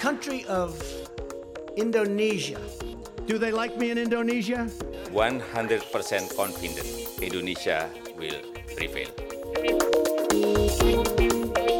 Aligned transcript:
country 0.00 0.44
of 0.44 0.76
Indonesia. 1.76 2.60
Do 3.26 3.38
they 3.38 3.50
like 3.50 3.78
me 3.78 3.90
in 3.90 3.98
Indonesia? 3.98 4.68
100% 5.10 6.36
confident 6.36 6.86
Indonesia 7.22 7.88
will 8.18 8.40
prevail. 8.76 9.08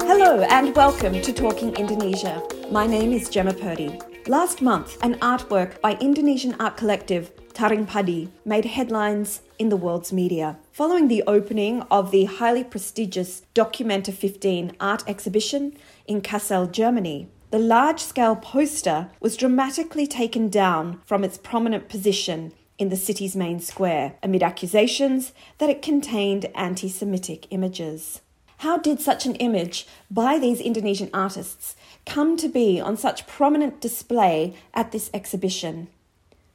Hello 0.09 0.41
and 0.49 0.75
welcome 0.75 1.21
to 1.21 1.33
Talking 1.33 1.77
Indonesia. 1.77 2.43
My 2.71 2.87
name 2.87 3.13
is 3.13 3.29
Jemma 3.29 3.53
Purdey. 3.53 4.01
Last 4.29 4.63
month, 4.63 4.97
an 5.03 5.17
artwork 5.21 5.81
by 5.83 5.93
Indonesian 6.01 6.57
art 6.59 6.77
collective 6.77 7.31
Taring 7.53 7.87
Padi 7.87 8.29
made 8.45 8.65
headlines 8.65 9.41
in 9.59 9.69
the 9.69 9.77
world's 9.77 10.13
media. 10.13 10.59
Following 10.73 11.09
the 11.09 11.23
opening 11.27 11.83
of 11.91 12.11
the 12.11 12.25
highly 12.25 12.65
prestigious 12.65 13.43
Documenta 13.55 14.13
15 14.13 14.73
art 14.81 15.05
exhibition 15.07 15.77
in 16.07 16.23
Kassel, 16.23 16.71
Germany, 16.71 17.29
the 17.51 17.59
large 17.59 18.01
scale 18.01 18.37
poster 18.37 19.11
was 19.21 19.37
dramatically 19.37 20.07
taken 20.07 20.49
down 20.49 21.01
from 21.05 21.23
its 21.23 21.39
prominent 21.39 21.89
position 21.89 22.53
in 22.79 22.89
the 22.89 22.97
city's 22.97 23.37
main 23.37 23.61
square 23.61 24.15
amid 24.23 24.43
accusations 24.43 25.33
that 25.59 25.71
it 25.71 25.81
contained 25.81 26.47
anti 26.55 26.89
Semitic 26.89 27.47
images. 27.51 28.21
How 28.59 28.79
did 28.79 29.01
such 29.01 29.27
an 29.27 29.35
image 29.37 29.87
by 30.11 30.39
these 30.39 30.61
Indonesian 30.61 31.11
artists 31.13 31.77
come 32.05 32.37
to 32.39 32.49
be 32.49 32.81
on 32.81 32.97
such 32.97 33.27
prominent 33.27 33.81
display 33.81 34.55
at 34.75 34.93
this 34.93 35.11
exhibition? 35.13 35.89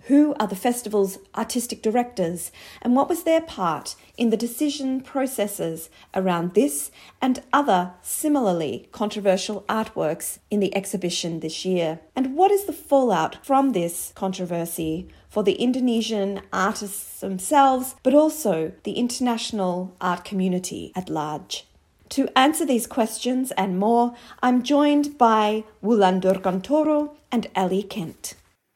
Who 0.05 0.33
are 0.39 0.47
the 0.47 0.55
festival's 0.55 1.19
artistic 1.35 1.83
directors, 1.83 2.51
and 2.81 2.95
what 2.95 3.07
was 3.07 3.23
their 3.23 3.41
part 3.41 3.95
in 4.17 4.31
the 4.31 4.37
decision 4.37 5.01
processes 5.01 5.89
around 6.15 6.53
this 6.53 6.89
and 7.21 7.43
other 7.53 7.93
similarly 8.01 8.89
controversial 8.91 9.61
artworks 9.69 10.39
in 10.49 10.59
the 10.59 10.75
exhibition 10.75 11.39
this 11.39 11.65
year? 11.65 11.99
And 12.15 12.35
what 12.35 12.49
is 12.49 12.65
the 12.65 12.73
fallout 12.73 13.45
from 13.45 13.73
this 13.73 14.11
controversy 14.15 15.07
for 15.29 15.43
the 15.43 15.53
Indonesian 15.53 16.41
artists 16.51 17.19
themselves, 17.19 17.95
but 18.01 18.15
also 18.15 18.71
the 18.83 18.93
international 18.93 19.95
art 20.01 20.25
community 20.25 20.91
at 20.95 21.09
large? 21.09 21.67
To 22.09 22.27
answer 22.37 22.65
these 22.65 22.87
questions 22.87 23.51
and 23.51 23.79
more, 23.79 24.15
I'm 24.41 24.63
joined 24.63 25.17
by 25.17 25.63
Wulan 25.81 26.19
Dirgantoro 26.19 27.11
and 27.31 27.47
Elly 27.55 27.83
Kent. 27.83 28.33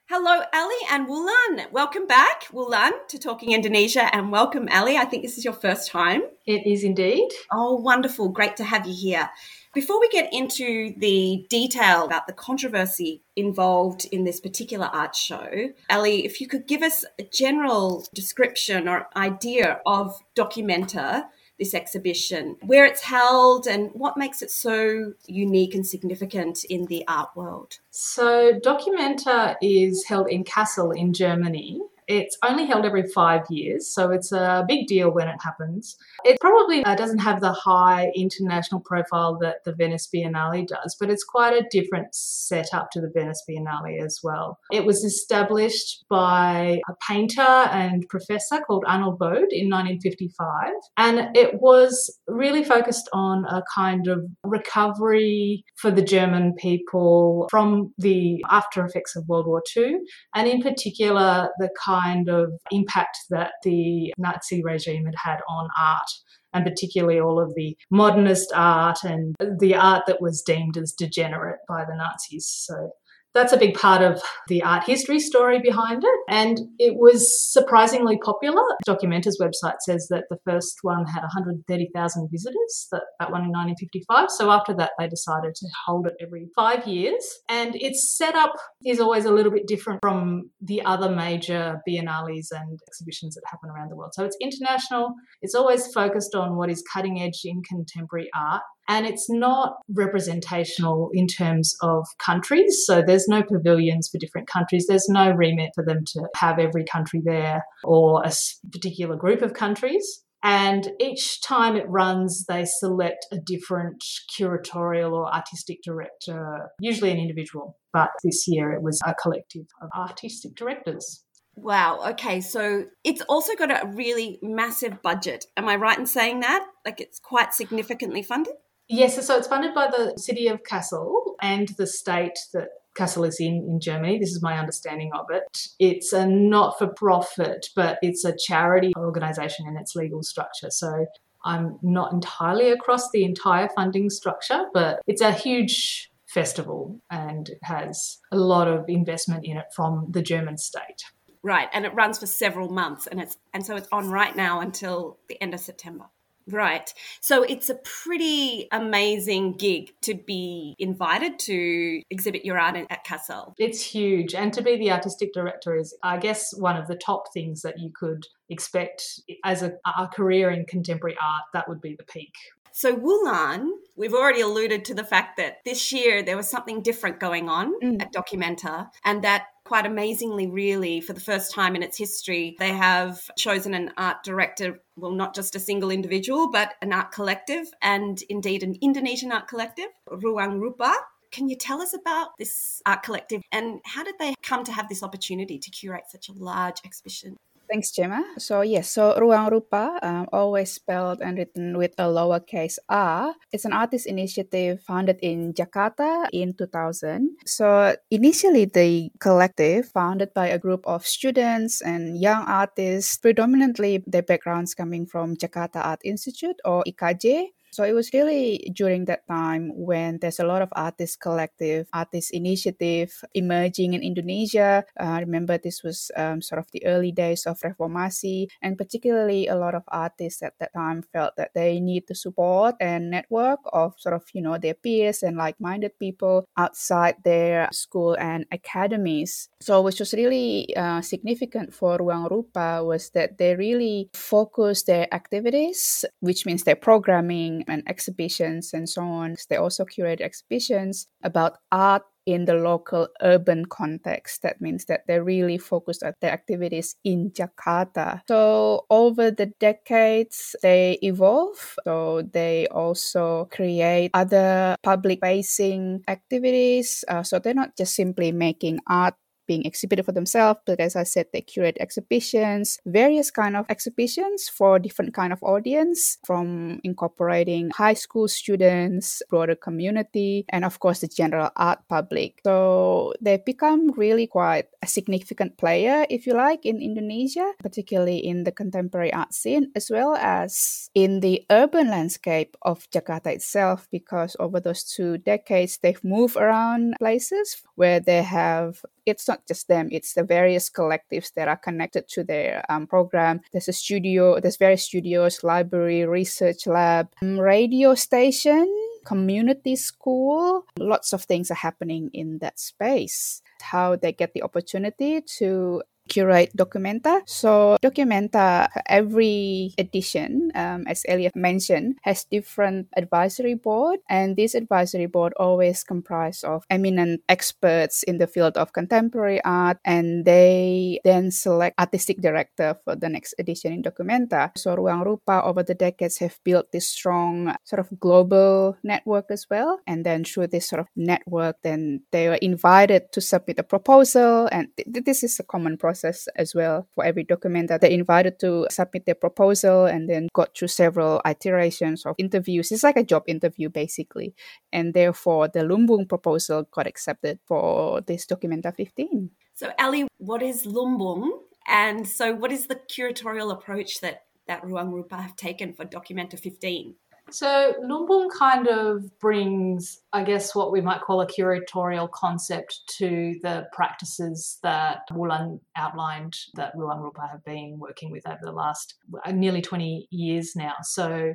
Hello, 0.08 0.44
Ali 0.54 0.76
and 0.92 1.08
Wulan. 1.08 1.72
Welcome 1.72 2.06
back, 2.06 2.44
Wulan, 2.54 2.92
to 3.08 3.18
Talking 3.18 3.54
Indonesia, 3.54 4.08
and 4.16 4.32
welcome, 4.32 4.70
Ali. 4.72 4.98
I 4.98 5.06
think 5.06 5.24
this 5.24 5.36
is 5.36 5.44
your 5.44 5.56
first 5.56 5.90
time. 5.90 6.22
It 6.46 6.68
is 6.68 6.84
indeed. 6.84 7.28
Oh, 7.52 7.74
wonderful. 7.78 8.30
Great 8.30 8.56
to 8.58 8.64
have 8.64 8.86
you 8.86 8.94
here. 8.94 9.32
Before 9.74 10.00
we 10.00 10.08
get 10.10 10.32
into 10.32 10.94
the 11.00 11.48
detail 11.50 12.06
about 12.06 12.28
the 12.28 12.34
controversy 12.34 13.24
involved 13.36 14.06
in 14.12 14.26
this 14.26 14.40
particular 14.40 14.86
art 14.94 15.16
show, 15.16 15.50
Ali, 15.90 16.24
if 16.24 16.40
you 16.40 16.48
could 16.48 16.68
give 16.68 16.84
us 16.84 17.04
a 17.20 17.24
general 17.24 18.06
description 18.14 18.88
or 18.88 19.08
idea 19.16 19.82
of 19.88 20.22
Documenta 20.36 21.24
this 21.60 21.74
exhibition, 21.74 22.58
where 22.62 22.86
it's 22.86 23.02
held, 23.02 23.68
and 23.68 23.90
what 23.94 24.18
makes 24.18 24.42
it 24.42 24.52
so 24.52 25.14
unique 25.28 25.74
and 25.74 25.86
significant 25.86 26.64
in 26.66 26.86
the 26.86 27.06
art 27.08 27.30
world. 27.36 27.80
So, 27.92 28.60
Documenta 28.60 29.56
is 29.62 30.06
held 30.06 30.28
in 30.28 30.44
Kassel 30.44 30.96
in 30.96 31.14
Germany. 31.14 31.82
It's 32.08 32.38
only 32.48 32.66
held 32.66 32.86
every 32.86 33.08
five 33.14 33.42
years, 33.50 33.94
so 33.94 34.12
it's 34.12 34.32
a 34.32 34.64
big 34.68 34.88
deal 34.88 35.12
when 35.12 35.28
it 35.28 35.38
happens. 35.42 35.98
It 36.24 36.38
probably 36.40 36.84
uh, 36.84 36.96
doesn't 36.96 37.20
have 37.20 37.42
the 37.42 37.52
high 37.52 38.12
international 38.16 38.82
profile 38.82 39.38
that 39.42 39.64
the 39.66 39.74
Venice 39.74 40.08
Biennale 40.14 40.68
does, 40.68 40.96
but 41.00 41.10
it's 41.10 41.24
quite 41.24 41.54
a 41.54 41.66
different 41.72 42.14
setup 42.14 42.92
to 42.92 43.02
the 43.02 43.12
Venice 43.14 43.44
Biennale 43.50 44.04
as 44.04 44.20
well. 44.24 44.60
It 44.72 44.86
was 44.86 45.04
established 45.04 46.06
by 46.10 46.82
a 46.90 46.94
painter 47.08 47.42
and 47.42 48.08
professor 48.10 48.60
called 48.66 48.84
Arnold 48.88 49.20
Bode 49.20 49.52
in 49.52 49.70
1955, 49.70 50.74
and 50.98 51.36
it 51.36 51.62
was 51.62 52.20
really 52.28 52.64
focused 52.64 53.10
on 53.14 53.46
a 53.46 53.64
kind 53.74 54.08
of 54.08 54.26
recovery 54.44 55.64
for 55.78 55.92
the 55.92 56.02
German 56.02 56.54
people 56.56 57.48
from 57.50 57.94
the 57.98 58.44
after 58.50 58.86
effects 58.86 59.16
of 59.16 59.28
World 59.28 59.48
War 59.48 59.64
II, 59.76 59.98
and 60.36 60.48
in 60.48 60.62
particular, 60.62 61.50
the 61.60 61.70
kind 62.02 62.30
of 62.30 62.52
impact 62.72 63.18
that 63.30 63.52
the 63.64 64.14
Nazi 64.18 64.64
regime 64.64 65.06
had 65.06 65.16
had 65.24 65.40
on 65.50 65.70
art 65.82 66.08
and 66.54 66.64
particularly 66.64 67.20
all 67.20 67.40
of 67.40 67.54
the 67.56 67.76
modernist 67.92 68.52
art 68.56 69.04
and 69.04 69.36
the 69.60 69.76
art 69.76 70.04
that 70.08 70.22
was 70.22 70.42
deemed 70.42 70.78
as 70.78 70.94
degenerate 70.94 71.60
by 71.68 71.84
the 71.84 71.96
Nazis. 71.96 72.48
So 72.48 72.92
that's 73.36 73.54
a 73.54 73.58
big 73.58 73.76
part 73.76 74.02
of 74.02 74.22
the 74.48 74.64
art 74.64 74.86
history 74.86 75.20
story 75.20 75.60
behind 75.60 76.04
it. 76.04 76.20
And 76.30 76.58
it 76.80 76.96
was 76.96 77.52
surprisingly 77.52 78.18
popular. 78.24 78.64
Documenta's 78.88 79.40
website 79.40 79.76
says 79.82 80.08
that 80.10 80.24
the 80.30 80.38
first 80.46 80.80
one 80.82 81.06
had 81.06 81.22
130,000 81.22 82.30
visitors, 82.32 82.88
that, 82.92 83.04
that 83.20 83.32
one 83.32 83.44
in 83.44 83.52
1955. 83.52 84.32
So 84.32 84.50
after 84.50 84.74
that, 84.76 84.92
they 84.98 85.08
decided 85.08 85.54
to 85.56 85.68
hold 85.86 86.08
it 86.08 86.14
every 86.26 86.48
five 86.56 86.88
years. 86.88 87.24
And 87.50 87.76
its 87.76 88.16
setup 88.18 88.54
is 88.86 89.00
always 89.00 89.26
a 89.26 89.32
little 89.32 89.52
bit 89.52 89.68
different 89.68 90.00
from 90.02 90.50
the 90.62 90.82
other 90.84 91.14
major 91.14 91.82
biennales 91.88 92.48
and 92.52 92.80
exhibitions 92.88 93.36
that 93.36 93.44
happen 93.52 93.70
around 93.70 93.92
the 93.92 93.98
world. 93.98 94.14
So 94.14 94.24
it's 94.24 94.38
international, 94.42 95.14
it's 95.42 95.56
always 95.56 95.92
focused 95.94 96.36
on 96.36 96.56
what 96.56 96.70
is 96.70 96.82
cutting 96.94 97.22
edge 97.22 97.42
in 97.44 97.62
contemporary 97.70 98.30
art 98.34 98.62
and 98.88 99.06
it's 99.06 99.30
not 99.30 99.78
representational 99.90 101.10
in 101.14 101.28
terms 101.28 101.76
of 101.82 102.06
countries. 102.20 102.84
So 102.86 103.02
there's 103.06 103.28
no 103.28 103.44
pavilions 103.44 104.10
for 104.10 104.18
different 104.18 104.48
countries. 104.48 104.86
There's 104.88 105.10
no 105.10 105.32
remit 105.32 105.72
for 105.74 105.84
them 105.84 106.04
to 106.14 106.28
have 106.36 106.60
every 106.60 106.86
country 106.86 107.22
there 107.24 107.64
or 107.84 108.24
a 108.24 108.32
particular 108.72 109.16
group 109.16 109.42
of 109.42 109.54
countries. 109.54 110.22
And 110.44 110.92
each 111.00 111.42
time 111.42 111.76
it 111.76 111.90
runs, 111.90 112.46
they 112.46 112.66
select 112.66 113.26
a 113.32 113.38
different 113.40 114.04
curatorial 114.38 115.12
or 115.14 115.34
artistic 115.34 115.80
director, 115.84 116.70
usually 116.80 117.10
an 117.10 117.18
individual. 117.18 117.80
But 117.92 118.10
this 118.24 118.48
year 118.48 118.72
it 118.72 118.84
was 118.84 119.02
a 119.08 119.16
collective 119.16 119.66
of 119.82 119.90
artistic 119.98 120.54
directors. 120.54 121.24
Wow. 121.56 122.02
Okay. 122.10 122.42
So 122.42 122.86
it's 123.04 123.22
also 123.22 123.56
got 123.56 123.72
a 123.72 123.88
really 123.88 124.38
massive 124.44 125.02
budget. 125.02 125.46
Am 125.58 125.68
I 125.68 125.78
right 125.78 125.98
in 125.98 126.06
saying 126.06 126.42
that? 126.42 126.68
Like 126.86 127.02
it's 127.02 127.18
quite 127.18 127.54
significantly 127.54 128.22
funded? 128.22 128.54
Yes, 128.88 129.26
so 129.26 129.38
it's 129.38 129.48
funded 129.48 129.74
by 129.74 129.88
the 129.88 130.14
city 130.18 130.48
of 130.48 130.64
Kassel 130.64 131.36
and 131.42 131.70
the 131.78 131.88
state 131.88 132.38
that 132.54 132.70
Kassel 132.96 133.28
is 133.28 133.40
in 133.40 133.66
in 133.68 133.80
Germany. 133.80 134.20
This 134.20 134.32
is 134.32 134.42
my 134.42 134.58
understanding 134.58 135.12
of 135.14 135.26
it. 135.30 135.44
It's 135.80 136.14
a 136.14 136.26
not 136.26 136.78
for 136.78 136.88
profit, 136.88 137.68
but 137.76 137.98
it's 138.02 138.24
a 138.24 138.36
charity 138.38 138.94
organisation 138.98 139.68
in 139.68 139.76
its 139.78 139.96
legal 139.96 140.24
structure. 140.24 140.70
So 140.70 141.08
I'm 141.44 141.78
not 141.82 142.14
entirely 142.14 142.70
across 142.72 143.12
the 143.12 143.24
entire 143.24 143.70
funding 143.76 144.10
structure, 144.10 144.66
but 144.74 145.00
it's 145.08 145.22
a 145.22 145.32
huge 145.32 146.12
festival 146.28 147.00
and 147.10 147.50
it 147.50 147.60
has 147.64 148.20
a 148.32 148.38
lot 148.38 148.68
of 148.68 148.86
investment 148.88 149.46
in 149.46 149.58
it 149.58 149.66
from 149.76 150.08
the 150.10 150.22
German 150.22 150.58
state. 150.58 151.04
Right, 151.44 151.70
and 151.74 151.86
it 151.86 151.94
runs 151.94 152.18
for 152.18 152.26
several 152.26 152.70
months 152.70 153.08
and 153.08 153.22
it's 153.22 153.38
and 153.54 153.66
so 153.66 153.76
it's 153.76 153.88
on 153.92 154.10
right 154.10 154.36
now 154.36 154.62
until 154.62 155.20
the 155.28 155.40
end 155.42 155.54
of 155.54 155.60
September. 155.60 156.06
Right. 156.48 156.94
So 157.22 157.42
it's 157.42 157.70
a 157.70 157.76
pretty 157.76 158.68
amazing 158.72 159.54
gig 159.54 159.94
to 160.02 160.14
be 160.14 160.76
invited 160.78 161.40
to 161.40 162.02
exhibit 162.12 162.46
your 162.46 162.60
art 162.60 162.76
at 162.90 163.06
Kassel. 163.06 163.54
It's 163.58 163.82
huge. 163.82 164.36
And 164.36 164.54
to 164.54 164.62
be 164.62 164.78
the 164.78 164.92
artistic 164.92 165.34
director 165.34 165.76
is, 165.76 165.98
I 166.04 166.18
guess, 166.18 166.56
one 166.56 166.78
of 166.78 166.88
the 166.88 166.96
top 166.96 167.34
things 167.34 167.64
that 167.64 167.80
you 167.80 167.92
could 167.94 168.28
expect 168.50 169.22
as 169.44 169.64
a, 169.64 169.74
a 169.98 170.08
career 170.08 170.52
in 170.52 170.66
contemporary 170.66 171.18
art. 171.20 171.46
That 171.54 171.68
would 171.68 171.82
be 171.82 171.96
the 171.96 172.04
peak. 172.04 172.34
So, 172.78 172.94
Wulan, 172.94 173.70
we've 173.96 174.14
already 174.14 174.42
alluded 174.42 174.84
to 174.84 174.94
the 174.94 175.06
fact 175.06 175.38
that 175.38 175.60
this 175.64 175.94
year 175.94 176.22
there 176.22 176.36
was 176.36 176.50
something 176.50 176.82
different 176.82 177.22
going 177.22 177.48
on 177.48 177.74
mm. 177.80 178.02
at 178.02 178.12
Documenta, 178.12 178.90
and 179.06 179.24
that 179.24 179.46
quite 179.64 179.86
amazingly, 179.86 180.48
really, 180.48 181.00
for 181.00 181.14
the 181.14 181.22
first 181.22 181.54
time 181.54 181.78
in 181.78 181.84
its 181.84 181.98
history, 181.98 182.58
they 182.60 182.74
have 182.74 183.32
chosen 183.38 183.74
an 183.74 183.94
art 183.96 184.26
director, 184.26 184.82
well, 184.98 185.12
not 185.12 185.34
just 185.34 185.56
a 185.56 185.60
single 185.60 185.90
individual, 185.90 186.52
but 186.52 186.74
an 186.82 186.92
art 186.92 187.14
collective, 187.14 187.68
and 187.82 188.22
indeed 188.28 188.62
an 188.62 188.76
Indonesian 188.82 189.32
art 189.32 189.48
collective, 189.48 189.88
Ruang 190.10 190.60
Rupa. 190.60 190.94
Can 191.32 191.48
you 191.48 191.56
tell 191.56 191.82
us 191.82 191.94
about 191.94 192.38
this 192.38 192.82
art 192.86 193.04
collective 193.04 193.42
and 193.54 193.80
how 193.86 194.04
did 194.04 194.16
they 194.20 194.36
come 194.42 194.64
to 194.66 194.72
have 194.72 194.88
this 194.90 195.04
opportunity 195.04 195.60
to 195.60 195.70
curate 195.70 196.06
such 196.10 196.30
a 196.30 196.34
large 196.34 196.78
exhibition? 196.86 197.38
Thanks, 197.66 197.90
Jemma. 197.92 198.22
So 198.38 198.62
yes, 198.62 198.94
so 198.94 199.18
Ruang 199.18 199.50
Rupa, 199.50 199.98
um, 200.06 200.30
always 200.32 200.72
spelled 200.72 201.22
and 201.22 201.38
written 201.38 201.78
with 201.78 201.98
a 201.98 202.06
lowercase 202.06 202.78
r. 202.90 203.34
is 203.52 203.66
an 203.66 203.74
artist 203.74 204.06
initiative 204.06 204.82
founded 204.86 205.18
in 205.26 205.54
Jakarta 205.54 206.30
in 206.32 206.54
2000. 206.54 207.42
So 207.46 207.96
initially, 208.12 208.66
the 208.66 209.10
collective 209.20 209.90
founded 209.90 210.30
by 210.34 210.48
a 210.48 210.60
group 210.60 210.86
of 210.86 211.08
students 211.08 211.82
and 211.82 212.22
young 212.22 212.46
artists, 212.46 213.18
predominantly 213.18 214.04
their 214.06 214.24
backgrounds 214.24 214.76
coming 214.76 215.08
from 215.10 215.36
Jakarta 215.36 215.82
Art 215.82 216.02
Institute 216.06 216.62
or 216.66 216.84
IKJ. 216.86 217.55
So 217.76 217.84
it 217.84 217.92
was 217.92 218.14
really 218.14 218.72
during 218.72 219.04
that 219.12 219.28
time 219.28 219.76
when 219.76 220.20
there's 220.24 220.40
a 220.40 220.48
lot 220.48 220.62
of 220.62 220.72
artist 220.72 221.20
collective, 221.20 221.90
artist 221.92 222.32
initiative 222.32 223.12
emerging 223.34 223.92
in 223.92 224.00
Indonesia. 224.02 224.86
Uh, 224.98 225.20
I 225.20 225.20
remember 225.20 225.58
this 225.58 225.84
was 225.84 226.10
um, 226.16 226.42
sort 226.42 226.60
of 226.60 226.72
the 226.72 226.86
early 226.86 227.12
days 227.12 227.44
of 227.44 227.60
Reformasi, 227.60 228.48
and 228.64 228.78
particularly 228.78 229.52
a 229.52 229.60
lot 229.60 229.76
of 229.76 229.84
artists 229.90 230.42
at 230.42 230.56
that 230.62 230.72
time 230.72 231.04
felt 231.04 231.36
that 231.36 231.52
they 231.54 231.82
need 231.82 232.08
the 232.08 232.16
support 232.16 232.76
and 232.80 233.12
network 233.12 233.60
of 233.74 234.00
sort 234.00 234.16
of, 234.16 234.24
you 234.32 234.42
know, 234.42 234.58
their 234.58 234.80
peers 234.80 235.22
and 235.22 235.36
like 235.36 235.60
minded 235.60 236.00
people 236.00 236.48
outside 236.56 237.16
their 237.26 237.68
school 237.74 238.16
and 238.16 238.46
academies. 238.56 239.50
So, 239.60 239.82
which 239.82 240.00
was 240.00 240.14
really 240.14 240.72
uh, 240.78 241.02
significant 241.02 241.74
for 241.74 241.98
Ruang 241.98 242.32
Rupa 242.32 242.86
was 242.86 243.10
that 243.10 243.38
they 243.38 243.54
really 243.58 244.12
focused 244.14 244.88
their 244.88 245.14
activities, 245.14 246.06
which 246.22 246.46
means 246.46 246.64
their 246.64 246.80
programming 246.80 247.65
and 247.68 247.84
exhibitions 247.88 248.74
and 248.74 248.88
so 248.90 249.02
on. 249.04 249.36
They 249.50 249.58
also 249.58 249.86
curate 249.86 250.22
exhibitions 250.22 251.08
about 251.24 251.58
art 251.72 252.04
in 252.26 252.46
the 252.46 252.56
local 252.56 253.08
urban 253.22 253.66
context. 253.66 254.42
That 254.42 254.60
means 254.60 254.86
that 254.86 255.06
they 255.08 255.20
really 255.20 255.58
focused 255.58 256.04
on 256.04 256.14
their 256.22 256.32
activities 256.32 256.96
in 257.04 257.32
Jakarta. 257.32 258.22
So 258.28 258.86
over 258.90 259.32
the 259.32 259.54
decades, 259.60 260.56
they 260.62 260.98
evolve. 261.02 261.76
So 261.86 262.24
they 262.34 262.68
also 262.68 263.46
create 263.52 264.12
other 264.14 264.76
public 264.82 265.20
facing 265.22 266.04
activities. 266.08 267.04
Uh, 267.08 267.24
so 267.24 267.40
they're 267.40 267.54
not 267.54 267.78
just 267.78 267.96
simply 267.96 268.32
making 268.32 268.80
art 268.90 269.14
being 269.48 269.66
exhibited 269.66 270.06
for 270.06 270.12
themselves 270.12 270.60
but 270.66 270.80
as 270.80 270.96
i 270.96 271.04
said 271.04 271.26
they 271.34 271.42
curate 271.42 271.78
exhibitions 271.80 272.80
various 272.86 273.32
kind 273.32 273.56
of 273.56 273.66
exhibitions 273.70 274.50
for 274.50 274.80
different 274.80 275.14
kind 275.14 275.34
of 275.34 275.42
audience 275.44 276.18
from 276.26 276.80
incorporating 276.84 277.70
high 277.72 277.94
school 277.94 278.28
students 278.28 279.22
broader 279.30 279.56
community 279.56 280.46
and 280.50 280.66
of 280.66 280.80
course 280.80 281.02
the 281.02 281.08
general 281.08 281.50
art 281.56 281.80
public. 281.90 282.40
So 282.44 283.14
they 283.22 283.38
become 283.38 283.92
really 283.92 284.28
quite 284.28 284.68
a 284.82 284.88
significant 284.88 285.58
player 285.58 286.06
if 286.10 286.28
you 286.28 286.34
like 286.34 286.66
in 286.66 286.82
indonesia 286.82 287.54
particularly 287.60 288.18
in 288.18 288.44
the 288.44 288.52
contemporary 288.52 289.12
art 289.14 289.34
scene 289.34 289.72
as 289.76 289.90
well 289.90 290.16
as 290.16 290.90
in 290.94 291.20
the 291.20 291.44
urban 291.50 291.90
landscape 291.90 292.56
of 292.62 292.88
jakarta 292.92 293.34
itself 293.34 293.88
because 293.92 294.36
over 294.40 294.60
those 294.60 294.84
two 294.84 295.18
decades 295.18 295.80
they've 295.82 296.04
moved 296.04 296.38
around 296.38 296.96
places 297.00 297.64
where 297.76 298.00
they 298.00 298.22
have 298.22 298.86
it's 299.06 299.28
not 299.28 299.35
just 299.48 299.68
them 299.68 299.88
it's 299.92 300.14
the 300.14 300.24
various 300.24 300.70
collectives 300.70 301.34
that 301.36 301.48
are 301.48 301.58
connected 301.58 302.08
to 302.10 302.24
their 302.24 302.64
um, 302.70 302.88
program. 302.88 303.42
There's 303.52 303.68
a 303.68 303.74
studio 303.74 304.40
there's 304.40 304.58
various 304.58 304.84
studios 304.84 305.44
library 305.44 306.06
research 306.06 306.68
lab 306.68 307.10
um, 307.22 307.40
radio 307.40 307.96
station 307.96 308.68
community 309.06 309.76
school. 309.76 310.66
Lots 310.80 311.14
of 311.14 311.24
things 311.24 311.52
are 311.52 311.56
happening 311.56 312.10
in 312.12 312.40
that 312.40 312.60
space. 312.60 313.42
How 313.62 313.96
they 313.96 314.12
get 314.12 314.34
the 314.34 314.42
opportunity 314.42 315.22
to 315.38 315.84
curate 316.08 316.52
Documenta. 316.56 317.22
So 317.26 317.78
Documenta, 317.82 318.70
every 318.86 319.74
edition, 319.78 320.52
um, 320.54 320.86
as 320.88 321.04
Elliot 321.08 321.36
mentioned, 321.36 321.98
has 322.04 322.26
different 322.26 322.88
advisory 322.96 323.56
board, 323.56 324.00
and 324.10 324.36
this 324.36 324.54
advisory 324.54 325.08
board 325.08 325.34
always 325.38 325.84
comprised 325.84 326.46
of 326.46 326.64
eminent 326.70 327.22
experts 327.28 328.04
in 328.04 328.20
the 328.20 328.28
field 328.28 328.58
of 328.58 328.74
contemporary 328.74 329.44
art, 329.44 329.78
and 329.84 330.26
they 330.26 331.00
then 331.04 331.32
select 331.32 331.80
artistic 331.80 332.22
director 332.22 332.78
for 332.84 332.96
the 332.96 333.10
next 333.10 333.34
edition 333.40 333.74
in 333.74 333.82
Documenta. 333.82 334.52
So 334.56 334.76
Ruang 334.76 335.06
Rupa 335.06 335.42
over 335.44 335.64
the 335.64 335.74
decades 335.74 336.20
have 336.20 336.38
built 336.44 336.72
this 336.72 336.88
strong 336.88 337.56
sort 337.64 337.80
of 337.80 337.90
global 338.00 338.78
network 338.84 339.26
as 339.32 339.48
well, 339.50 339.80
and 339.88 340.06
then 340.06 340.24
through 340.24 340.48
this 340.48 340.70
sort 340.70 340.82
of 340.82 340.88
network, 340.96 341.58
then 341.64 342.02
they 342.12 342.30
were 342.30 342.40
invited 342.46 343.12
to 343.12 343.22
submit 343.22 343.58
a 343.58 343.64
proposal, 343.64 344.48
and 344.52 344.68
th- 344.78 345.04
this 345.04 345.24
is 345.24 345.40
a 345.40 345.44
common 345.44 345.78
process 345.78 345.95
process 345.96 346.28
as 346.36 346.54
well 346.54 346.88
for 346.94 347.06
every 347.06 347.24
document 347.24 347.70
that 347.70 347.82
they 347.82 347.94
invited 347.94 348.40
to 348.40 348.68
submit 348.70 349.06
their 349.06 349.16
proposal 349.16 349.86
and 349.86 350.10
then 350.10 350.28
got 350.34 350.56
through 350.58 350.68
several 350.68 351.22
iterations 351.26 352.06
of 352.06 352.16
interviews. 352.18 352.72
It's 352.72 352.84
like 352.84 352.98
a 352.98 353.04
job 353.04 353.24
interview 353.28 353.70
basically. 353.70 354.36
And 354.74 354.94
therefore 354.94 355.48
the 355.48 355.62
Lumbung 355.62 356.08
proposal 356.08 356.68
got 356.72 356.88
accepted 356.88 357.40
for 357.46 358.02
this 358.02 358.26
Documenta 358.26 358.76
15. 358.76 359.30
So 359.54 359.72
Ali, 359.80 360.08
what 360.18 360.42
is 360.42 360.66
Lumbung? 360.66 361.30
And 361.68 362.08
so 362.08 362.34
what 362.34 362.52
is 362.52 362.68
the 362.68 362.76
curatorial 362.76 363.52
approach 363.52 364.02
that 364.02 364.24
that 364.48 364.62
Ruang 364.62 364.94
Rupa 364.94 365.16
have 365.16 365.36
taken 365.36 365.74
for 365.74 365.86
Documenta 365.86 366.38
15? 366.38 366.94
So 367.32 367.74
Lumbung 367.84 368.30
kind 368.38 368.68
of 368.68 369.18
brings, 369.20 370.02
I 370.14 370.24
guess, 370.24 370.54
what 370.54 370.72
we 370.72 370.80
might 370.80 371.02
call 371.02 371.22
a 371.22 371.28
curatorial 371.28 372.10
concept 372.12 372.82
to 372.98 373.36
the 373.42 373.68
practices 373.74 374.60
that 374.62 375.02
Wulan 375.12 375.60
outlined 375.76 376.38
that 376.54 376.76
Ruang 376.76 377.02
Rupa 377.02 377.28
have 377.30 377.44
been 377.44 377.80
working 377.80 378.12
with 378.12 378.28
over 378.28 378.40
the 378.42 378.52
last 378.52 378.96
uh, 379.26 379.32
nearly 379.32 379.62
20 379.62 380.08
years 380.12 380.56
now. 380.56 380.76
So 380.84 381.34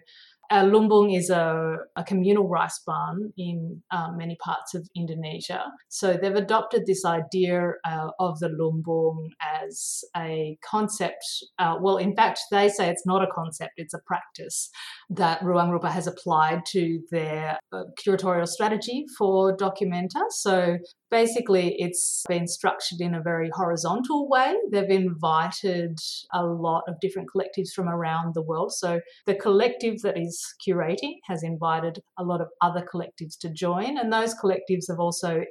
uh, 0.51 0.65
Lumbung 0.65 1.17
is 1.17 1.31
a, 1.31 1.77
a, 1.95 2.03
communal 2.03 2.49
rice 2.49 2.81
barn 2.85 3.33
in 3.39 3.81
um, 3.93 4.17
many 4.17 4.37
parts 4.43 4.75
of 4.75 4.89
Indonesia. 4.97 5.65
So 5.89 6.15
they've 6.15 6.35
adopted 6.35 6.87
this 6.87 7.05
idea 7.05 7.73
uh, 7.87 8.09
of 8.19 8.41
the 8.41 8.49
Lumbung 8.49 9.29
as 9.63 10.03
a 10.17 10.59
concept. 10.69 11.25
Uh, 11.59 11.77
well, 11.81 11.99
in 11.99 12.17
fact, 12.17 12.41
they 12.51 12.69
say 12.69 12.91
it's 12.91 13.07
not 13.07 13.23
a 13.23 13.29
concept, 13.33 13.73
it's 13.77 13.95
a 13.95 14.01
practice 14.07 14.71
that 15.11 15.41
Ruang 15.41 15.71
Rupa 15.71 15.91
has 15.91 16.09
applied 16.09 16.67
to 16.67 17.01
their 17.13 17.59
uh, 17.73 17.85
curatorial 18.05 18.49
strategy 18.49 19.05
for 19.17 19.57
Documenta. 19.57 20.25
So 20.31 20.79
basically 21.11 21.75
it's 21.79 22.25
been 22.29 22.47
structured 22.47 23.01
in 23.01 23.15
a 23.15 23.23
very 23.23 23.51
horizontal 23.55 24.29
way. 24.29 24.55
They've 24.71 24.89
invited 24.89 25.99
a 26.33 26.45
lot 26.45 26.85
of 26.89 27.01
different 27.01 27.29
collectives 27.35 27.71
from 27.75 27.89
around 27.89 28.35
the 28.35 28.43
world. 28.43 28.73
So 28.73 29.01
the 29.27 29.35
collective 29.35 30.03
that 30.03 30.19
is 30.19 30.40
curating 30.67 31.15
has 31.25 31.43
invited 31.43 32.03
a 32.19 32.25
lot 32.25 32.41
of 32.41 32.49
other 32.61 32.87
collectives 32.93 33.39
to 33.41 33.51
join, 33.51 33.99
and 33.99 34.13
those 34.13 34.35
collectives 34.35 34.89
have 34.89 35.01
also 35.01 35.45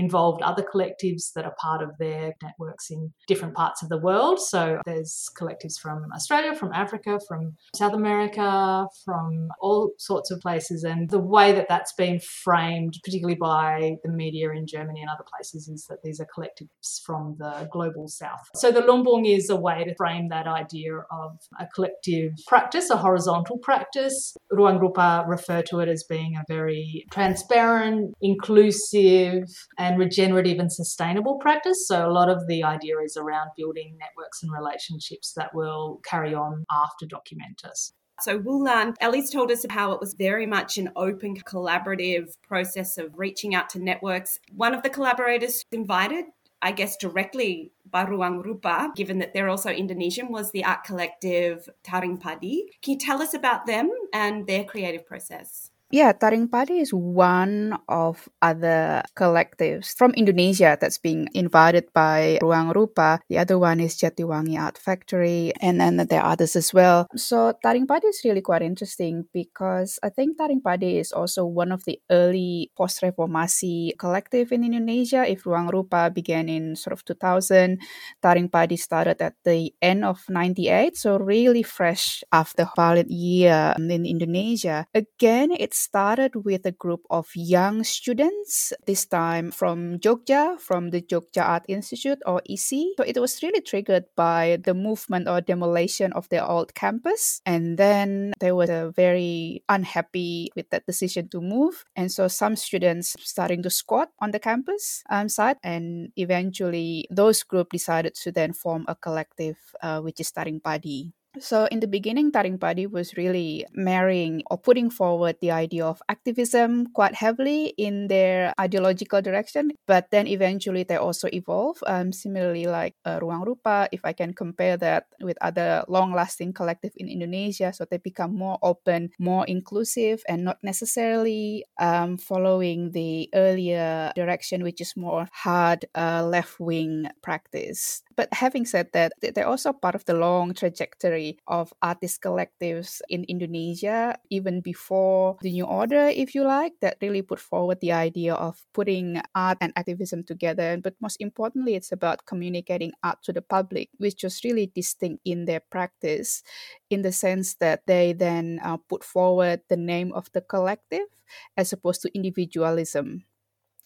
involved 0.00 0.40
other 0.42 0.64
collectives 0.74 1.32
that 1.34 1.44
are 1.44 1.54
part 1.60 1.82
of 1.82 1.90
their 1.98 2.32
networks 2.42 2.90
in 2.90 3.12
different 3.28 3.54
parts 3.54 3.82
of 3.82 3.88
the 3.88 3.98
world. 3.98 4.40
So 4.40 4.78
there's 4.86 5.28
collectives 5.38 5.78
from 5.80 5.98
Australia, 6.14 6.54
from 6.54 6.72
Africa, 6.72 7.18
from 7.28 7.42
South 7.76 7.92
America, 7.92 8.86
from 9.04 9.48
all 9.60 9.92
sorts 9.98 10.30
of 10.30 10.40
places. 10.40 10.84
And 10.84 11.10
the 11.10 11.20
way 11.36 11.52
that 11.52 11.68
that's 11.68 11.92
been 11.92 12.18
framed, 12.44 12.94
particularly 13.04 13.36
by 13.36 13.96
the 14.02 14.10
media 14.10 14.50
in 14.50 14.66
Germany 14.66 15.00
and 15.02 15.10
other 15.10 15.24
places, 15.34 15.68
is 15.68 15.86
that 15.88 15.98
these 16.02 16.20
are 16.20 16.28
collectives 16.36 17.02
from 17.04 17.36
the 17.38 17.68
global 17.70 18.08
south. 18.08 18.44
So 18.56 18.70
the 18.72 18.80
Lumbung 18.80 19.28
is 19.28 19.50
a 19.50 19.56
way 19.56 19.84
to 19.84 19.94
frame 19.96 20.28
that 20.30 20.46
idea 20.46 20.94
of 21.10 21.38
a 21.58 21.66
collective 21.74 22.32
practice, 22.46 22.90
a 22.90 22.96
horizontal 22.96 23.58
practice. 23.58 24.34
Ruangrupa 24.52 25.28
refer 25.28 25.62
to 25.62 25.80
it 25.80 25.88
as 25.88 26.04
being 26.08 26.36
a 26.36 26.44
very 26.48 27.04
transparent, 27.12 28.14
inclusive, 28.22 29.44
and 29.78 29.89
regenerative 29.98 30.58
and 30.58 30.72
sustainable 30.72 31.38
practice. 31.38 31.86
So, 31.86 32.08
a 32.08 32.12
lot 32.12 32.28
of 32.28 32.46
the 32.46 32.62
idea 32.62 32.98
is 32.98 33.16
around 33.16 33.50
building 33.56 33.96
networks 33.98 34.42
and 34.42 34.52
relationships 34.52 35.32
that 35.34 35.54
will 35.54 36.00
carry 36.04 36.34
on 36.34 36.64
after 36.70 37.06
Documentas. 37.06 37.92
So, 38.20 38.38
Wulan, 38.38 38.94
Elly's 39.00 39.30
told 39.30 39.50
us 39.50 39.64
how 39.70 39.92
it 39.92 40.00
was 40.00 40.14
very 40.14 40.46
much 40.46 40.76
an 40.76 40.90
open, 40.94 41.36
collaborative 41.36 42.36
process 42.46 42.98
of 42.98 43.18
reaching 43.18 43.54
out 43.54 43.70
to 43.70 43.78
networks. 43.78 44.38
One 44.54 44.74
of 44.74 44.82
the 44.82 44.90
collaborators 44.90 45.64
invited, 45.72 46.26
I 46.60 46.72
guess, 46.72 46.98
directly 46.98 47.72
by 47.90 48.04
Ruang 48.04 48.44
Rupa, 48.44 48.92
given 48.94 49.18
that 49.20 49.32
they're 49.32 49.48
also 49.48 49.70
Indonesian, 49.70 50.30
was 50.30 50.50
the 50.50 50.64
art 50.64 50.84
collective 50.84 51.68
Taring 51.82 52.18
Padi. 52.18 52.66
Can 52.82 52.94
you 52.94 52.98
tell 52.98 53.22
us 53.22 53.32
about 53.32 53.66
them 53.66 53.90
and 54.12 54.46
their 54.46 54.64
creative 54.64 55.06
process? 55.06 55.70
Yeah, 55.90 56.14
Taring 56.14 56.46
Padi 56.46 56.78
is 56.78 56.94
one 56.94 57.74
of 57.90 58.30
other 58.38 59.02
collectives 59.18 59.90
from 59.98 60.14
Indonesia 60.14 60.78
that's 60.78 61.02
being 61.02 61.26
invited 61.34 61.90
by 61.90 62.38
Ruang 62.38 62.70
Rupa. 62.70 63.18
The 63.26 63.42
other 63.42 63.58
one 63.58 63.82
is 63.82 63.98
Jatiwangi 63.98 64.54
Art 64.54 64.78
Factory, 64.78 65.50
and 65.58 65.82
then 65.82 65.98
there 66.06 66.22
are 66.22 66.38
others 66.38 66.54
as 66.54 66.70
well. 66.70 67.10
So 67.18 67.58
Taring 67.58 67.90
Padi 67.90 68.06
is 68.06 68.22
really 68.22 68.40
quite 68.40 68.62
interesting 68.62 69.26
because 69.34 69.98
I 69.98 70.14
think 70.14 70.38
Taring 70.38 70.62
Padi 70.62 71.02
is 71.02 71.10
also 71.10 71.44
one 71.44 71.74
of 71.74 71.82
the 71.90 71.98
early 72.06 72.70
post-reformasi 72.78 73.98
collective 73.98 74.52
in 74.54 74.62
Indonesia. 74.62 75.26
If 75.26 75.42
Ruang 75.42 75.74
Rupa 75.74 76.06
began 76.14 76.46
in 76.46 76.78
sort 76.78 76.94
of 76.94 77.04
2000, 77.04 77.82
Taring 78.22 78.46
Padi 78.46 78.78
started 78.78 79.18
at 79.18 79.34
the 79.42 79.74
end 79.82 80.04
of 80.04 80.22
98, 80.30 80.94
so 80.94 81.18
really 81.18 81.64
fresh 81.66 82.22
after 82.30 82.70
valid 82.78 83.10
year 83.10 83.74
in 83.76 84.06
Indonesia. 84.06 84.86
Again, 84.94 85.50
it's 85.50 85.79
started 85.80 86.44
with 86.44 86.66
a 86.66 86.72
group 86.72 87.06
of 87.10 87.28
young 87.34 87.82
students, 87.84 88.72
this 88.86 89.06
time 89.06 89.50
from 89.50 89.98
Jogja, 89.98 90.60
from 90.60 90.90
the 90.90 91.00
Jogja 91.00 91.42
Art 91.42 91.64
Institute 91.68 92.18
or 92.26 92.42
ISI. 92.48 92.92
So 92.98 93.04
it 93.04 93.18
was 93.18 93.42
really 93.42 93.60
triggered 93.60 94.04
by 94.16 94.58
the 94.62 94.74
movement 94.74 95.28
or 95.28 95.40
demolition 95.40 96.12
of 96.12 96.28
their 96.28 96.44
old 96.44 96.74
campus. 96.74 97.40
And 97.46 97.78
then 97.78 98.32
they 98.40 98.52
were 98.52 98.92
very 98.94 99.64
unhappy 99.68 100.50
with 100.54 100.68
that 100.70 100.86
decision 100.86 101.28
to 101.30 101.40
move. 101.40 101.84
And 101.96 102.12
so 102.12 102.28
some 102.28 102.56
students 102.56 103.16
starting 103.20 103.62
to 103.62 103.70
squat 103.70 104.10
on 104.20 104.30
the 104.30 104.38
campus 104.38 105.02
um, 105.08 105.28
site. 105.28 105.56
And 105.62 106.12
eventually 106.16 107.06
those 107.10 107.42
group 107.42 107.70
decided 107.70 108.14
to 108.22 108.32
then 108.32 108.52
form 108.52 108.84
a 108.88 108.94
collective, 108.94 109.56
uh, 109.82 110.00
which 110.00 110.20
is 110.20 110.30
Taring 110.30 110.60
Padi. 110.60 111.12
So, 111.38 111.66
in 111.70 111.78
the 111.78 111.86
beginning, 111.86 112.32
Taring 112.32 112.58
Padi 112.58 112.88
was 112.90 113.16
really 113.16 113.64
marrying 113.72 114.42
or 114.50 114.58
putting 114.58 114.90
forward 114.90 115.36
the 115.40 115.52
idea 115.52 115.86
of 115.86 116.02
activism 116.08 116.88
quite 116.90 117.14
heavily 117.14 117.72
in 117.78 118.08
their 118.08 118.52
ideological 118.58 119.22
direction, 119.22 119.70
but 119.86 120.10
then 120.10 120.26
eventually 120.26 120.82
they 120.82 120.96
also 120.96 121.28
evolve. 121.32 121.78
Um, 121.86 122.10
similarly, 122.10 122.66
like 122.66 122.96
uh, 123.04 123.20
Ruang 123.20 123.46
Rupa, 123.46 123.88
if 123.92 124.00
I 124.04 124.12
can 124.12 124.34
compare 124.34 124.76
that 124.78 125.06
with 125.22 125.38
other 125.40 125.84
long 125.86 126.12
lasting 126.12 126.52
collective 126.52 126.90
in 126.96 127.08
Indonesia, 127.08 127.72
so 127.72 127.86
they 127.88 127.98
become 127.98 128.34
more 128.34 128.58
open, 128.60 129.10
more 129.20 129.46
inclusive, 129.46 130.24
and 130.28 130.42
not 130.42 130.58
necessarily 130.64 131.64
um, 131.78 132.18
following 132.18 132.90
the 132.90 133.30
earlier 133.34 134.10
direction, 134.16 134.64
which 134.64 134.80
is 134.80 134.96
more 134.96 135.28
hard 135.32 135.86
uh, 135.94 136.26
left 136.26 136.58
wing 136.58 137.06
practice. 137.22 138.02
But 138.20 138.36
having 138.36 138.68
said 138.68 138.92
that, 138.92 139.16
they're 139.16 139.48
also 139.48 139.72
part 139.72 139.94
of 139.94 140.04
the 140.04 140.12
long 140.12 140.52
trajectory 140.52 141.40
of 141.48 141.72
artist 141.80 142.20
collectives 142.20 143.00
in 143.08 143.24
Indonesia, 143.32 144.20
even 144.28 144.60
before 144.60 145.38
the 145.40 145.48
New 145.48 145.64
Order, 145.64 146.12
if 146.12 146.34
you 146.34 146.44
like, 146.44 146.76
that 146.84 147.00
really 147.00 147.22
put 147.22 147.40
forward 147.40 147.80
the 147.80 147.92
idea 147.96 148.36
of 148.36 148.60
putting 148.76 149.22
art 149.34 149.56
and 149.62 149.72
activism 149.74 150.22
together. 150.22 150.76
But 150.76 151.00
most 151.00 151.16
importantly, 151.16 151.80
it's 151.80 151.92
about 151.92 152.26
communicating 152.26 152.92
art 153.02 153.24
to 153.24 153.32
the 153.32 153.40
public, 153.40 153.88
which 153.96 154.22
was 154.22 154.44
really 154.44 154.68
distinct 154.68 155.24
in 155.24 155.46
their 155.46 155.64
practice, 155.72 156.42
in 156.90 157.00
the 157.00 157.12
sense 157.12 157.54
that 157.54 157.88
they 157.88 158.12
then 158.12 158.60
uh, 158.62 158.76
put 158.76 159.02
forward 159.02 159.62
the 159.72 159.80
name 159.80 160.12
of 160.12 160.28
the 160.36 160.44
collective 160.44 161.08
as 161.56 161.72
opposed 161.72 162.02
to 162.02 162.12
individualism. 162.12 163.24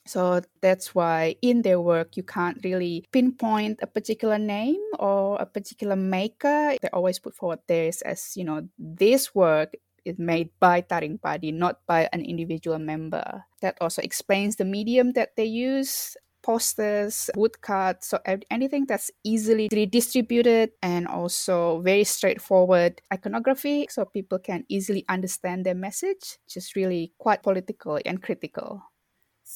So 0.07 0.43
that's 0.61 0.95
why 0.95 1.37
in 1.41 1.63
their 1.63 1.81
work, 1.81 2.17
you 2.17 2.23
can't 2.23 2.61
really 2.63 3.07
pinpoint 3.11 3.81
a 3.83 3.87
particular 3.87 4.39
name 4.39 4.83
or 4.99 5.37
a 5.41 5.47
particular 5.47 5.97
maker. 5.97 6.77
They 6.81 6.89
always 6.93 7.19
put 7.19 7.35
forward 7.35 7.61
this 7.67 8.03
as, 8.03 8.37
you 8.37 8.45
know, 8.45 8.69
this 8.79 9.35
work 9.35 9.75
is 10.05 10.19
made 10.19 10.51
by 10.61 10.83
Taring 10.83 11.17
Padi, 11.17 11.53
not 11.53 11.81
by 11.87 12.09
an 12.13 12.21
individual 12.21 12.79
member. 12.79 13.45
That 13.63 13.79
also 13.81 14.03
explains 14.03 14.57
the 14.57 14.67
medium 14.67 15.13
that 15.13 15.37
they 15.37 15.47
use 15.47 16.17
posters, 16.43 17.31
woodcuts, 17.35 18.09
so 18.09 18.21
anything 18.51 18.85
that's 18.85 19.11
easily 19.25 19.67
distributed 19.87 20.73
and 20.83 21.09
also 21.09 21.81
very 21.81 22.05
straightforward 22.05 23.01
iconography 23.11 23.87
so 23.89 24.05
people 24.05 24.39
can 24.39 24.67
easily 24.69 25.07
understand 25.09 25.65
their 25.65 25.75
message, 25.75 26.37
which 26.45 26.59
is 26.59 26.77
really 26.77 27.15
quite 27.17 27.43
political 27.43 27.99
and 28.05 28.23
critical. 28.23 28.83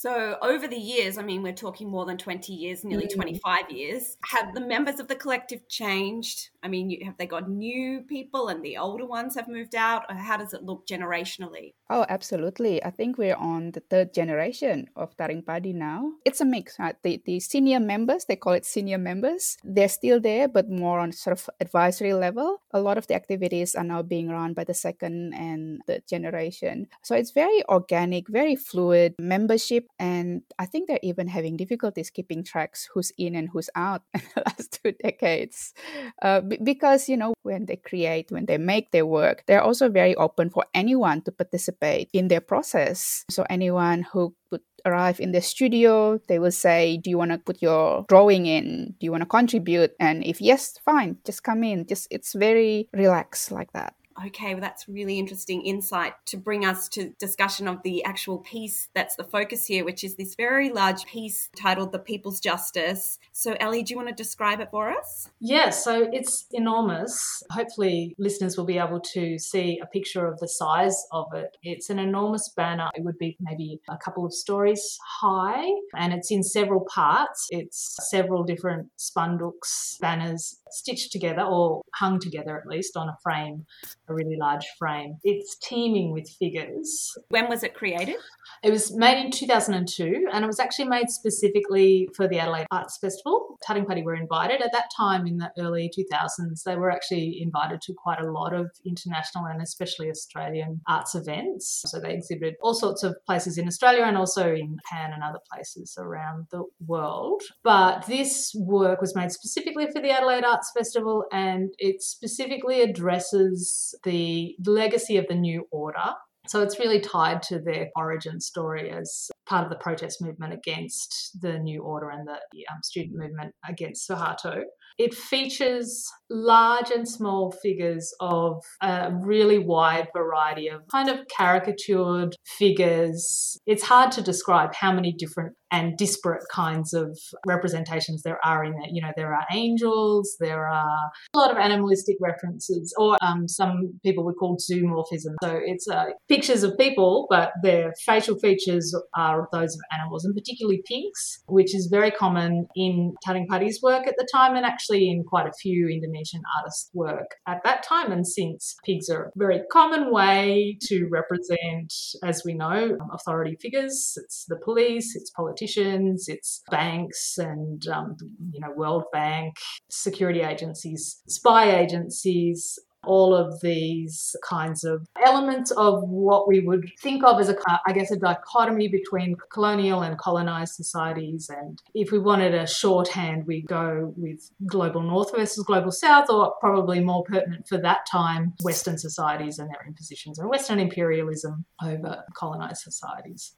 So, 0.01 0.39
over 0.43 0.69
the 0.69 0.79
years, 0.79 1.19
I 1.19 1.23
mean, 1.23 1.43
we're 1.43 1.53
talking 1.53 1.91
more 1.91 2.07
than 2.07 2.19
20 2.19 2.53
years, 2.53 2.85
nearly 2.85 3.09
mm. 3.09 3.15
25 3.17 3.69
years, 3.73 4.17
have 4.27 4.55
the 4.55 4.61
members 4.61 5.01
of 5.01 5.09
the 5.09 5.17
collective 5.17 5.69
changed? 5.69 6.51
I 6.63 6.69
mean, 6.69 7.05
have 7.05 7.17
they 7.17 7.27
got 7.27 7.51
new 7.51 8.03
people 8.03 8.47
and 8.47 8.65
the 8.65 8.77
older 8.77 9.05
ones 9.05 9.35
have 9.35 9.49
moved 9.49 9.75
out? 9.75 10.05
Or 10.09 10.15
how 10.15 10.37
does 10.37 10.55
it 10.55 10.63
look 10.63 10.87
generationally? 10.87 11.75
Oh, 11.91 12.05
absolutely. 12.11 12.85
I 12.85 12.91
think 12.91 13.17
we're 13.17 13.37
on 13.37 13.71
the 13.71 13.81
third 13.81 14.13
generation 14.13 14.91
of 14.95 15.17
Taring 15.17 15.43
Padi 15.43 15.73
now. 15.73 16.13
It's 16.27 16.43
a 16.43 16.45
mix, 16.45 16.79
right? 16.79 16.95
The, 17.03 17.23
the 17.25 17.41
senior 17.41 17.81
members, 17.81 18.27
they 18.27 18.37
call 18.37 18.53
it 18.53 18.67
senior 18.67 18.99
members, 18.99 19.57
they're 19.65 19.89
still 19.89 20.21
there, 20.21 20.49
but 20.49 20.69
more 20.69 21.01
on 21.01 21.13
sort 21.13 21.39
of 21.39 21.49
advisory 21.61 22.13
level. 22.13 22.61
A 22.73 22.81
lot 22.81 22.99
of 22.99 23.07
the 23.07 23.15
activities 23.15 23.75
are 23.75 23.85
now 23.85 24.03
being 24.03 24.29
run 24.29 24.53
by 24.53 24.65
the 24.65 24.75
second 24.75 25.33
and 25.33 25.81
third 25.87 26.03
generation. 26.07 26.89
So, 27.03 27.15
it's 27.15 27.31
very 27.31 27.65
organic, 27.71 28.29
very 28.29 28.55
fluid 28.55 29.15
membership 29.19 29.87
and 29.99 30.43
I 30.59 30.67
think 30.67 30.89
they're 30.89 30.99
even 31.03 31.27
having 31.27 31.57
difficulties 31.57 32.11
keeping 32.11 32.45
tracks 32.45 32.87
who's 32.93 33.13
in 33.17 33.35
and 33.35 33.49
who's 33.49 33.71
out 33.75 34.03
in 34.15 34.21
the 34.35 34.43
last 34.45 34.79
two 34.83 34.93
decades. 34.93 35.73
Uh, 36.21 36.43
b- 36.43 36.59
because, 36.63 37.09
you 37.09 37.17
know, 37.17 37.33
when 37.45 37.65
they 37.65 37.77
create, 37.77 38.31
when 38.31 38.45
they 38.45 38.59
make 38.59 38.91
their 38.91 39.07
work, 39.07 39.45
they're 39.47 39.63
also 39.63 39.89
very 39.89 40.15
open 40.17 40.51
for 40.51 40.67
anyone 40.75 41.23
to 41.23 41.33
participate 41.33 41.78
in 41.83 42.29
their 42.29 42.41
process. 42.41 43.25
So 43.31 43.45
anyone 43.49 44.03
who 44.03 44.35
would 44.51 44.63
arrive 44.85 45.21
in 45.21 45.33
the 45.33 45.41
studio, 45.41 46.19
they 46.29 46.39
will 46.39 46.53
say, 46.53 46.97
Do 46.97 47.11
you 47.11 47.19
want 47.19 47.33
to 47.33 47.39
put 47.39 47.63
your 47.63 48.05
drawing 48.09 48.47
in? 48.47 48.95
Do 48.99 49.05
you 49.05 49.11
want 49.11 49.23
to 49.23 49.27
contribute? 49.27 49.93
And 50.01 50.25
if 50.25 50.41
yes, 50.41 50.75
fine, 50.85 51.19
just 51.25 51.43
come 51.43 51.65
in. 51.65 51.87
Just 51.87 52.09
it's 52.11 52.35
very 52.35 52.89
relaxed 52.93 53.51
like 53.51 53.73
that 53.73 53.95
okay, 54.27 54.55
well, 54.55 54.61
that's 54.61 54.89
really 54.89 55.19
interesting 55.19 55.63
insight 55.63 56.15
to 56.27 56.37
bring 56.37 56.65
us 56.65 56.89
to 56.91 57.11
discussion 57.19 57.69
of 57.69 57.83
the 57.83 58.05
actual 58.05 58.39
piece 58.39 58.89
that's 58.95 59.17
the 59.17 59.25
focus 59.25 59.67
here, 59.67 59.85
which 59.85 60.05
is 60.05 60.17
this 60.17 60.35
very 60.35 60.71
large 60.71 61.05
piece 61.07 61.49
titled 61.57 61.93
The 61.93 61.99
People's 61.99 62.41
Justice. 62.41 63.19
So, 63.33 63.57
Elly, 63.61 63.83
do 63.83 63.93
you 63.93 63.97
want 63.97 64.09
to 64.09 64.15
describe 64.15 64.61
it 64.61 64.71
for 64.71 64.91
us? 64.91 65.29
Yes, 65.41 65.65
yeah, 65.65 65.71
so 65.71 66.09
it's 66.13 66.47
enormous. 66.53 67.43
Hopefully, 67.51 68.15
listeners 68.19 68.57
will 68.57 68.67
be 68.67 68.79
able 68.79 69.01
to 69.01 69.39
see 69.39 69.79
a 69.83 69.87
picture 69.87 70.27
of 70.27 70.39
the 70.41 70.49
size 70.49 71.07
of 71.13 71.27
it. 71.35 71.57
It's 71.63 71.91
an 71.91 71.99
enormous 71.99 72.49
banner. 72.57 72.89
It 72.95 73.05
would 73.05 73.19
be 73.19 73.37
maybe 73.41 73.81
a 73.89 73.97
couple 73.97 74.25
of 74.25 74.33
stories 74.33 74.99
high, 75.21 75.67
and 75.97 76.13
it's 76.13 76.31
in 76.31 76.43
several 76.43 76.87
parts. 76.93 77.47
It's 77.51 77.97
several 78.11 78.45
different 78.45 78.89
spanduks, 78.99 79.99
banners 80.01 80.61
stitched 80.71 81.13
together 81.13 81.43
or 81.43 81.83
hung 81.95 82.21
together 82.21 82.59
at 82.59 82.67
least 82.67 82.97
on 82.97 83.09
a 83.09 83.17
frame 83.23 83.67
a 84.09 84.15
really 84.15 84.37
large 84.37 84.67
frame. 84.79 85.17
It's 85.23 85.57
teeming 85.63 86.13
with 86.13 86.29
figures. 86.29 87.17
When 87.29 87.49
was 87.49 87.63
it 87.63 87.75
created? 87.75 88.17
It 88.63 88.71
was 88.71 88.95
made 88.97 89.23
in 89.25 89.31
2002 89.31 90.29
and 90.33 90.45
it 90.45 90.47
was 90.47 90.59
actually 90.59 90.89
made 90.89 91.11
specifically 91.11 92.09
for 92.17 92.27
the 92.27 92.39
Adelaide 92.39 92.67
Arts 92.71 92.99
Festival. 92.99 93.59
Taring 93.63 93.85
Padi 93.85 94.03
were 94.03 94.15
invited. 94.15 94.63
At 94.63 94.73
that 94.73 94.91
time 94.97 95.27
in 95.27 95.39
the 95.39 95.51
early 95.59 95.91
2000s, 95.97 96.63
they 96.65 96.77
were 96.77 96.91
actually 96.91 97.41
invited 97.41 97.81
to 97.83 97.95
quite 97.95 98.21
a 98.21 98.31
lot 98.31 98.55
of 98.55 98.71
international 98.85 99.47
and 99.47 99.63
especially 99.63 100.11
Australian 100.11 100.81
arts 100.89 101.15
events. 101.15 101.85
So 101.87 102.01
they 102.01 102.15
exhibited 102.15 102.55
all 102.63 102.75
sorts 102.75 103.03
of 103.03 103.17
places 103.27 103.59
in 103.59 103.67
Australia 103.67 104.03
and 104.05 104.17
also 104.17 104.53
in 104.53 104.79
Japan 104.89 105.13
and 105.13 105.23
other 105.23 105.41
places 105.53 105.97
around 105.99 106.47
the 106.51 106.65
world. 106.87 107.43
But 107.63 108.07
this 108.07 108.55
work 108.57 109.01
was 109.01 109.15
made 109.15 109.33
specifically 109.33 109.87
for 109.93 110.01
the 110.01 110.11
Adelaide 110.11 110.45
Arts 110.45 110.71
Festival 110.77 111.25
and 111.33 111.71
it 111.79 112.03
specifically 112.03 112.81
addresses 112.81 113.95
the 114.05 114.57
legacy 114.65 115.17
of 115.17 115.27
the 115.29 115.35
New 115.35 115.65
Order. 115.71 116.13
So 116.49 116.63
it's 116.63 116.79
really 116.79 117.01
tied 117.01 117.43
to 117.43 117.59
their 117.59 117.89
origin 117.95 118.41
story 118.41 118.91
as 118.91 119.29
part 119.47 119.65
of 119.65 119.71
the 119.71 119.77
protest 119.77 120.23
movement 120.23 120.55
against 120.55 121.37
the 121.41 121.59
New 121.59 121.83
Order 121.83 122.09
and 122.09 122.27
the 122.27 122.65
um, 122.73 122.79
student 122.83 123.17
movement 123.19 123.55
against 123.69 124.09
Suharto. 124.09 124.63
It 124.99 125.15
features 125.15 126.05
large 126.31 126.91
and 126.91 127.07
small 127.07 127.53
figures 127.63 128.13
of 128.21 128.63
a 128.83 129.11
really 129.21 129.59
wide 129.59 130.09
variety 130.17 130.69
of 130.69 130.81
kind 130.91 131.09
of 131.09 131.21
caricatured 131.37 132.35
figures. 132.59 133.59
It's 133.67 133.85
hard 133.85 134.11
to 134.13 134.23
describe 134.23 134.75
how 134.75 134.93
many 134.93 135.13
different 135.13 135.55
and 135.71 135.97
disparate 135.97 136.45
kinds 136.53 136.95
of 136.95 137.19
representations 137.47 138.23
there 138.23 138.39
are 138.45 138.65
in 138.65 138.73
there. 138.73 138.89
You 138.91 139.03
know, 139.03 139.13
there 139.17 139.35
are 139.35 139.47
angels, 139.53 140.37
there 140.41 140.67
are 140.67 141.11
a 141.35 141.39
lot 141.39 141.51
of 141.51 141.57
animalistic 141.57 142.17
references, 142.21 142.95
or 142.99 143.17
um, 143.23 143.47
some 143.49 143.99
people 144.03 144.25
would 144.25 144.37
call 144.37 144.57
zoomorphism. 144.57 145.35
So 145.43 145.61
it's 145.63 145.89
uh, 145.89 146.07
pictures 146.29 146.63
of 146.63 146.77
people, 146.79 147.27
but 147.29 147.53
their 147.63 147.93
facial 148.05 148.39
features 148.39 148.95
are 149.17 149.49
those 149.53 149.75
of 149.75 149.81
animals, 149.93 150.25
and 150.25 150.35
particularly 150.35 150.83
pinks, 150.87 151.43
which 151.47 151.75
is 151.75 151.89
very 151.91 152.11
common 152.11 152.67
in 152.75 153.15
Taring 153.23 153.47
Padi's 153.49 153.81
work 153.83 154.07
at 154.07 154.15
the 154.17 154.29
time, 154.33 154.57
and 154.57 154.65
actually 154.65 155.11
in 155.11 155.25
quite 155.25 155.47
a 155.47 155.53
few 155.61 155.89
Indonesian 155.89 156.43
artists' 156.59 156.91
work 156.95 157.37
at 157.47 157.63
that 157.65 157.83
time 157.83 158.11
and 158.13 158.27
since. 158.27 158.77
Pigs 158.85 159.09
are 159.09 159.25
a 159.25 159.31
very 159.37 159.61
common 159.71 160.13
way 160.13 160.79
to 160.85 161.09
represent, 161.11 161.93
as 162.25 162.43
we 162.45 162.55
know, 162.55 162.97
authority 163.13 163.57
figures. 163.61 164.15
It's 164.17 164.47
the 164.49 164.57
police, 164.57 165.15
it's 165.15 165.31
politicians 165.31 165.58
politicians, 165.59 166.29
it's 166.29 166.63
banks 166.71 167.39
and, 167.39 167.87
um, 167.89 168.17
you 168.53 168.61
know, 168.61 168.71
World 168.77 169.05
Bank, 169.13 169.57
security 169.91 170.41
agencies, 170.41 171.21
spy 171.29 171.79
agencies, 171.79 172.79
all 173.05 173.35
of 173.35 173.61
these 173.61 174.35
kinds 174.45 174.85
of 174.85 175.07
elements 175.25 175.71
of 175.71 176.03
what 176.03 176.49
we 176.49 176.61
would 176.61 176.91
think 177.01 177.25
of 177.25 177.41
as 177.41 177.49
a, 177.49 177.57
I 177.87 177.93
guess, 177.93 178.11
a 178.11 178.17
dichotomy 178.17 178.89
between 178.89 179.37
colonial 179.53 180.03
and 180.03 180.19
colonized 180.19 180.75
societies. 180.75 181.49
And 181.49 181.81
if 181.95 182.11
we 182.11 182.19
wanted 182.19 182.55
a 182.55 182.67
shorthand, 182.67 183.47
we 183.47 183.63
go 183.63 184.13
with 184.17 184.51
global 184.67 185.03
north 185.03 185.31
versus 185.35 185.65
global 185.65 185.93
south, 185.93 186.29
or 186.29 186.55
probably 186.61 187.01
more 187.01 187.25
pertinent 187.25 187.69
for 187.69 187.79
that 187.79 188.01
time, 188.11 188.55
Western 188.63 188.99
societies 188.99 189.59
and 189.59 189.71
their 189.71 189.87
impositions 189.87 190.39
and 190.39 190.51
Western 190.51 190.81
imperialism 190.81 191.65
over 191.83 192.25
colonized 192.35 192.83
societies. 192.83 193.55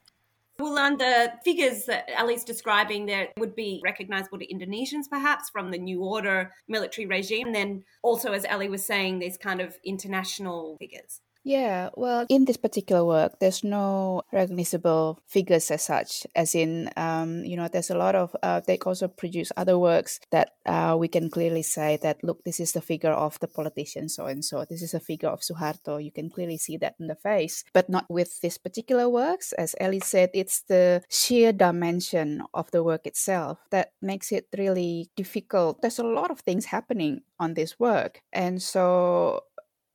Wulan, 0.61 0.99
the 0.99 1.33
figures 1.45 1.87
that 1.87 2.09
Ali's 2.19 2.45
describing 2.45 3.07
there 3.07 3.29
would 3.39 3.57
be 3.57 3.81
recognizable 3.83 4.39
to 4.39 4.47
Indonesians, 4.47 5.09
perhaps, 5.09 5.51
from 5.51 5.71
the 5.71 5.79
New 5.79 6.03
Order 6.03 6.53
military 6.69 7.07
regime. 7.07 7.47
And 7.49 7.55
then 7.55 7.85
also, 8.03 8.33
as 8.33 8.45
Ali 8.45 8.69
was 8.69 8.85
saying, 8.85 9.19
these 9.19 9.37
kind 9.37 9.61
of 9.61 9.77
international 9.85 10.77
figures. 10.79 11.21
Yeah, 11.43 11.89
well, 11.97 12.27
in 12.29 12.45
this 12.45 12.59
particular 12.59 13.03
work, 13.03 13.39
there's 13.41 13.65
no 13.65 14.23
recognizable 14.31 15.21
figures 15.27 15.71
as 15.71 15.83
such. 15.83 16.27
As 16.37 16.55
in, 16.55 16.91
um, 16.99 17.45
you 17.45 17.57
know, 17.57 17.67
there's 17.67 17.89
a 17.89 17.97
lot 17.97 18.15
of 18.15 18.37
uh, 18.43 18.61
they 18.61 18.77
also 18.79 19.09
produce 19.09 19.51
other 19.57 19.79
works 19.79 20.21
that 20.33 20.53
uh, 20.67 20.97
we 20.99 21.09
can 21.09 21.31
clearly 21.31 21.63
say 21.63 21.97
that 22.03 22.23
look, 22.23 22.45
this 22.45 22.61
is 22.61 22.73
the 22.73 22.83
figure 22.83 23.13
of 23.13 23.41
the 23.41 23.49
politician 23.49 24.11
so 24.11 24.27
and 24.27 24.45
so. 24.45 24.67
This 24.69 24.83
is 24.83 24.93
a 24.93 25.01
figure 25.01 25.31
of 25.31 25.41
Suharto. 25.41 26.03
You 26.03 26.13
can 26.13 26.29
clearly 26.29 26.59
see 26.59 26.77
that 26.77 26.97
in 27.01 27.07
the 27.07 27.15
face, 27.15 27.65
but 27.73 27.89
not 27.89 28.05
with 28.11 28.41
this 28.43 28.59
particular 28.59 29.09
works. 29.09 29.53
As 29.53 29.75
Elly 29.81 30.01
said, 30.01 30.29
it's 30.35 30.61
the 30.61 31.03
sheer 31.09 31.53
dimension 31.53 32.43
of 32.53 32.71
the 32.71 32.85
work 32.85 33.07
itself 33.07 33.59
that 33.71 33.93
makes 34.03 34.31
it 34.31 34.47
really 34.59 35.09
difficult. 35.17 35.81
There's 35.81 35.99
a 35.99 36.05
lot 36.05 36.31
of 36.31 36.41
things 36.41 36.67
happening 36.67 37.23
on 37.39 37.55
this 37.55 37.81
work, 37.81 38.21
and 38.31 38.61
so 38.61 39.45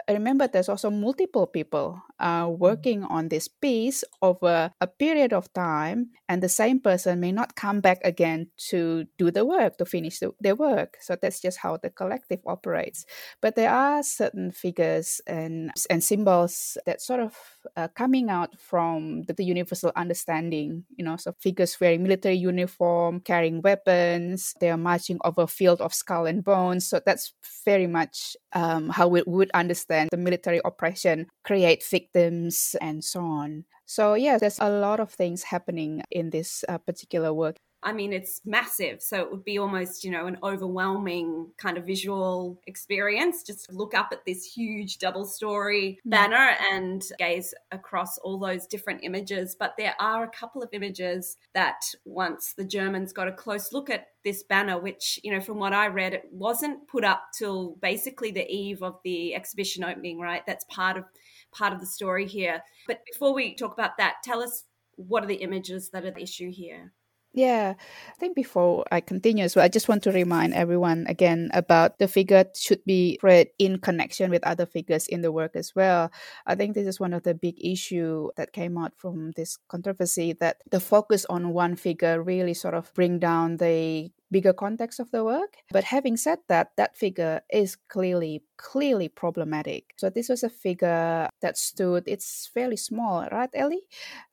remember 0.09 0.47
there's 0.47 0.69
also 0.69 0.89
multiple 0.89 1.47
people 1.47 2.01
uh, 2.19 2.47
working 2.49 3.03
on 3.03 3.29
this 3.29 3.47
piece 3.47 4.03
over 4.21 4.71
a 4.79 4.87
period 4.87 5.33
of 5.33 5.51
time 5.53 6.09
and 6.29 6.41
the 6.41 6.49
same 6.49 6.79
person 6.79 7.19
may 7.19 7.31
not 7.31 7.55
come 7.55 7.81
back 7.81 7.99
again 8.03 8.47
to 8.69 9.05
do 9.17 9.31
the 9.31 9.45
work 9.45 9.77
to 9.77 9.85
finish 9.85 10.19
the, 10.19 10.31
their 10.39 10.55
work. 10.55 10.97
So 11.01 11.15
that's 11.19 11.39
just 11.39 11.57
how 11.57 11.77
the 11.77 11.89
collective 11.89 12.39
operates. 12.45 13.05
But 13.41 13.55
there 13.55 13.71
are 13.71 14.03
certain 14.03 14.51
figures 14.51 15.21
and 15.27 15.71
and 15.89 16.03
symbols 16.03 16.77
that 16.85 17.01
sort 17.01 17.19
of 17.19 17.35
uh, 17.75 17.87
coming 17.95 18.29
out 18.29 18.59
from 18.59 19.23
the, 19.23 19.33
the, 19.33 19.45
universal 19.45 19.91
understanding 19.95 20.83
you 20.97 21.05
know 21.05 21.15
so 21.17 21.33
figures 21.39 21.79
wearing 21.79 22.03
military 22.03 22.35
uniform 22.35 23.19
carrying 23.19 23.61
weapons 23.61 24.53
they 24.59 24.69
are 24.69 24.77
marching 24.77 25.19
over 25.23 25.43
a 25.43 25.47
field 25.47 25.81
of 25.81 25.93
skull 25.93 26.25
and 26.25 26.43
bones. 26.43 26.85
So 26.87 26.99
that's 27.05 27.33
very 27.63 27.87
much 27.87 28.35
um, 28.53 28.89
how 28.89 29.07
we 29.07 29.23
would 29.25 29.51
understand 29.53 29.94
the 30.03 30.17
military 30.17 30.61
oppression 30.65 31.27
create 31.43 31.83
victims 31.83 32.75
and 32.81 33.03
so 33.03 33.21
on. 33.21 33.65
So, 33.85 34.13
yeah, 34.15 34.37
there's 34.37 34.59
a 34.59 34.69
lot 34.69 34.99
of 34.99 35.11
things 35.11 35.43
happening 35.43 36.01
in 36.11 36.29
this 36.29 36.63
uh, 36.67 36.77
particular 36.77 37.33
work. 37.33 37.57
I 37.85 37.93
mean, 37.93 38.13
it's 38.13 38.41
massive. 38.45 39.03
So 39.03 39.21
it 39.21 39.29
would 39.29 39.45
be 39.45 39.59
almost, 39.59 40.03
you 40.03 40.09
know, 40.09 40.25
an 40.25 40.39
overwhelming 40.41 41.51
kind 41.57 41.77
of 41.77 41.85
visual 41.85 42.59
experience. 42.65 43.43
Just 43.43 43.71
look 43.71 43.93
up 43.93 44.09
at 44.11 44.25
this 44.25 44.43
huge 44.43 44.97
double 44.97 45.23
story 45.23 45.99
mm. 46.05 46.09
banner 46.09 46.55
and 46.71 47.03
gaze 47.19 47.53
across 47.71 48.17
all 48.17 48.39
those 48.39 48.65
different 48.65 49.03
images. 49.03 49.55
But 49.57 49.75
there 49.77 49.93
are 49.99 50.23
a 50.23 50.29
couple 50.29 50.63
of 50.63 50.69
images 50.73 51.37
that 51.53 51.79
once 52.05 52.53
the 52.53 52.65
Germans 52.65 53.13
got 53.13 53.27
a 53.27 53.31
close 53.31 53.71
look 53.71 53.91
at 53.91 54.07
this 54.23 54.41
banner, 54.41 54.79
which, 54.79 55.19
you 55.23 55.31
know, 55.31 55.39
from 55.39 55.59
what 55.59 55.73
I 55.73 55.85
read, 55.85 56.15
it 56.15 56.25
wasn't 56.31 56.87
put 56.87 57.03
up 57.03 57.25
till 57.37 57.77
basically 57.83 58.31
the 58.31 58.51
eve 58.51 58.81
of 58.81 58.97
the 59.03 59.35
exhibition 59.35 59.83
opening, 59.83 60.19
right? 60.19 60.41
That's 60.47 60.65
part 60.65 60.97
of 60.97 61.03
part 61.51 61.71
of 61.71 61.79
the 61.79 61.85
story 61.85 62.25
here. 62.27 62.63
But 62.87 63.01
before 63.05 63.35
we 63.35 63.53
talk 63.53 63.73
about 63.73 63.97
that, 63.99 64.15
tell 64.23 64.41
us 64.41 64.63
what 64.95 65.23
are 65.23 65.27
the 65.27 65.35
images 65.35 65.91
that 65.91 66.03
are 66.03 66.11
the 66.11 66.23
issue 66.23 66.51
here? 66.51 66.91
Yeah, 67.37 67.73
I 67.77 68.13
think 68.17 68.33
before 68.33 68.85
I 68.93 69.01
continue 69.01 69.43
as 69.43 69.57
well, 69.57 69.65
I 69.65 69.67
just 69.67 69.89
want 69.89 70.03
to 70.03 70.11
remind 70.13 70.53
everyone 70.53 71.05
again 71.09 71.49
about 71.53 71.99
the 71.99 72.07
figure 72.07 72.45
should 72.55 72.79
be 72.85 73.19
read 73.21 73.49
in 73.59 73.79
connection 73.79 74.31
with 74.31 74.41
other 74.47 74.65
figures 74.65 75.05
in 75.07 75.19
the 75.21 75.33
work 75.33 75.51
as 75.57 75.75
well. 75.75 76.11
I 76.45 76.55
think 76.55 76.75
this 76.75 76.87
is 76.87 76.97
one 76.97 77.11
of 77.11 77.23
the 77.23 77.33
big 77.33 77.55
issue 77.59 78.29
that 78.37 78.53
came 78.53 78.77
out 78.77 78.93
from 78.95 79.31
this 79.35 79.57
controversy 79.67 80.31
that 80.39 80.61
the 80.71 80.79
focus 80.79 81.25
on 81.29 81.51
one 81.51 81.75
figure 81.75 82.23
really 82.23 82.53
sort 82.53 82.73
of 82.73 82.93
bring 82.93 83.19
down 83.19 83.57
the 83.57 84.11
bigger 84.35 84.51
context 84.51 84.99
of 84.99 85.09
the 85.11 85.23
work. 85.23 85.55
But 85.71 85.85
having 85.85 86.17
said 86.17 86.39
that, 86.49 86.75
that 86.75 86.97
figure 86.97 87.39
is 87.49 87.77
clearly, 87.87 88.43
clearly 88.57 89.07
problematic. 89.07 89.93
So 89.95 90.09
this 90.09 90.27
was 90.27 90.43
a 90.43 90.49
figure 90.49 91.29
that 91.41 91.57
stood, 91.57 92.03
it's 92.05 92.51
fairly 92.53 92.75
small, 92.75 93.25
right, 93.31 93.49
Elly? 93.53 93.83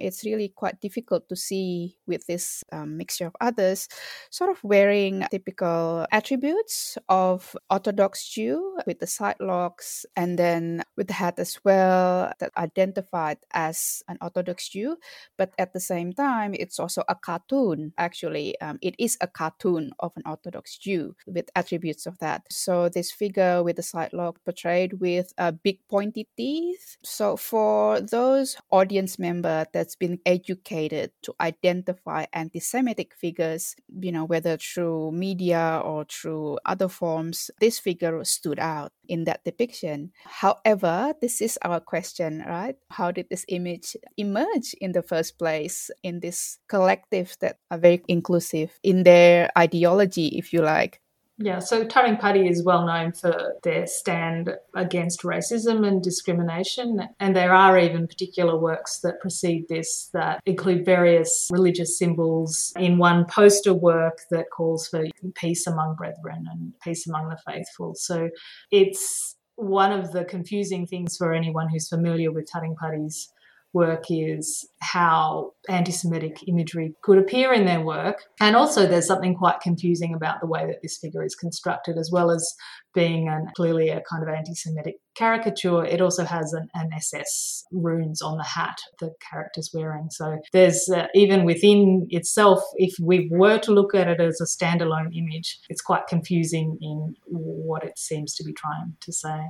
It's 0.00 0.24
really 0.24 0.48
quite 0.48 0.80
difficult 0.80 1.28
to 1.28 1.36
see 1.36 1.94
with 2.08 2.26
this 2.26 2.64
um, 2.72 2.96
mixture 2.96 3.26
of 3.26 3.36
others, 3.40 3.86
sort 4.30 4.50
of 4.50 4.58
wearing 4.64 5.22
typical 5.30 6.04
attributes 6.10 6.98
of 7.08 7.54
Orthodox 7.70 8.28
Jew 8.28 8.58
with 8.88 8.98
the 8.98 9.06
side 9.06 9.38
locks 9.38 10.04
and 10.16 10.36
then 10.36 10.82
with 10.96 11.06
the 11.06 11.14
hat 11.14 11.38
as 11.38 11.60
well 11.62 12.32
that 12.40 12.50
identified 12.56 13.38
as 13.54 14.02
an 14.08 14.18
Orthodox 14.20 14.68
Jew. 14.68 14.96
But 15.38 15.52
at 15.58 15.72
the 15.72 15.80
same 15.80 16.12
time, 16.12 16.54
it's 16.58 16.80
also 16.80 17.04
a 17.08 17.14
cartoon, 17.14 17.92
actually. 17.98 18.60
Um, 18.60 18.80
it 18.82 18.96
is 18.98 19.16
a 19.20 19.28
cartoon 19.28 19.91
of 19.98 20.12
an 20.16 20.22
Orthodox 20.26 20.78
Jew 20.78 21.14
with 21.26 21.50
attributes 21.54 22.06
of 22.06 22.18
that. 22.18 22.42
So 22.50 22.88
this 22.88 23.12
figure 23.12 23.62
with 23.62 23.76
the 23.76 23.82
side 23.82 24.12
lock 24.12 24.38
portrayed 24.44 25.00
with 25.00 25.32
a 25.38 25.52
big 25.52 25.78
pointy 25.88 26.28
teeth. 26.36 26.96
So 27.02 27.36
for 27.36 28.00
those 28.00 28.56
audience 28.70 29.18
member 29.18 29.66
that's 29.72 29.96
been 29.96 30.18
educated 30.26 31.12
to 31.22 31.34
identify 31.40 32.26
anti-Semitic 32.32 33.14
figures, 33.14 33.74
you 34.00 34.12
know, 34.12 34.24
whether 34.24 34.56
through 34.56 35.12
media 35.12 35.80
or 35.84 36.04
through 36.04 36.58
other 36.64 36.88
forms, 36.88 37.50
this 37.60 37.78
figure 37.78 38.22
stood 38.24 38.58
out 38.58 38.92
in 39.08 39.24
that 39.24 39.44
depiction. 39.44 40.12
However, 40.24 41.14
this 41.20 41.40
is 41.40 41.58
our 41.62 41.80
question, 41.80 42.44
right? 42.46 42.76
How 42.90 43.10
did 43.10 43.26
this 43.28 43.44
image 43.48 43.96
emerge 44.16 44.74
in 44.80 44.92
the 44.92 45.02
first 45.02 45.38
place 45.38 45.90
in 46.02 46.20
this 46.20 46.58
collective 46.68 47.36
that 47.40 47.58
are 47.70 47.78
very 47.78 48.02
inclusive 48.08 48.78
in 48.82 49.02
their 49.02 49.50
ideology, 49.72 50.28
if 50.38 50.52
you 50.52 50.60
like? 50.60 51.00
Yeah, 51.38 51.58
so 51.58 51.84
Taring 51.84 52.18
Padi 52.18 52.46
is 52.46 52.62
well 52.62 52.86
known 52.86 53.12
for 53.12 53.54
their 53.64 53.86
stand 53.86 54.54
against 54.76 55.22
racism 55.22 55.86
and 55.86 56.02
discrimination, 56.02 57.08
and 57.18 57.34
there 57.34 57.54
are 57.54 57.78
even 57.78 58.06
particular 58.06 58.56
works 58.56 59.00
that 59.00 59.20
precede 59.20 59.66
this 59.68 60.10
that 60.12 60.40
include 60.46 60.84
various 60.84 61.48
religious 61.50 61.98
symbols 61.98 62.72
in 62.76 62.98
one 62.98 63.24
poster 63.24 63.74
work 63.74 64.18
that 64.30 64.50
calls 64.50 64.86
for 64.86 65.04
peace 65.34 65.66
among 65.66 65.96
brethren 65.96 66.46
and 66.50 66.74
peace 66.84 67.08
among 67.08 67.28
the 67.30 67.38
faithful. 67.46 67.94
So 67.94 68.28
it's 68.70 69.34
one 69.56 69.92
of 69.92 70.12
the 70.12 70.24
confusing 70.24 70.86
things 70.86 71.16
for 71.16 71.32
anyone 71.32 71.68
who's 71.68 71.88
familiar 71.88 72.30
with 72.30 72.46
Taring 72.46 72.76
Padi's 72.80 73.32
work 73.72 74.04
is 74.10 74.68
how 74.80 75.52
anti 75.68 75.92
Semitic 75.92 76.46
imagery 76.48 76.94
could 77.02 77.18
appear 77.18 77.52
in 77.52 77.64
their 77.64 77.80
work. 77.80 78.24
And 78.40 78.56
also, 78.56 78.86
there's 78.86 79.06
something 79.06 79.34
quite 79.34 79.60
confusing 79.60 80.14
about 80.14 80.40
the 80.40 80.46
way 80.46 80.66
that 80.66 80.82
this 80.82 80.98
figure 80.98 81.24
is 81.24 81.34
constructed, 81.34 81.96
as 81.96 82.10
well 82.12 82.30
as 82.30 82.54
being 82.94 83.28
an, 83.28 83.48
clearly 83.56 83.88
a 83.88 84.02
kind 84.02 84.22
of 84.22 84.28
anti 84.28 84.54
Semitic 84.54 84.96
caricature. 85.14 85.84
It 85.84 86.00
also 86.00 86.24
has 86.24 86.52
an, 86.52 86.68
an, 86.74 86.90
SS 86.92 87.64
runes 87.72 88.20
on 88.20 88.36
the 88.36 88.44
hat 88.44 88.78
the 89.00 89.14
character's 89.30 89.70
wearing. 89.72 90.08
So, 90.10 90.38
there's 90.52 90.88
uh, 90.88 91.06
even 91.14 91.44
within 91.44 92.06
itself, 92.10 92.62
if 92.76 92.94
we 93.00 93.28
were 93.30 93.58
to 93.58 93.72
look 93.72 93.94
at 93.94 94.08
it 94.08 94.20
as 94.20 94.40
a 94.40 94.44
standalone 94.44 95.16
image, 95.16 95.60
it's 95.68 95.82
quite 95.82 96.06
confusing 96.06 96.78
in 96.80 97.16
what 97.24 97.84
it 97.84 97.98
seems 97.98 98.34
to 98.34 98.44
be 98.44 98.52
trying 98.52 98.96
to 99.00 99.12
say. 99.12 99.40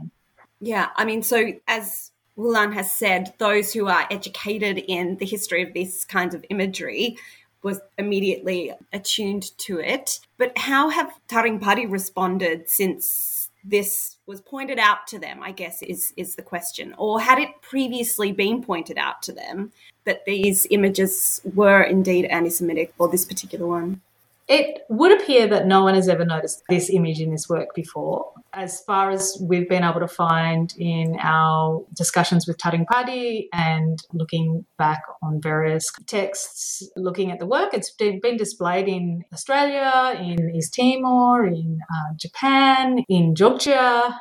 Yeah, 0.60 0.90
I 0.94 1.04
mean, 1.04 1.22
so 1.22 1.54
as 1.66 2.11
Wulan 2.36 2.72
has 2.72 2.90
said 2.90 3.34
those 3.38 3.72
who 3.72 3.86
are 3.88 4.06
educated 4.10 4.78
in 4.78 5.16
the 5.16 5.26
history 5.26 5.62
of 5.62 5.74
this 5.74 6.04
kind 6.04 6.34
of 6.34 6.44
imagery 6.50 7.16
was 7.62 7.80
immediately 7.98 8.72
attuned 8.92 9.56
to 9.58 9.78
it. 9.80 10.20
But 10.38 10.56
how 10.56 10.88
have 10.88 11.12
Taring 11.28 11.60
Padi 11.60 11.86
responded 11.86 12.68
since 12.68 13.50
this 13.64 14.16
was 14.26 14.40
pointed 14.40 14.78
out 14.78 15.06
to 15.08 15.18
them, 15.18 15.42
I 15.42 15.52
guess 15.52 15.82
is 15.82 16.12
is 16.16 16.34
the 16.34 16.42
question. 16.42 16.94
Or 16.98 17.20
had 17.20 17.38
it 17.38 17.62
previously 17.62 18.32
been 18.32 18.62
pointed 18.62 18.98
out 18.98 19.22
to 19.22 19.32
them 19.32 19.72
that 20.04 20.24
these 20.24 20.66
images 20.70 21.40
were 21.54 21.82
indeed 21.82 22.24
anti 22.24 22.50
Semitic 22.50 22.92
or 22.98 23.08
this 23.08 23.24
particular 23.24 23.66
one? 23.66 24.00
It 24.48 24.82
would 24.88 25.18
appear 25.20 25.46
that 25.46 25.66
no 25.66 25.84
one 25.84 25.94
has 25.94 26.08
ever 26.08 26.24
noticed 26.24 26.62
this 26.68 26.90
image 26.90 27.20
in 27.20 27.30
this 27.30 27.48
work 27.48 27.74
before. 27.74 28.32
As 28.52 28.80
far 28.82 29.10
as 29.10 29.40
we've 29.40 29.68
been 29.68 29.84
able 29.84 30.00
to 30.00 30.08
find 30.08 30.74
in 30.78 31.16
our 31.20 31.84
discussions 31.94 32.46
with 32.46 32.58
Taring 32.58 32.84
Padi 32.84 33.48
and 33.52 33.98
looking 34.12 34.66
back 34.78 35.02
on 35.22 35.40
various 35.40 35.90
texts 36.06 36.86
looking 36.96 37.30
at 37.30 37.38
the 37.38 37.46
work, 37.46 37.72
it's 37.72 37.92
been 37.92 38.36
displayed 38.36 38.88
in 38.88 39.22
Australia, 39.32 40.18
in 40.20 40.54
East 40.54 40.74
Timor, 40.74 41.46
in 41.46 41.78
uh, 41.90 42.14
Japan, 42.16 43.04
in 43.08 43.34
Georgia, 43.34 44.12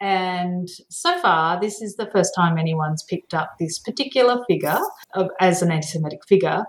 And 0.00 0.68
so 0.88 1.18
far, 1.18 1.60
this 1.60 1.82
is 1.82 1.96
the 1.96 2.10
first 2.10 2.32
time 2.34 2.56
anyone's 2.56 3.02
picked 3.02 3.34
up 3.34 3.56
this 3.58 3.78
particular 3.78 4.42
figure 4.48 4.78
of, 5.14 5.28
as 5.40 5.62
an 5.62 5.70
anti 5.70 5.88
Semitic 5.88 6.26
figure. 6.26 6.64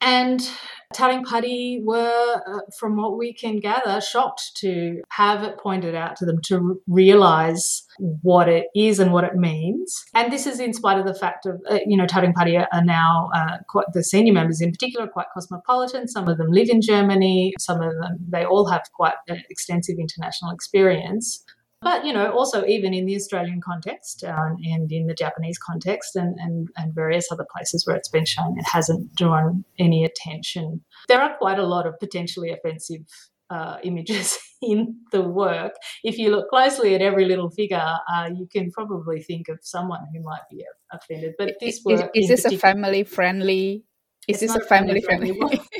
And 0.00 0.48
Taring 0.94 1.22
Padi 1.22 1.82
were, 1.84 2.42
uh, 2.46 2.60
from 2.78 2.96
what 2.96 3.18
we 3.18 3.32
can 3.32 3.60
gather, 3.60 4.00
shocked 4.00 4.52
to 4.56 5.02
have 5.10 5.42
it 5.42 5.58
pointed 5.58 5.94
out 5.94 6.16
to 6.16 6.24
them 6.24 6.40
to 6.46 6.80
realize 6.86 7.84
what 8.22 8.48
it 8.48 8.66
is 8.74 8.98
and 8.98 9.12
what 9.12 9.24
it 9.24 9.34
means. 9.34 10.04
And 10.14 10.32
this 10.32 10.46
is 10.46 10.60
in 10.60 10.72
spite 10.72 10.98
of 10.98 11.04
the 11.04 11.14
fact 11.14 11.44
of, 11.44 11.60
uh, 11.70 11.78
you 11.86 11.96
know, 11.96 12.06
Taring 12.06 12.32
Padi 12.32 12.56
are 12.56 12.84
now 12.84 13.30
uh, 13.34 13.58
quite, 13.68 13.86
the 13.92 14.02
senior 14.02 14.32
members 14.32 14.62
in 14.62 14.72
particular, 14.72 15.06
are 15.06 15.10
quite 15.10 15.26
cosmopolitan. 15.34 16.08
Some 16.08 16.26
of 16.26 16.38
them 16.38 16.50
live 16.50 16.70
in 16.70 16.80
Germany. 16.80 17.52
Some 17.58 17.82
of 17.82 17.92
them, 17.92 18.18
they 18.26 18.44
all 18.44 18.66
have 18.68 18.82
quite 18.94 19.14
extensive 19.50 19.96
international 19.98 20.52
experience. 20.52 21.44
But, 21.80 22.04
you 22.04 22.12
know, 22.12 22.32
also 22.32 22.64
even 22.66 22.92
in 22.92 23.06
the 23.06 23.14
Australian 23.14 23.60
context 23.60 24.24
um, 24.24 24.56
and 24.64 24.90
in 24.90 25.06
the 25.06 25.14
Japanese 25.14 25.58
context 25.58 26.16
and, 26.16 26.36
and, 26.40 26.68
and 26.76 26.92
various 26.92 27.30
other 27.30 27.46
places 27.54 27.86
where 27.86 27.94
it's 27.94 28.08
been 28.08 28.24
shown, 28.24 28.58
it 28.58 28.66
hasn't 28.66 29.14
drawn 29.14 29.64
any 29.78 30.04
attention. 30.04 30.84
There 31.06 31.20
are 31.20 31.36
quite 31.36 31.58
a 31.58 31.66
lot 31.66 31.86
of 31.86 31.98
potentially 32.00 32.50
offensive 32.50 33.02
uh, 33.50 33.76
images 33.84 34.38
in 34.62 34.96
the 35.12 35.22
work. 35.22 35.74
If 36.02 36.18
you 36.18 36.30
look 36.30 36.50
closely 36.50 36.94
at 36.94 37.00
every 37.00 37.26
little 37.26 37.50
figure, 37.50 37.98
uh, 38.12 38.30
you 38.34 38.48
can 38.50 38.72
probably 38.72 39.22
think 39.22 39.48
of 39.48 39.60
someone 39.62 40.04
who 40.12 40.20
might 40.22 40.42
be 40.50 40.64
offended. 40.92 41.34
But 41.38 41.54
this 41.60 41.80
work 41.84 42.10
is, 42.14 42.28
is 42.28 42.42
this 42.42 42.52
a 42.52 42.58
family 42.58 43.04
friendly? 43.04 43.84
Is 44.26 44.40
this 44.40 44.54
a 44.54 44.60
family 44.60 45.00
friendly? 45.00 45.38
friendly 45.38 45.60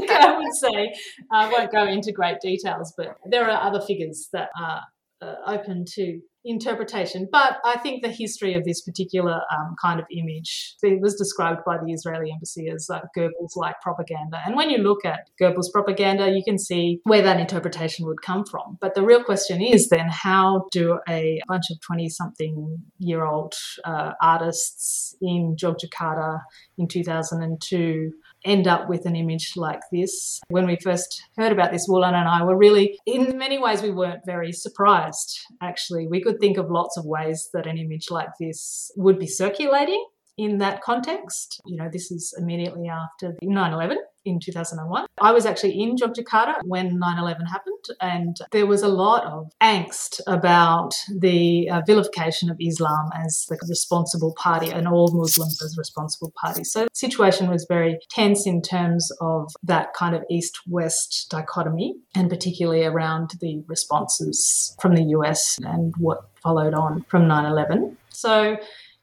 I 0.08 0.36
would 0.38 0.54
say 0.54 0.94
I 1.30 1.50
won't 1.50 1.70
go 1.70 1.86
into 1.86 2.12
great 2.12 2.40
details, 2.40 2.94
but 2.96 3.18
there 3.26 3.50
are 3.50 3.62
other 3.68 3.80
figures 3.80 4.28
that 4.32 4.48
are 4.58 4.82
uh, 5.20 5.34
open 5.46 5.84
to 5.94 6.20
interpretation. 6.44 7.28
But 7.30 7.58
I 7.64 7.76
think 7.78 8.02
the 8.02 8.10
history 8.10 8.54
of 8.54 8.64
this 8.64 8.80
particular 8.82 9.34
um, 9.34 9.74
kind 9.80 10.00
of 10.00 10.06
image 10.10 10.74
it 10.82 11.00
was 11.00 11.14
described 11.14 11.60
by 11.66 11.76
the 11.76 11.92
Israeli 11.92 12.30
embassy 12.32 12.68
as 12.70 12.88
uh, 12.90 13.00
Goebbels 13.16 13.56
like 13.56 13.80
propaganda. 13.82 14.40
And 14.44 14.56
when 14.56 14.70
you 14.70 14.78
look 14.78 15.04
at 15.04 15.28
Goebbels 15.40 15.70
propaganda, 15.72 16.30
you 16.30 16.42
can 16.44 16.58
see 16.58 17.00
where 17.04 17.22
that 17.22 17.40
interpretation 17.40 18.06
would 18.06 18.22
come 18.22 18.44
from. 18.44 18.78
But 18.80 18.94
the 18.94 19.04
real 19.04 19.22
question 19.22 19.60
is 19.60 19.88
then 19.88 20.08
how 20.08 20.66
do 20.72 20.98
a 21.08 21.40
bunch 21.46 21.64
of 21.70 21.80
20 21.82 22.08
something 22.08 22.78
year 22.98 23.24
old 23.24 23.54
uh, 23.84 24.12
artists 24.22 25.14
in 25.20 25.56
Yogyakarta 25.62 26.40
in 26.78 26.88
2002 26.88 28.12
end 28.44 28.66
up 28.66 28.88
with 28.88 29.06
an 29.06 29.16
image 29.16 29.52
like 29.56 29.80
this. 29.92 30.40
When 30.48 30.66
we 30.66 30.76
first 30.76 31.22
heard 31.36 31.52
about 31.52 31.72
this, 31.72 31.88
Wulan 31.88 32.14
and 32.14 32.28
I 32.28 32.42
were 32.42 32.56
really, 32.56 32.98
in 33.06 33.36
many 33.38 33.58
ways, 33.58 33.82
we 33.82 33.90
weren't 33.90 34.24
very 34.26 34.52
surprised, 34.52 35.40
actually. 35.62 36.06
We 36.06 36.22
could 36.22 36.40
think 36.40 36.56
of 36.56 36.70
lots 36.70 36.96
of 36.96 37.04
ways 37.04 37.50
that 37.52 37.66
an 37.66 37.78
image 37.78 38.10
like 38.10 38.30
this 38.38 38.90
would 38.96 39.18
be 39.18 39.26
circulating 39.26 40.04
in 40.36 40.58
that 40.58 40.82
context. 40.82 41.60
You 41.66 41.76
know, 41.76 41.88
this 41.92 42.10
is 42.10 42.34
immediately 42.38 42.88
after 42.88 43.36
9 43.42 43.72
11 43.72 43.98
in 44.30 44.40
2001. 44.40 45.06
I 45.20 45.32
was 45.32 45.44
actually 45.46 45.80
in 45.80 45.96
Yogyakarta 45.96 46.60
when 46.64 46.98
9 46.98 47.18
11 47.18 47.46
happened, 47.46 47.84
and 48.00 48.36
there 48.52 48.66
was 48.66 48.82
a 48.82 48.88
lot 48.88 49.24
of 49.24 49.52
angst 49.62 50.20
about 50.26 50.94
the 51.18 51.68
uh, 51.70 51.82
vilification 51.86 52.50
of 52.50 52.56
Islam 52.60 53.10
as 53.24 53.46
the 53.48 53.58
responsible 53.68 54.34
party 54.38 54.70
and 54.70 54.88
all 54.88 55.10
Muslims 55.12 55.62
as 55.62 55.76
responsible 55.76 56.32
parties. 56.40 56.72
So 56.72 56.84
the 56.84 56.88
situation 56.92 57.50
was 57.50 57.66
very 57.68 57.98
tense 58.10 58.46
in 58.46 58.62
terms 58.62 59.10
of 59.20 59.52
that 59.62 59.92
kind 59.94 60.14
of 60.14 60.22
east 60.30 60.60
west 60.68 61.26
dichotomy, 61.30 61.94
and 62.14 62.30
particularly 62.30 62.84
around 62.84 63.34
the 63.40 63.62
responses 63.66 64.76
from 64.80 64.94
the 64.94 65.04
US 65.16 65.58
and 65.62 65.92
what 65.98 66.20
followed 66.42 66.74
on 66.74 67.04
from 67.08 67.28
9 67.28 67.44
11. 67.44 67.96
So 68.10 68.56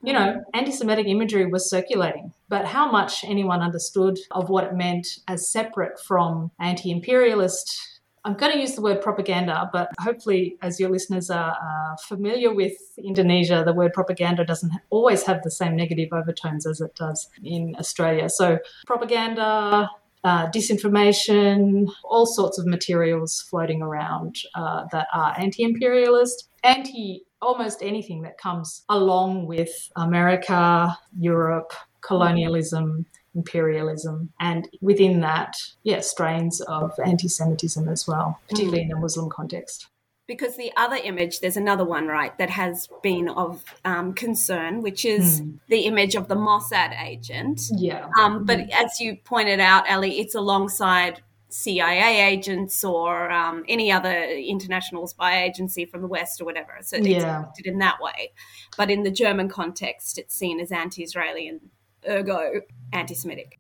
you 0.08 0.14
know, 0.14 0.42
anti 0.54 0.72
Semitic 0.72 1.06
imagery 1.06 1.46
was 1.48 1.70
circulating, 1.70 2.32
but 2.48 2.66
how 2.66 2.90
much 2.90 3.26
anyone 3.26 3.62
understood 3.62 4.18
of 4.32 4.48
what 4.48 4.64
it 4.64 4.74
meant 4.74 5.06
as 5.28 5.52
separate 5.52 6.00
from 6.00 6.50
anti 6.62 6.92
imperialist. 6.92 7.78
I'm 8.24 8.36
going 8.36 8.54
to 8.54 8.60
use 8.60 8.74
the 8.74 8.82
word 8.82 9.02
propaganda, 9.02 9.70
but 9.74 9.90
hopefully, 10.00 10.56
as 10.62 10.80
your 10.80 10.90
listeners 10.90 11.30
are 11.30 11.52
uh, 11.52 11.98
familiar 12.08 12.54
with 12.54 12.78
Indonesia, 12.98 13.64
the 13.66 13.74
word 13.74 13.92
propaganda 13.92 14.46
doesn't 14.46 14.72
always 14.92 15.24
have 15.24 15.44
the 15.44 15.52
same 15.52 15.76
negative 15.76 16.10
overtones 16.14 16.66
as 16.66 16.80
it 16.80 16.96
does 16.96 17.28
in 17.44 17.76
Australia. 17.78 18.30
So, 18.30 18.60
propaganda, 18.86 19.90
uh, 20.24 20.50
disinformation, 20.52 21.90
all 22.06 22.26
sorts 22.26 22.58
of 22.58 22.66
materials 22.66 23.46
floating 23.50 23.82
around 23.82 24.38
uh, 24.56 24.86
that 24.94 25.08
are 25.14 25.36
anti 25.38 25.64
imperialist, 25.64 26.50
anti 26.64 27.27
almost 27.42 27.82
anything 27.82 28.22
that 28.24 28.38
comes 28.38 28.84
along 28.90 29.46
with 29.46 29.92
America, 29.96 30.98
Europe, 31.18 31.74
colonialism, 32.02 33.06
imperialism, 33.36 34.32
and 34.40 34.68
within 34.82 35.22
that, 35.22 35.56
yeah, 35.84 36.00
strains 36.00 36.62
of 36.62 36.92
anti 37.06 37.28
Semitism 37.28 37.88
as 37.88 38.08
well, 38.08 38.40
particularly 38.50 38.84
in 38.84 38.92
a 38.92 39.00
Muslim 39.00 39.30
context 39.30 39.88
because 40.28 40.58
the 40.58 40.72
other 40.76 40.98
image, 40.98 41.40
there's 41.40 41.58
another 41.58 41.86
one, 41.86 42.08
right, 42.08 42.38
that 42.38 42.50
has 42.50 42.90
been 43.02 43.30
of 43.30 43.64
um, 43.86 44.14
concern, 44.14 44.82
which 44.82 45.06
is 45.06 45.42
mm. 45.42 45.58
the 45.70 45.82
image 45.82 46.16
of 46.16 46.28
the 46.28 46.36
Mossad 46.36 47.02
agent. 47.02 47.62
Yeah. 47.74 48.10
Um, 48.20 48.44
but 48.44 48.60
mm. 48.60 48.70
as 48.72 49.00
you 49.00 49.16
pointed 49.24 49.62
out, 49.62 49.86
Elly, 49.88 50.20
it's 50.20 50.36
alongside 50.36 51.22
CIA 51.50 52.28
agents 52.28 52.84
or 52.84 53.32
um, 53.32 53.64
any 53.68 53.92
other 53.92 54.14
international 54.14 55.08
spy 55.08 55.44
agency 55.44 55.86
from 55.86 56.02
the 56.02 56.08
West 56.08 56.42
or 56.42 56.46
whatever. 56.46 56.78
So 56.82 56.98
it's 56.98 57.08
yeah. 57.08 57.46
in 57.64 57.80
that 57.80 58.02
way. 58.02 58.32
But 58.78 58.92
in 58.92 59.04
the 59.04 59.12
German 59.12 59.50
context, 59.50 60.18
it's 60.18 60.36
seen 60.36 60.60
as 60.60 60.72
anti-Israeli 60.72 61.48
and 61.48 61.62
ergo 62.08 62.62
anti-Semitic. 62.94 63.60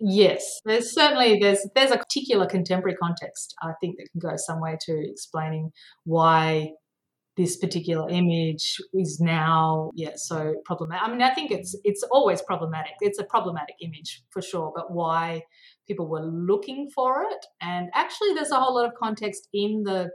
Yes, 0.00 0.60
there's 0.64 0.94
certainly 0.94 1.38
there's 1.40 1.66
there's 1.74 1.90
a 1.90 1.98
particular 1.98 2.46
contemporary 2.46 2.96
context 2.96 3.54
I 3.60 3.72
think 3.80 3.96
that 3.96 4.08
can 4.12 4.20
go 4.20 4.36
some 4.36 4.60
way 4.60 4.78
to 4.82 5.10
explaining 5.10 5.72
why 6.04 6.70
this 7.36 7.56
particular 7.56 8.08
image 8.08 8.76
is 8.94 9.20
now 9.20 9.90
yeah 9.94 10.12
so 10.14 10.54
problematic. 10.64 11.08
I 11.08 11.10
mean, 11.10 11.22
I 11.22 11.34
think 11.34 11.50
it's 11.50 11.76
it's 11.82 12.04
always 12.12 12.42
problematic. 12.42 12.92
It's 13.00 13.18
a 13.18 13.24
problematic 13.24 13.74
image 13.80 14.22
for 14.30 14.40
sure, 14.40 14.72
but 14.74 14.92
why 14.92 15.42
people 15.88 16.08
were 16.08 16.24
looking 16.24 16.88
for 16.94 17.22
it. 17.22 17.46
And 17.60 17.88
actually, 17.94 18.34
there's 18.34 18.52
a 18.52 18.60
whole 18.60 18.76
lot 18.76 18.86
of 18.86 18.92
context 18.94 19.48
in 19.52 19.82
the 19.84 20.10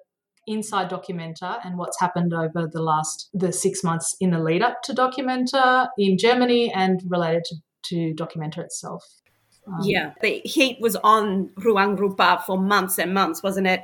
inside 0.47 0.89
Documenta 0.89 1.59
and 1.63 1.77
what's 1.77 1.99
happened 1.99 2.33
over 2.33 2.67
the 2.71 2.81
last 2.81 3.29
the 3.33 3.51
six 3.51 3.83
months 3.83 4.15
in 4.19 4.31
the 4.31 4.39
lead 4.39 4.61
up 4.61 4.81
to 4.83 4.93
Documenta 4.93 5.87
in 5.97 6.17
Germany 6.17 6.71
and 6.73 7.01
related 7.07 7.43
to, 7.45 7.55
to 7.85 8.13
Documenta 8.13 8.59
itself. 8.59 9.03
Um, 9.67 9.79
yeah, 9.83 10.13
the 10.21 10.41
heat 10.43 10.79
was 10.81 10.95
on 10.97 11.49
Ruang 11.55 11.97
Rupa 11.97 12.43
for 12.45 12.57
months 12.57 12.99
and 12.99 13.13
months, 13.13 13.41
wasn't 13.41 13.67
it? 13.67 13.81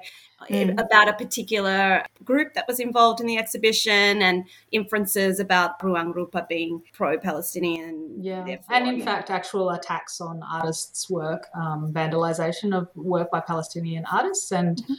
Mm. 0.50 0.74
About 0.74 1.10
a 1.10 1.14
particular 1.14 2.06
group 2.24 2.54
that 2.54 2.66
was 2.66 2.80
involved 2.80 3.20
in 3.20 3.28
the 3.28 3.38
exhibition 3.38 4.22
and 4.22 4.46
inferences 4.72 5.38
about 5.40 5.78
Ruang 5.82 6.16
Rupa 6.16 6.46
being 6.48 6.82
pro 6.94 7.18
Palestinian. 7.18 8.16
Yeah, 8.22 8.46
and 8.70 8.88
in 8.88 9.02
fact, 9.02 9.30
actual 9.30 9.70
attacks 9.72 10.22
on 10.22 10.42
artists' 10.50 11.10
work, 11.10 11.48
um, 11.56 11.92
vandalization 11.94 12.74
of 12.74 12.88
work 12.96 13.30
by 13.32 13.42
Palestinian 13.42 14.06
artists, 14.10 14.50
and 14.54 14.78
mm-hmm. 14.78 14.94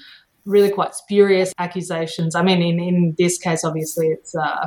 really 0.45 0.71
quite 0.71 0.95
spurious 0.95 1.55
accusations. 1.59 2.35
I 2.35 2.43
mean, 2.43 2.61
in, 2.61 2.79
in 2.79 3.14
this 3.16 3.38
case, 3.38 3.64
obviously, 3.64 4.09
it's 4.09 4.35
uh, 4.35 4.66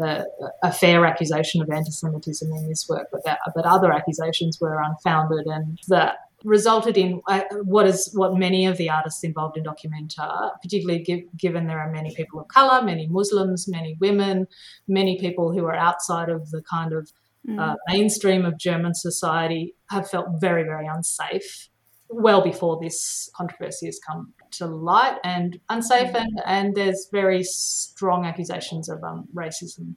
a, 0.00 0.24
a, 0.62 0.72
fair 0.72 1.04
accusation 1.04 1.60
of 1.60 1.70
anti-Semitism 1.70 2.50
in 2.50 2.68
this 2.68 2.86
work, 2.88 3.08
but 3.12 3.24
that, 3.24 3.40
but 3.54 3.64
other 3.64 3.92
accusations 3.92 4.58
were 4.60 4.80
unfounded, 4.80 5.46
and 5.46 5.78
that 5.88 6.16
resulted 6.44 6.96
in 6.96 7.20
uh, 7.28 7.42
what 7.62 7.86
is 7.86 8.10
what 8.14 8.36
many 8.36 8.66
of 8.66 8.76
the 8.76 8.90
artists 8.90 9.22
involved 9.22 9.56
in 9.56 9.64
Documenta, 9.64 10.50
particularly 10.60 11.02
give, 11.02 11.20
given 11.36 11.66
there 11.66 11.78
are 11.78 11.90
many 11.90 12.14
people 12.14 12.40
of 12.40 12.48
color, 12.48 12.82
many 12.82 13.06
Muslims, 13.06 13.68
many 13.68 13.96
women, 14.00 14.46
many 14.88 15.18
people 15.18 15.52
who 15.52 15.64
are 15.66 15.76
outside 15.76 16.28
of 16.28 16.50
the 16.50 16.62
kind 16.62 16.92
of 16.92 17.10
mm. 17.48 17.58
uh, 17.60 17.76
mainstream 17.88 18.44
of 18.44 18.58
German 18.58 18.94
society, 18.94 19.74
have 19.90 20.08
felt 20.08 20.26
very, 20.40 20.64
very 20.64 20.86
unsafe 20.86 21.68
well 22.12 22.42
before 22.42 22.78
this 22.80 23.30
controversy 23.34 23.86
has 23.86 23.98
come 24.06 24.32
to 24.52 24.66
light 24.66 25.18
and 25.24 25.58
unsafe 25.68 26.12
mm. 26.12 26.20
and, 26.20 26.42
and 26.46 26.74
there's 26.74 27.08
very 27.12 27.42
strong 27.42 28.24
accusations 28.24 28.88
of 28.88 29.02
um, 29.04 29.26
racism. 29.34 29.94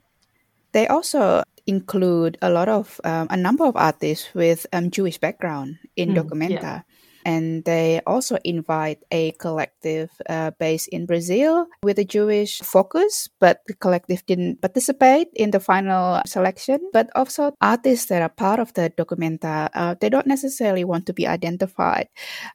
They 0.72 0.86
also 0.88 1.42
include 1.66 2.38
a 2.42 2.50
lot 2.50 2.68
of 2.68 3.00
um, 3.04 3.26
a 3.30 3.36
number 3.36 3.64
of 3.64 3.76
artists 3.76 4.34
with 4.34 4.66
um, 4.72 4.90
Jewish 4.90 5.18
background 5.18 5.78
in 5.96 6.10
mm, 6.10 6.16
Documenta. 6.16 6.62
Yeah. 6.62 6.80
And 7.26 7.66
they 7.66 8.00
also 8.06 8.38
invite 8.44 9.02
a 9.10 9.32
collective 9.42 10.14
uh, 10.30 10.52
based 10.62 10.86
in 10.94 11.06
Brazil 11.06 11.66
with 11.82 11.98
a 11.98 12.06
Jewish 12.06 12.62
focus, 12.62 13.28
but 13.42 13.66
the 13.66 13.74
collective 13.74 14.24
didn't 14.26 14.62
participate 14.62 15.26
in 15.34 15.50
the 15.50 15.58
final 15.58 16.22
selection. 16.24 16.78
But 16.92 17.10
also 17.18 17.50
artists 17.60 18.06
that 18.06 18.22
are 18.22 18.30
part 18.30 18.60
of 18.62 18.74
the 18.74 18.94
Documenta, 18.94 19.68
uh, 19.74 19.96
they 19.98 20.08
don't 20.08 20.30
necessarily 20.30 20.84
want 20.84 21.06
to 21.06 21.12
be 21.12 21.26
identified 21.26 22.06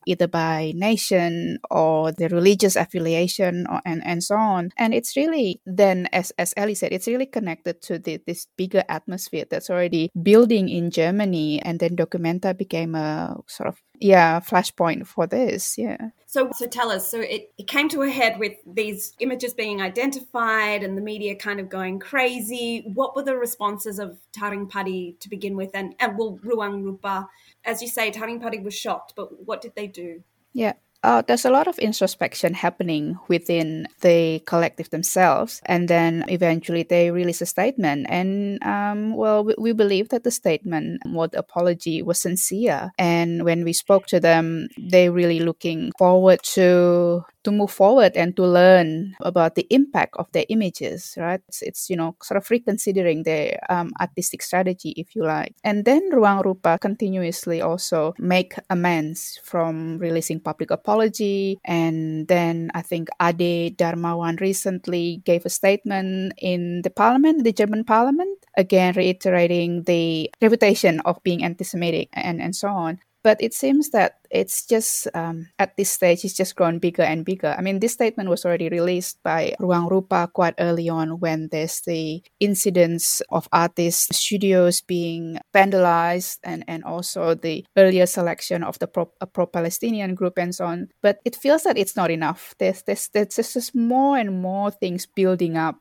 either 0.08 0.28
by 0.28 0.72
nation 0.74 1.60
or 1.70 2.14
the 2.14 2.30
religious 2.30 2.78
affiliation 2.78 3.68
or, 3.68 3.82
and, 3.84 4.02
and 4.06 4.24
so 4.24 4.36
on. 4.36 4.72
And 4.78 4.94
it's 4.94 5.18
really 5.18 5.60
then, 5.66 6.08
as, 6.14 6.32
as 6.40 6.54
Elly 6.56 6.76
said, 6.76 6.94
it's 6.94 7.08
really 7.08 7.26
connected 7.26 7.82
to 7.92 8.00
the, 8.00 8.22
this 8.26 8.48
bigger 8.56 8.84
atmosphere 8.88 9.44
that's 9.50 9.70
already 9.70 10.12
building 10.16 10.70
in 10.70 10.92
Germany. 10.92 11.62
And 11.62 11.80
then 11.80 11.98
Documenta 11.98 12.58
became 12.58 12.96
a 12.96 13.36
sort 13.48 13.68
of 13.68 13.82
yeah 14.02 14.40
flashpoint 14.40 15.08
for 15.08 15.28
this 15.28 15.78
yeah. 15.78 16.10
So 16.26 16.50
so 16.54 16.66
tell 16.66 16.92
us 16.92 17.10
so 17.10 17.20
it, 17.20 17.52
it 17.58 17.68
came 17.68 17.88
to 17.90 18.02
a 18.02 18.10
head 18.10 18.40
with 18.40 18.54
these 18.66 19.14
images 19.20 19.54
being 19.54 19.82
identified 19.82 20.84
and 20.84 20.98
the 20.98 21.02
media 21.02 21.36
kind 21.36 21.60
of 21.60 21.70
going 21.70 22.00
crazy. 22.00 22.84
What 22.94 23.16
were 23.16 23.24
the 23.24 23.38
responses 23.38 24.00
of 24.00 24.18
taring 24.32 24.68
padi 24.68 25.18
to 25.20 25.30
begin 25.30 25.56
with? 25.56 25.72
And 25.74 25.96
and 26.00 26.18
well 26.18 26.40
ruang 26.44 26.84
rupa 26.84 27.30
as 27.64 27.82
you 27.82 27.88
say 27.88 28.12
taring 28.12 28.40
padi 28.40 28.60
was 28.60 28.74
shocked 28.74 29.14
but 29.16 29.46
what 29.46 29.62
did 29.62 29.76
they 29.76 29.88
do? 29.88 30.24
Yeah 30.54 30.74
uh, 31.04 31.24
there's 31.28 31.46
a 31.46 31.50
lot 31.50 31.68
of 31.68 31.80
introspection 31.80 32.54
happening 32.54 33.18
within 33.28 33.88
the 34.02 34.40
collective 34.46 34.90
themselves. 34.92 35.62
And 35.66 35.88
then 35.88 36.26
eventually 36.28 36.84
they 36.84 37.10
release 37.10 37.42
a 37.42 37.46
statement. 37.46 38.06
And 38.10 38.62
um, 38.64 39.16
well, 39.16 39.44
we, 39.44 39.56
we, 39.58 39.74
believe 39.74 40.10
that 40.10 40.24
the 40.24 40.32
statement, 40.32 41.02
well, 41.06 41.28
the 41.28 41.40
apology 41.40 42.04
was 42.04 42.22
sincere. 42.22 42.92
And 43.00 43.44
when 43.44 43.64
we 43.64 43.74
spoke 43.74 44.06
to 44.08 44.20
them, 44.20 44.68
they're 44.78 45.12
really 45.12 45.40
looking 45.40 45.92
forward 45.98 46.44
to 46.54 47.24
to 47.44 47.52
move 47.52 47.72
forward 47.72 48.16
and 48.16 48.36
to 48.36 48.46
learn 48.46 49.16
about 49.22 49.56
the 49.56 49.68
impact 49.70 50.16
of 50.18 50.32
their 50.32 50.46
images, 50.50 51.16
right? 51.18 51.42
It's, 51.48 51.62
it's 51.62 51.90
you 51.90 51.96
know, 51.96 52.16
sort 52.22 52.38
of 52.38 52.50
reconsidering 52.50 53.24
their 53.24 53.60
um, 53.70 53.92
artistic 54.00 54.42
strategy, 54.42 54.94
if 54.98 55.16
you 55.16 55.24
like. 55.24 55.56
And 55.64 55.86
then 55.86 56.12
Ruang 56.12 56.44
Rupa 56.44 56.78
continuously 56.80 57.62
also 57.62 58.14
make 58.20 58.54
amends 58.70 59.40
from 59.44 59.98
releasing 59.98 60.40
public 60.40 60.72
apology. 60.72 61.60
And 61.66 62.28
then 62.28 62.72
I 62.74 62.82
think 62.82 63.10
Ade 63.22 63.78
Darmawan 63.78 64.40
recently 64.40 65.22
gave 65.26 65.46
a 65.46 65.50
statement 65.50 66.34
in 66.38 66.82
the 66.84 66.90
parliament, 66.90 67.44
the 67.44 67.54
German 67.54 67.84
parliament, 67.84 68.46
again 68.58 68.94
reiterating 68.96 69.84
the 69.84 70.30
reputation 70.42 71.00
of 71.02 71.22
being 71.24 71.44
anti-Semitic 71.44 72.10
and, 72.14 72.42
and 72.42 72.56
so 72.56 72.68
on 72.70 73.00
but 73.24 73.42
it 73.42 73.54
seems 73.54 73.90
that 73.92 74.16
it's 74.32 74.66
just 74.66 75.08
um, 75.14 75.48
at 75.60 75.76
this 75.78 75.92
stage 75.92 76.24
it's 76.24 76.34
just 76.34 76.56
grown 76.56 76.80
bigger 76.80 77.04
and 77.04 77.26
bigger. 77.26 77.56
I 77.58 77.62
mean 77.62 77.80
this 77.80 77.94
statement 77.94 78.30
was 78.30 78.46
already 78.46 78.70
released 78.70 79.22
by 79.24 79.56
ruang 79.60 79.90
rupa 79.90 80.30
quite 80.34 80.56
early 80.60 80.90
on 80.90 81.20
when 81.20 81.50
there's 81.52 81.82
the 81.82 82.24
incidents 82.40 83.22
of 83.30 83.48
artists 83.52 84.16
studios 84.18 84.82
being 84.82 85.38
vandalized 85.54 86.40
and, 86.44 86.64
and 86.68 86.84
also 86.84 87.36
the 87.36 87.66
earlier 87.78 88.06
selection 88.06 88.64
of 88.64 88.80
the 88.80 88.88
pro, 88.88 89.06
pro-palestinian 89.34 90.16
group 90.16 90.38
and 90.38 90.56
so 90.56 90.66
on. 90.66 90.88
But 91.02 91.20
it 91.26 91.36
feels 91.36 91.64
that 91.64 91.78
it's 91.78 91.96
not 91.96 92.12
enough. 92.12 92.56
There's, 92.58 92.84
there's, 92.84 93.10
there's 93.10 93.36
just 93.36 93.76
more 93.76 94.18
and 94.18 94.42
more 94.42 94.72
things 94.72 95.06
building 95.06 95.58
up 95.58 95.76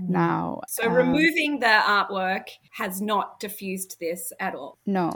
mm. 0.00 0.08
now. 0.08 0.60
So 0.68 0.86
um, 0.86 0.92
removing 0.92 1.60
the 1.60 1.66
artwork 1.66 2.48
has 2.72 3.00
not 3.00 3.40
diffused 3.40 3.96
this 4.00 4.32
at 4.40 4.54
all? 4.54 4.78
No 4.86 5.12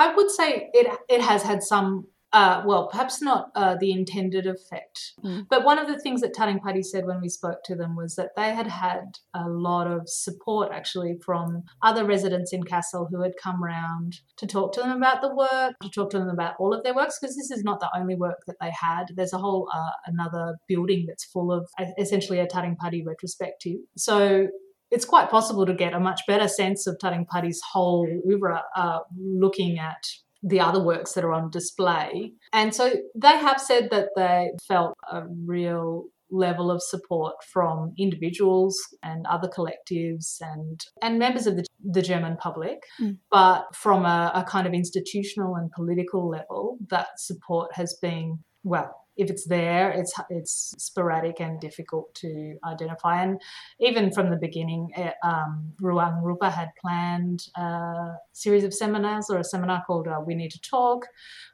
I 0.00 0.14
would 0.14 0.30
say 0.30 0.70
it 0.72 0.98
it 1.08 1.20
has 1.20 1.42
had 1.42 1.62
some 1.62 2.06
uh, 2.32 2.62
well, 2.64 2.86
perhaps 2.86 3.20
not 3.20 3.50
uh, 3.56 3.76
the 3.80 3.90
intended 3.90 4.46
effect. 4.46 5.14
Mm. 5.24 5.46
But 5.50 5.64
one 5.64 5.78
of 5.78 5.88
the 5.88 5.98
things 5.98 6.20
that 6.20 6.32
Taring 6.32 6.60
Padi 6.60 6.82
said 6.82 7.04
when 7.04 7.20
we 7.20 7.28
spoke 7.28 7.64
to 7.64 7.74
them 7.74 7.96
was 7.96 8.14
that 8.14 8.36
they 8.36 8.54
had 8.54 8.68
had 8.68 9.18
a 9.34 9.48
lot 9.48 9.88
of 9.88 10.08
support 10.08 10.70
actually 10.72 11.18
from 11.24 11.64
other 11.82 12.04
residents 12.04 12.52
in 12.52 12.62
Kassel 12.62 13.08
who 13.10 13.22
had 13.22 13.32
come 13.42 13.62
round 13.62 14.20
to 14.36 14.46
talk 14.46 14.72
to 14.74 14.80
them 14.80 14.96
about 14.96 15.22
the 15.22 15.34
work, 15.34 15.74
to 15.82 15.90
talk 15.90 16.10
to 16.10 16.18
them 16.18 16.28
about 16.28 16.54
all 16.60 16.72
of 16.72 16.84
their 16.84 16.94
works, 16.94 17.18
because 17.20 17.36
this 17.36 17.50
is 17.50 17.64
not 17.64 17.80
the 17.80 17.90
only 17.96 18.14
work 18.14 18.38
that 18.46 18.60
they 18.60 18.70
had. 18.70 19.06
There's 19.16 19.32
a 19.32 19.38
whole 19.38 19.68
uh, 19.74 19.90
another 20.06 20.56
building 20.68 21.06
that's 21.08 21.24
full 21.24 21.50
of 21.50 21.68
essentially 21.98 22.38
a 22.38 22.46
Taring 22.46 22.76
Padi 22.76 23.02
retrospective. 23.04 23.78
So 23.96 24.46
it's 24.90 25.04
quite 25.04 25.30
possible 25.30 25.66
to 25.66 25.74
get 25.74 25.94
a 25.94 26.00
much 26.00 26.20
better 26.26 26.48
sense 26.48 26.86
of 26.86 26.98
Taring 26.98 27.26
Padi's 27.26 27.60
whole 27.72 28.08
oeuvre 28.28 28.62
uh, 28.76 29.00
looking 29.18 29.78
at 29.78 30.04
the 30.42 30.60
other 30.60 30.82
works 30.82 31.12
that 31.12 31.24
are 31.24 31.32
on 31.32 31.50
display. 31.50 32.32
And 32.52 32.74
so 32.74 32.92
they 33.14 33.36
have 33.38 33.60
said 33.60 33.90
that 33.90 34.08
they 34.16 34.50
felt 34.66 34.96
a 35.10 35.24
real 35.46 36.06
level 36.30 36.70
of 36.70 36.82
support 36.82 37.34
from 37.52 37.92
individuals 37.98 38.78
and 39.02 39.26
other 39.26 39.48
collectives 39.48 40.36
and 40.40 40.80
and 41.02 41.18
members 41.18 41.46
of 41.46 41.56
the, 41.56 41.64
the 41.84 42.02
German 42.02 42.36
public 42.36 42.84
mm. 43.00 43.16
but 43.32 43.64
from 43.74 44.04
a, 44.04 44.30
a 44.34 44.44
kind 44.44 44.64
of 44.66 44.72
institutional 44.72 45.56
and 45.56 45.72
political 45.72 46.28
level 46.28 46.78
that 46.88 47.08
support 47.18 47.74
has 47.74 47.96
been 48.00 48.38
well 48.62 49.00
if 49.20 49.30
it's 49.30 49.46
there, 49.46 49.90
it's 49.90 50.14
it's 50.30 50.74
sporadic 50.78 51.40
and 51.40 51.60
difficult 51.60 52.14
to 52.16 52.56
identify. 52.64 53.22
And 53.22 53.40
even 53.78 54.12
from 54.12 54.30
the 54.30 54.36
beginning, 54.36 54.90
eh, 54.96 55.12
um, 55.22 55.74
Ruang 55.80 56.22
Rupa 56.22 56.50
had 56.50 56.70
planned 56.80 57.46
a 57.54 58.14
series 58.32 58.64
of 58.64 58.72
seminars 58.72 59.28
or 59.28 59.38
a 59.38 59.44
seminar 59.44 59.82
called 59.86 60.08
uh, 60.08 60.20
"We 60.24 60.34
Need 60.34 60.52
to 60.52 60.60
Talk," 60.60 61.06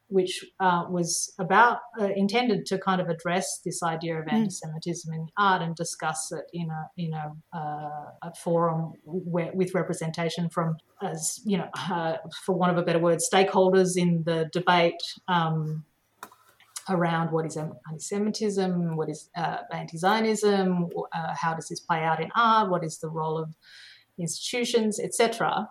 which 0.06 0.44
uh, 0.60 0.84
was 0.88 1.32
about 1.40 1.78
uh, 2.00 2.10
intended 2.14 2.66
to 2.66 2.78
kind 2.78 3.00
of 3.00 3.08
address 3.08 3.60
this 3.64 3.82
idea 3.82 4.20
of 4.20 4.26
mm. 4.26 4.32
anti-Semitism 4.32 5.12
in 5.12 5.26
art 5.36 5.60
and 5.60 5.74
discuss 5.74 6.30
it 6.30 6.44
in 6.52 6.70
a 6.70 6.90
in 6.96 7.14
a, 7.14 7.32
uh, 7.52 8.10
a 8.22 8.34
forum 8.44 8.92
where, 9.04 9.50
with 9.54 9.74
representation 9.74 10.48
from 10.50 10.76
as 11.02 11.40
you 11.44 11.58
know, 11.58 11.68
uh, 11.90 12.16
for 12.44 12.54
want 12.54 12.70
of 12.70 12.78
a 12.78 12.82
better 12.82 13.00
word, 13.00 13.18
stakeholders 13.18 13.96
in 13.96 14.22
the 14.24 14.48
debate. 14.52 15.02
Um, 15.26 15.84
around 16.88 17.32
what 17.32 17.46
is 17.46 17.56
anti-Semitism, 17.56 18.96
what 18.96 19.08
is 19.08 19.30
uh, 19.36 19.58
anti-Zionism, 19.72 20.88
uh, 21.12 21.34
how 21.34 21.54
does 21.54 21.68
this 21.68 21.80
play 21.80 22.02
out 22.02 22.22
in 22.22 22.30
art, 22.36 22.70
what 22.70 22.84
is 22.84 22.98
the 22.98 23.08
role 23.08 23.38
of 23.38 23.54
institutions, 24.18 25.00
etc. 25.00 25.68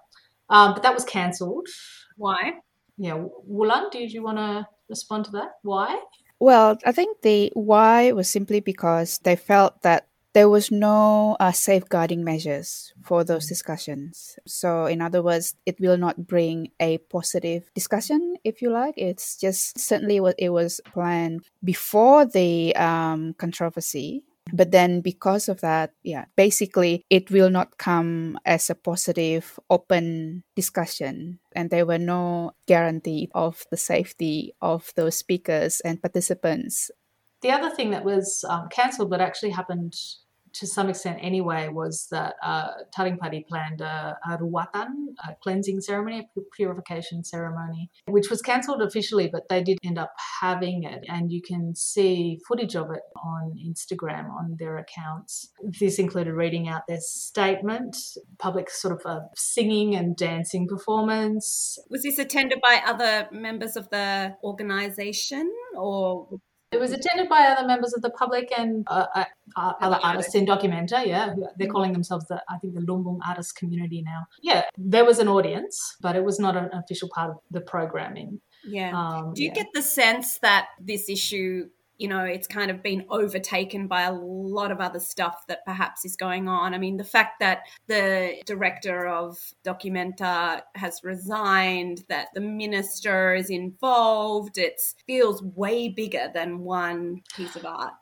Um, 0.49 0.73
but 0.73 0.83
that 0.83 0.93
was 0.93 1.05
cancelled. 1.05 1.67
Why? 2.17 2.53
Yeah, 2.97 3.23
Wulan, 3.49 3.91
did 3.91 4.11
you 4.11 4.23
want 4.23 4.37
to 4.37 4.67
respond 4.89 5.25
to 5.25 5.31
that? 5.31 5.49
Why? 5.63 5.99
Well, 6.39 6.77
I 6.85 6.91
think 6.91 7.21
the 7.21 7.51
why 7.53 8.11
was 8.11 8.29
simply 8.29 8.59
because 8.59 9.19
they 9.19 9.35
felt 9.35 9.81
that 9.81 10.07
there 10.35 10.49
was 10.49 10.69
no 10.69 11.37
uh, 11.39 11.53
safeguarding 11.53 12.21
measures 12.21 12.93
for 13.01 13.23
those 13.23 13.47
discussions. 13.47 14.37
So, 14.45 14.85
in 14.85 15.01
other 15.01 15.23
words, 15.23 15.55
it 15.65 15.79
will 15.79 15.95
not 15.95 16.27
bring 16.27 16.71
a 16.81 16.97
positive 16.97 17.71
discussion, 17.73 18.35
if 18.43 18.61
you 18.61 18.69
like. 18.69 18.95
It's 18.97 19.37
just 19.39 19.79
certainly 19.79 20.19
what 20.19 20.35
it 20.37 20.49
was 20.49 20.81
planned 20.91 21.45
before 21.63 22.25
the 22.25 22.75
um, 22.75 23.33
controversy. 23.39 24.23
But 24.51 24.71
then, 24.71 24.99
because 24.99 25.47
of 25.47 25.61
that, 25.61 25.93
yeah, 26.03 26.25
basically, 26.35 27.05
it 27.09 27.31
will 27.31 27.49
not 27.49 27.77
come 27.77 28.37
as 28.45 28.69
a 28.69 28.75
positive, 28.75 29.57
open 29.69 30.43
discussion. 30.53 31.39
And 31.55 31.69
there 31.69 31.85
were 31.85 31.97
no 31.97 32.51
guarantee 32.67 33.31
of 33.33 33.63
the 33.71 33.77
safety 33.77 34.53
of 34.61 34.91
those 34.97 35.15
speakers 35.15 35.79
and 35.79 36.01
participants. 36.01 36.91
The 37.41 37.51
other 37.51 37.69
thing 37.69 37.91
that 37.91 38.03
was 38.03 38.43
um, 38.49 38.67
cancelled 38.69 39.09
but 39.09 39.21
actually 39.21 39.51
happened 39.51 39.95
to 40.59 40.67
some 40.67 40.89
extent 40.89 41.19
anyway, 41.21 41.67
was 41.69 42.07
that 42.11 42.35
uh, 42.43 42.69
Padi 42.95 43.45
planned 43.47 43.81
a, 43.81 44.17
a 44.25 44.37
ruwatan, 44.37 45.13
a 45.27 45.35
cleansing 45.43 45.81
ceremony, 45.81 46.19
a 46.37 46.41
purification 46.55 47.23
ceremony, 47.23 47.89
which 48.07 48.29
was 48.29 48.41
cancelled 48.41 48.81
officially, 48.81 49.29
but 49.31 49.49
they 49.49 49.61
did 49.61 49.77
end 49.83 49.97
up 49.97 50.13
having 50.41 50.83
it. 50.83 51.03
And 51.09 51.31
you 51.31 51.41
can 51.41 51.75
see 51.75 52.39
footage 52.47 52.75
of 52.75 52.91
it 52.91 53.01
on 53.23 53.55
Instagram 53.65 54.29
on 54.29 54.55
their 54.59 54.77
accounts. 54.77 55.51
This 55.79 55.99
included 55.99 56.33
reading 56.33 56.67
out 56.67 56.87
their 56.87 57.01
statement, 57.01 57.97
public 58.39 58.69
sort 58.69 58.93
of 58.93 59.01
a 59.05 59.25
singing 59.35 59.95
and 59.95 60.15
dancing 60.15 60.67
performance. 60.67 61.77
Was 61.89 62.03
this 62.03 62.19
attended 62.19 62.59
by 62.61 62.81
other 62.85 63.27
members 63.31 63.75
of 63.75 63.89
the 63.89 64.35
organisation 64.43 65.51
or 65.75 66.39
it 66.75 66.79
was 66.79 66.91
attended 66.91 67.29
by 67.29 67.41
other 67.41 67.67
members 67.67 67.93
of 67.93 68.01
the 68.01 68.09
public 68.09 68.51
and 68.57 68.85
uh, 68.87 69.05
uh, 69.15 69.25
uh 69.55 69.73
other 69.81 69.99
artists 70.03 70.35
in 70.35 70.45
Documenta. 70.45 71.05
Yeah, 71.05 71.33
they're 71.57 71.67
calling 71.67 71.93
themselves 71.93 72.25
the 72.27 72.41
I 72.49 72.57
think 72.57 72.75
the 72.75 72.81
Lumbung 72.81 73.19
artist 73.27 73.55
community 73.55 74.01
now. 74.01 74.27
Yeah, 74.41 74.63
there 74.77 75.05
was 75.05 75.19
an 75.19 75.27
audience, 75.27 75.95
but 76.01 76.15
it 76.15 76.23
was 76.23 76.39
not 76.39 76.55
an 76.55 76.69
official 76.73 77.09
part 77.13 77.31
of 77.31 77.37
the 77.51 77.61
programming. 77.61 78.41
Yeah. 78.67 78.91
Um, 78.97 79.33
Do 79.33 79.43
you 79.43 79.49
yeah. 79.49 79.61
get 79.61 79.67
the 79.73 79.81
sense 79.81 80.39
that 80.39 80.67
this 80.79 81.09
issue 81.09 81.69
you 81.97 82.07
know, 82.07 82.23
it's 82.23 82.47
kind 82.47 82.69
of 82.69 82.83
been 82.83 83.05
overtaken 83.09 83.87
by 83.87 84.03
a 84.03 84.13
lot 84.13 84.71
of 84.71 84.79
other 84.79 84.99
stuff 84.99 85.45
that 85.47 85.65
perhaps 85.65 86.05
is 86.05 86.15
going 86.15 86.47
on. 86.47 86.73
I 86.73 86.77
mean, 86.77 86.97
the 86.97 87.03
fact 87.03 87.39
that 87.39 87.63
the 87.87 88.35
director 88.45 89.07
of 89.07 89.37
Documenta 89.63 90.61
has 90.75 91.01
resigned, 91.03 92.03
that 92.09 92.27
the 92.33 92.41
minister 92.41 93.33
is 93.35 93.49
involved, 93.49 94.57
it 94.57 94.79
feels 95.07 95.41
way 95.41 95.89
bigger 95.89 96.29
than 96.33 96.59
one 96.59 97.21
piece 97.35 97.55
of 97.55 97.65
art. 97.65 97.93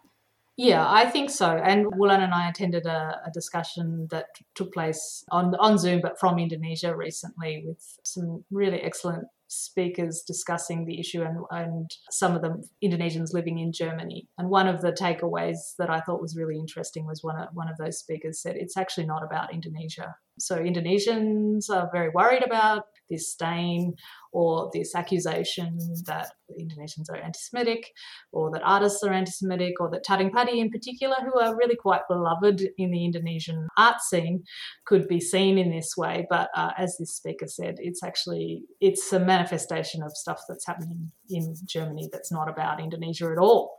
Yeah, 0.56 0.88
I 0.88 1.10
think 1.10 1.32
so. 1.32 1.50
And 1.58 1.88
Wulan 1.88 2.24
and 2.24 2.34
I 2.34 2.48
attended 2.48 2.86
a, 2.86 3.20
a, 3.26 3.32
discussion 3.32 4.08
that 4.12 4.28
took 4.54 4.72
place 4.72 5.26
on 5.32 5.56
on 5.56 5.80
Zoom, 5.80 6.00
but 6.00 6.20
from 6.20 6.38
Indonesia 6.38 6.96
recently, 6.96 7.64
with 7.66 7.98
some 8.04 8.46
really 8.52 8.80
excellent 8.80 9.26
speakers 9.54 10.24
discussing 10.26 10.86
the 10.86 11.00
issue 11.00 11.22
and, 11.22 11.38
and 11.52 11.92
some 12.12 12.36
of 12.36 12.42
them 12.42 12.62
Indonesians 12.84 13.34
living 13.34 13.60
in 13.60 13.72
Germany. 13.72 14.28
And 14.38 14.50
one 14.50 14.68
of 14.68 14.82
the 14.82 14.92
takeaways 14.92 15.76
that 15.78 15.90
I 15.90 16.02
thought 16.02 16.22
was 16.22 16.36
really 16.36 16.58
interesting 16.58 17.06
was 17.06 17.24
one 17.24 17.40
of, 17.40 17.50
one 17.54 17.70
of 17.70 17.78
those 17.78 18.00
speakers 18.00 18.42
said 18.42 18.56
it's 18.56 18.78
actually 18.78 19.06
not 19.06 19.24
about 19.24 19.54
Indonesia. 19.54 20.16
So 20.40 20.58
Indonesians 20.58 21.70
are 21.70 21.90
very 21.92 22.10
worried 22.10 22.44
about 22.44 22.86
this 23.10 23.32
stain 23.32 23.96
or 24.32 24.72
this 24.74 24.96
accusation 24.96 25.78
that 26.08 26.32
Indonesians 26.60 27.10
are 27.10 27.18
anti 27.18 27.40
Semitic 27.40 27.92
or 28.32 28.50
that 28.52 28.64
artists 28.64 29.04
are 29.04 29.14
anti 29.14 29.32
Semitic 29.32 29.80
or 29.80 29.90
that 29.92 30.04
Taring 30.04 30.32
Padi 30.32 30.60
in 30.60 30.72
particular, 30.72 31.16
who 31.24 31.40
are 31.40 31.56
really 31.56 31.76
quite 31.76 32.02
beloved 32.10 32.64
in 32.78 32.92
the 32.92 33.06
Indonesian 33.06 33.68
art 33.78 34.02
scene, 34.02 34.44
could 34.86 35.08
be 35.08 35.20
seen 35.20 35.58
in 35.58 35.70
this 35.70 35.96
way. 35.96 36.26
But 36.30 36.50
uh, 36.56 36.72
as 36.78 36.98
this 36.98 37.16
speaker 37.16 37.48
said, 37.48 37.76
it's 37.78 38.04
actually 38.04 38.64
it's 38.82 39.14
a 39.14 39.20
manifestation 39.20 40.02
of 40.02 40.12
stuff 40.14 40.42
that's 40.50 40.66
happening 40.66 41.12
in 41.30 41.56
Germany 41.66 42.10
that's 42.12 42.32
not 42.32 42.50
about 42.50 42.82
Indonesia 42.82 43.32
at 43.32 43.38
all. 43.38 43.78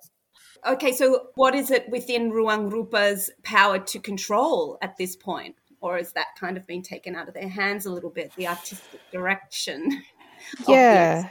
Okay, 0.67 0.93
so 0.93 1.27
what 1.35 1.55
is 1.55 1.71
it 1.71 1.91
within 1.91 2.31
Ruang 2.31 2.71
Rupa's 2.71 3.31
power 3.43 3.79
to 3.79 3.99
control 3.99 4.79
at 4.81 4.97
this 4.97 5.15
point? 5.15 5.57
Or 5.85 5.99
has 5.99 6.15
that 6.15 6.29
kind 6.41 6.57
of 6.57 6.67
been 6.67 6.81
taken 6.81 7.15
out 7.15 7.29
of 7.29 7.35
their 7.35 7.49
hands 7.49 7.85
a 7.85 7.93
little 7.93 8.09
bit 8.09 8.33
the 8.37 8.49
artistic 8.49 9.01
direction 9.13 10.03
yeah. 10.69 11.29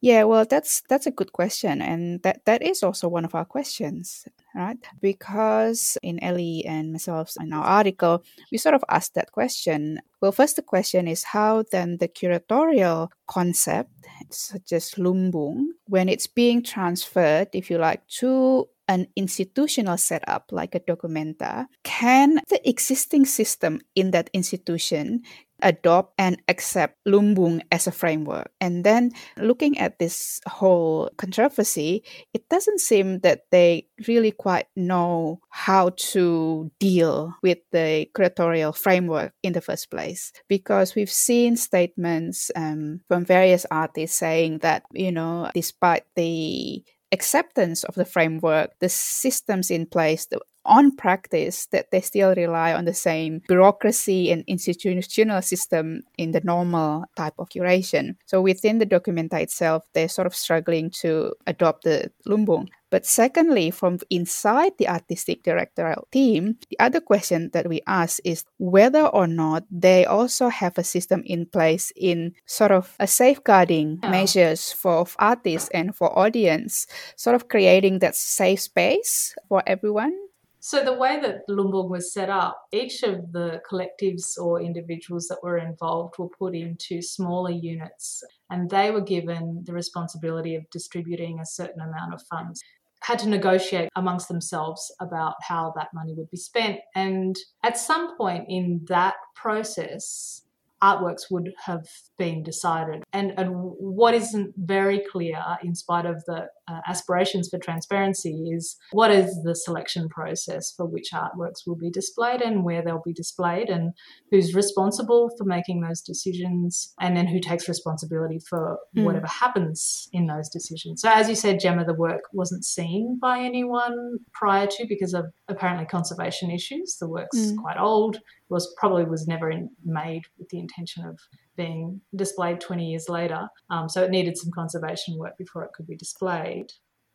yeah 0.00 0.24
well 0.24 0.44
that's 0.44 0.82
that's 0.88 1.06
a 1.06 1.10
good 1.10 1.32
question 1.32 1.80
and 1.80 2.22
that 2.22 2.44
that 2.44 2.62
is 2.62 2.82
also 2.82 3.08
one 3.08 3.24
of 3.24 3.34
our 3.34 3.44
questions 3.44 4.26
right? 4.54 4.78
Because 5.00 5.96
in 6.02 6.22
Elly 6.22 6.64
and 6.66 6.92
myself 6.92 7.32
in 7.40 7.52
our 7.52 7.64
article 7.64 8.22
we 8.50 8.58
sort 8.58 8.74
of 8.74 8.84
asked 8.88 9.14
that 9.14 9.32
question. 9.32 10.00
Well 10.20 10.32
first 10.32 10.56
the 10.56 10.62
question 10.62 11.08
is 11.08 11.24
how 11.24 11.64
then 11.70 11.98
the 11.98 12.08
curatorial 12.08 13.08
concept 13.26 13.90
such 14.30 14.72
as 14.72 14.90
lumbung 14.92 15.66
when 15.86 16.08
it's 16.08 16.26
being 16.26 16.62
transferred 16.62 17.48
if 17.52 17.70
you 17.70 17.78
like 17.78 18.06
to 18.08 18.68
an 18.90 19.06
institutional 19.14 19.96
setup 19.96 20.50
like 20.50 20.74
a 20.74 20.80
documenta, 20.80 21.66
can 21.84 22.40
the 22.50 22.60
existing 22.68 23.24
system 23.24 23.80
in 23.94 24.10
that 24.10 24.28
institution 24.34 25.22
adopt 25.62 26.14
and 26.18 26.42
accept 26.48 26.96
Lumbung 27.06 27.60
as 27.70 27.86
a 27.86 27.92
framework. 27.92 28.50
And 28.60 28.82
then 28.82 29.12
looking 29.36 29.78
at 29.78 29.98
this 29.98 30.40
whole 30.48 31.10
controversy, 31.18 32.02
it 32.34 32.48
doesn't 32.48 32.80
seem 32.80 33.20
that 33.20 33.42
they 33.52 33.86
really 34.08 34.32
quite 34.32 34.66
know 34.74 35.40
how 35.50 35.90
to 36.12 36.70
deal 36.80 37.34
with 37.42 37.58
the 37.72 38.08
curatorial 38.16 38.74
framework 38.74 39.32
in 39.42 39.52
the 39.52 39.60
first 39.60 39.90
place. 39.90 40.32
Because 40.48 40.94
we've 40.94 41.12
seen 41.12 41.56
statements 41.56 42.50
um, 42.56 43.02
from 43.06 43.24
various 43.24 43.66
artists 43.70 44.18
saying 44.18 44.58
that, 44.58 44.82
you 44.92 45.12
know, 45.12 45.50
despite 45.54 46.04
the 46.16 46.82
acceptance 47.12 47.84
of 47.84 47.94
the 47.94 48.04
framework, 48.04 48.78
the 48.80 48.88
systems 48.88 49.70
in 49.70 49.86
place, 49.86 50.26
the 50.26 50.40
on 50.70 50.94
practice 50.96 51.66
that 51.66 51.90
they 51.90 52.00
still 52.00 52.34
rely 52.34 52.72
on 52.72 52.86
the 52.86 52.94
same 52.94 53.42
bureaucracy 53.48 54.30
and 54.30 54.44
institutional 54.46 55.42
system 55.42 56.02
in 56.16 56.30
the 56.30 56.40
normal 56.44 57.04
type 57.16 57.34
of 57.38 57.48
curation. 57.50 58.16
So 58.26 58.40
within 58.40 58.78
the 58.78 58.86
documenta 58.86 59.42
itself, 59.42 59.84
they're 59.92 60.08
sort 60.08 60.26
of 60.26 60.34
struggling 60.34 60.90
to 61.02 61.34
adopt 61.46 61.84
the 61.84 62.10
lumbung. 62.26 62.68
But 62.90 63.06
secondly, 63.06 63.70
from 63.70 63.98
inside 64.10 64.72
the 64.78 64.88
artistic 64.88 65.44
directorial 65.44 66.08
team, 66.10 66.58
the 66.70 66.78
other 66.80 67.00
question 67.00 67.50
that 67.52 67.68
we 67.68 67.82
ask 67.86 68.18
is 68.24 68.44
whether 68.58 69.06
or 69.06 69.28
not 69.28 69.64
they 69.70 70.04
also 70.04 70.48
have 70.48 70.76
a 70.76 70.84
system 70.84 71.22
in 71.24 71.46
place 71.46 71.92
in 71.94 72.34
sort 72.46 72.72
of 72.72 72.96
a 72.98 73.06
safeguarding 73.06 74.00
oh. 74.02 74.10
measures 74.10 74.72
for 74.72 75.06
artists 75.18 75.70
and 75.72 75.94
for 75.94 76.16
audience, 76.18 76.86
sort 77.16 77.36
of 77.36 77.48
creating 77.48 78.00
that 78.00 78.16
safe 78.16 78.60
space 78.60 79.36
for 79.48 79.62
everyone 79.66 80.14
so 80.60 80.84
the 80.84 80.92
way 80.92 81.18
that 81.20 81.48
Lumbung 81.48 81.88
was 81.88 82.12
set 82.12 82.28
up, 82.28 82.66
each 82.70 83.02
of 83.02 83.32
the 83.32 83.60
collectives 83.70 84.38
or 84.38 84.60
individuals 84.60 85.26
that 85.28 85.42
were 85.42 85.58
involved 85.58 86.18
were 86.18 86.28
put 86.28 86.54
into 86.54 87.00
smaller 87.00 87.50
units 87.50 88.22
and 88.50 88.68
they 88.68 88.90
were 88.90 89.00
given 89.00 89.62
the 89.64 89.72
responsibility 89.72 90.54
of 90.54 90.68
distributing 90.70 91.40
a 91.40 91.46
certain 91.46 91.80
amount 91.80 92.12
of 92.12 92.22
funds 92.22 92.62
had 93.02 93.18
to 93.18 93.28
negotiate 93.28 93.88
amongst 93.96 94.28
themselves 94.28 94.94
about 95.00 95.34
how 95.42 95.72
that 95.76 95.88
money 95.94 96.12
would 96.14 96.30
be 96.30 96.36
spent. 96.36 96.80
And 96.94 97.34
at 97.64 97.78
some 97.78 98.16
point 98.16 98.44
in 98.48 98.84
that 98.88 99.14
process, 99.34 100.42
artworks 100.82 101.30
would 101.30 101.50
have 101.64 101.86
been 102.18 102.42
decided. 102.42 103.02
And, 103.12 103.32
and 103.38 103.50
what 103.52 104.14
isn't 104.14 104.54
very 104.56 105.02
clear, 105.10 105.42
in 105.62 105.74
spite 105.74 106.06
of 106.06 106.24
the 106.26 106.48
uh, 106.70 106.80
aspirations 106.86 107.48
for 107.48 107.58
transparency, 107.58 108.50
is 108.52 108.76
what 108.92 109.10
is 109.10 109.42
the 109.42 109.54
selection 109.54 110.08
process 110.08 110.72
for 110.76 110.86
which 110.86 111.10
artworks 111.12 111.66
will 111.66 111.76
be 111.76 111.90
displayed 111.90 112.40
and 112.40 112.64
where 112.64 112.82
they'll 112.82 113.02
be 113.04 113.12
displayed, 113.12 113.68
and 113.68 113.92
who's 114.30 114.54
responsible 114.54 115.30
for 115.36 115.44
making 115.44 115.80
those 115.80 116.00
decisions, 116.00 116.94
and 117.00 117.16
then 117.16 117.26
who 117.26 117.40
takes 117.40 117.68
responsibility 117.68 118.38
for 118.48 118.78
mm. 118.96 119.04
whatever 119.04 119.26
happens 119.26 120.08
in 120.12 120.26
those 120.26 120.48
decisions. 120.48 121.02
So, 121.02 121.10
as 121.10 121.28
you 121.28 121.34
said, 121.34 121.60
Jemma, 121.60 121.86
the 121.86 121.94
work 121.94 122.22
wasn't 122.32 122.64
seen 122.64 123.18
by 123.20 123.40
anyone 123.40 124.18
prior 124.32 124.66
to 124.66 124.86
because 124.88 125.14
of 125.14 125.26
apparently 125.48 125.86
conservation 125.86 126.50
issues. 126.50 126.96
The 127.00 127.08
work's 127.08 127.38
mm. 127.38 127.56
quite 127.58 127.78
old 127.78 128.18
was 128.48 128.74
probably 128.78 129.04
was 129.04 129.26
never 129.26 129.50
in, 129.50 129.70
made 129.84 130.22
with 130.38 130.48
the 130.50 130.58
intention 130.58 131.06
of 131.06 131.18
being 131.60 132.00
displayed 132.16 132.60
20 132.60 132.86
years 132.86 133.06
later. 133.08 133.42
Um, 133.68 133.88
so 133.88 134.02
it 134.02 134.10
needed 134.10 134.38
some 134.38 134.50
conservation 134.50 135.18
work 135.18 135.36
before 135.36 135.62
it 135.64 135.72
could 135.74 135.86
be 135.86 135.96
displayed. 135.96 136.68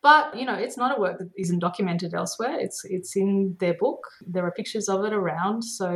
But 0.04 0.38
you 0.40 0.46
know, 0.46 0.54
it's 0.54 0.78
not 0.78 0.96
a 0.96 1.02
work 1.02 1.18
that 1.18 1.32
isn't 1.36 1.66
documented 1.68 2.14
elsewhere. 2.14 2.58
It's 2.60 2.82
it's 2.86 3.16
in 3.16 3.56
their 3.60 3.74
book. 3.74 4.02
There 4.34 4.46
are 4.46 4.52
pictures 4.52 4.88
of 4.88 5.04
it 5.04 5.14
around. 5.14 5.64
So 5.64 5.88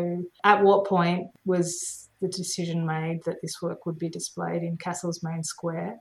at 0.43 0.63
what 0.63 0.87
point 0.87 1.27
was 1.45 2.09
the 2.19 2.27
decision 2.27 2.87
made 2.87 3.19
that 3.25 3.41
this 3.43 3.61
work 3.61 3.85
would 3.85 3.99
be 3.99 4.09
displayed 4.09 4.63
in 4.63 4.77
Kassel's 4.83 5.21
main 5.21 5.43
square? 5.43 5.97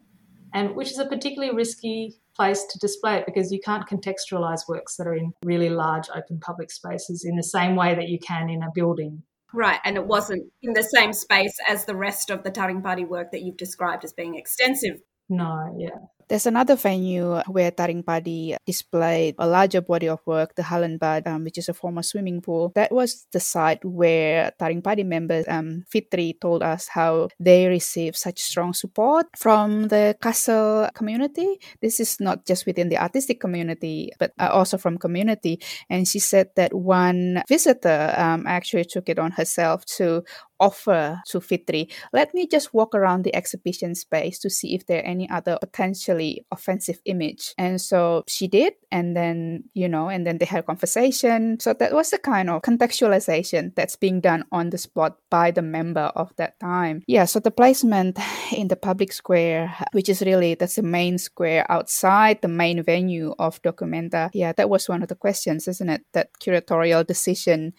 And 0.54 0.74
which 0.74 0.90
is 0.90 0.98
a 0.98 1.04
particularly 1.04 1.54
risky 1.54 2.16
place 2.34 2.64
to 2.70 2.78
display 2.78 3.16
it 3.18 3.26
because 3.26 3.52
you 3.52 3.60
can't 3.60 3.86
contextualize 3.86 4.62
works 4.68 4.96
that 4.96 5.06
are 5.06 5.18
in 5.22 5.34
really 5.44 5.68
large 5.68 6.08
open 6.14 6.40
public 6.40 6.70
spaces 6.70 7.26
in 7.28 7.36
the 7.36 7.50
same 7.56 7.76
way 7.76 7.94
that 7.94 8.08
you 8.08 8.18
can 8.18 8.48
in 8.48 8.62
a 8.62 8.70
building 8.74 9.22
Right, 9.52 9.80
and 9.84 9.96
it 9.96 10.06
wasn't 10.06 10.52
in 10.62 10.74
the 10.74 10.82
same 10.82 11.12
space 11.12 11.56
as 11.68 11.86
the 11.86 11.96
rest 11.96 12.30
of 12.30 12.42
the 12.42 12.50
Taring 12.50 12.82
Padi 12.82 13.04
work 13.04 13.32
that 13.32 13.42
you've 13.42 13.56
described 13.56 14.04
as 14.04 14.12
being 14.12 14.34
extensive. 14.34 15.00
No, 15.28 15.74
yeah. 15.78 15.96
There's 16.28 16.46
another 16.46 16.76
venue 16.76 17.40
where 17.48 17.70
Taring 17.70 18.02
Padi 18.02 18.54
displayed 18.66 19.34
a 19.38 19.46
larger 19.46 19.80
body 19.80 20.08
of 20.08 20.20
work, 20.26 20.54
the 20.54 20.62
Hallenbad, 20.62 21.26
um, 21.26 21.44
which 21.44 21.56
is 21.56 21.70
a 21.70 21.74
former 21.74 22.02
swimming 22.02 22.42
pool. 22.42 22.70
That 22.74 22.92
was 22.92 23.26
the 23.32 23.40
site 23.40 23.82
where 23.82 24.52
Taring 24.58 24.82
Padi 24.82 25.04
members, 25.04 25.46
um, 25.48 25.84
Fitri, 25.88 26.36
told 26.38 26.62
us 26.62 26.88
how 26.88 27.28
they 27.40 27.66
received 27.66 28.16
such 28.16 28.40
strong 28.40 28.74
support 28.74 29.26
from 29.38 29.88
the 29.88 30.16
Kassel 30.20 30.92
community. 30.92 31.60
This 31.80 31.98
is 31.98 32.20
not 32.20 32.44
just 32.44 32.66
within 32.66 32.90
the 32.90 32.98
artistic 32.98 33.40
community, 33.40 34.12
but 34.18 34.32
uh, 34.38 34.50
also 34.52 34.76
from 34.76 34.98
community. 34.98 35.60
And 35.88 36.06
she 36.06 36.18
said 36.18 36.50
that 36.56 36.74
one 36.74 37.42
visitor 37.48 38.14
um, 38.18 38.46
actually 38.46 38.84
took 38.84 39.08
it 39.08 39.18
on 39.18 39.30
herself 39.30 39.86
to 39.96 40.24
offer 40.60 41.20
to 41.28 41.40
Fitri, 41.40 41.88
let 42.12 42.34
me 42.34 42.46
just 42.46 42.74
walk 42.74 42.94
around 42.94 43.24
the 43.24 43.34
exhibition 43.34 43.94
space 43.94 44.38
to 44.40 44.50
see 44.50 44.74
if 44.74 44.86
there 44.86 45.00
are 45.00 45.06
any 45.06 45.28
other 45.30 45.58
potentially 45.60 46.44
offensive 46.50 47.00
image. 47.04 47.54
And 47.58 47.80
so 47.80 48.24
she 48.26 48.48
did, 48.48 48.74
and 48.90 49.16
then, 49.16 49.64
you 49.74 49.88
know, 49.88 50.08
and 50.08 50.26
then 50.26 50.38
they 50.38 50.44
had 50.44 50.60
a 50.60 50.62
conversation. 50.62 51.60
So 51.60 51.72
that 51.74 51.92
was 51.92 52.10
the 52.10 52.18
kind 52.18 52.50
of 52.50 52.62
contextualization 52.62 53.74
that's 53.74 53.96
being 53.96 54.20
done 54.20 54.44
on 54.52 54.70
the 54.70 54.78
spot 54.78 55.18
by 55.30 55.50
the 55.50 55.62
member 55.62 56.12
of 56.14 56.34
that 56.36 56.58
time. 56.60 57.02
Yeah, 57.06 57.24
so 57.24 57.40
the 57.40 57.50
placement 57.50 58.18
in 58.52 58.68
the 58.68 58.76
public 58.76 59.12
square, 59.12 59.74
which 59.92 60.08
is 60.08 60.22
really 60.22 60.54
that's 60.54 60.76
the 60.76 60.82
main 60.82 61.18
square 61.18 61.70
outside 61.70 62.40
the 62.42 62.48
main 62.48 62.82
venue 62.82 63.34
of 63.38 63.60
Documenta. 63.62 64.30
Yeah, 64.32 64.52
that 64.52 64.70
was 64.70 64.88
one 64.88 65.02
of 65.02 65.08
the 65.08 65.14
questions, 65.14 65.68
isn't 65.68 65.88
it? 65.88 66.02
That 66.12 66.30
curatorial 66.40 67.06
decision 67.06 67.74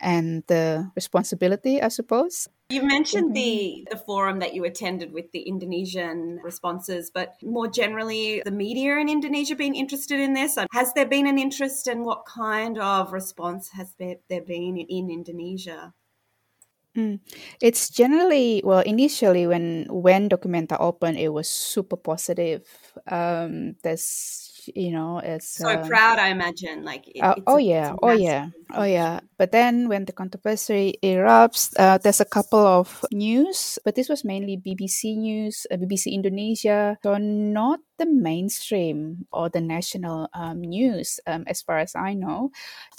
and 0.00 0.42
the 0.46 0.90
responsibility, 0.94 1.80
I 1.80 1.88
suppose. 1.88 2.48
You 2.70 2.82
mentioned 2.82 3.36
the 3.36 3.86
the 3.90 3.96
forum 3.96 4.38
that 4.40 4.54
you 4.54 4.64
attended 4.64 5.12
with 5.12 5.30
the 5.32 5.42
Indonesian 5.42 6.40
responses, 6.42 7.10
but 7.12 7.34
more 7.42 7.68
generally, 7.68 8.42
the 8.44 8.50
media 8.50 8.96
in 8.96 9.08
Indonesia 9.08 9.54
being 9.54 9.76
interested 9.76 10.18
in 10.18 10.32
this. 10.32 10.56
Has 10.72 10.92
there 10.94 11.06
been 11.06 11.26
an 11.26 11.38
interest, 11.38 11.86
and 11.86 12.04
what 12.04 12.24
kind 12.24 12.78
of 12.78 13.12
response 13.12 13.70
has 13.76 13.94
there 13.98 14.18
been 14.40 14.78
in 14.78 15.10
Indonesia? 15.10 15.92
Mm. 16.96 17.18
It's 17.60 17.90
generally 17.90 18.62
well 18.64 18.80
initially 18.86 19.46
when 19.46 19.86
when 19.90 20.28
Documenta 20.28 20.78
opened, 20.78 21.18
it 21.18 21.30
was 21.30 21.48
super 21.48 21.96
positive. 21.96 22.62
Um, 23.10 23.74
there's 23.82 24.53
you 24.74 24.90
know 24.90 25.18
it's 25.18 25.48
so 25.48 25.68
uh, 25.68 25.86
proud 25.86 26.18
i 26.18 26.28
imagine 26.28 26.84
like 26.84 27.06
it, 27.08 27.20
uh, 27.20 27.34
oh 27.46 27.58
yeah. 27.58 27.94
oh 28.02 28.12
yeah. 28.12 28.48
Oh 28.74 28.84
yeah. 28.84 29.20
But 29.38 29.52
then 29.52 29.88
when 29.88 30.04
the 30.04 30.12
controversy 30.12 30.98
erupts 31.02 31.72
uh, 31.78 31.98
there's 31.98 32.20
a 32.20 32.24
couple 32.24 32.66
of 32.66 33.04
news 33.12 33.78
but 33.84 33.94
this 33.94 34.08
was 34.08 34.24
mainly 34.24 34.56
bbc 34.56 35.16
news 35.16 35.66
uh, 35.70 35.76
bbc 35.76 36.10
indonesia. 36.10 36.98
So 37.02 37.16
not 37.18 37.80
the 37.98 38.06
mainstream 38.06 39.26
or 39.32 39.48
the 39.48 39.60
national 39.60 40.28
um, 40.34 40.60
news 40.60 41.20
um, 41.26 41.44
as 41.46 41.62
far 41.62 41.78
as 41.78 41.94
i 41.94 42.14
know. 42.14 42.50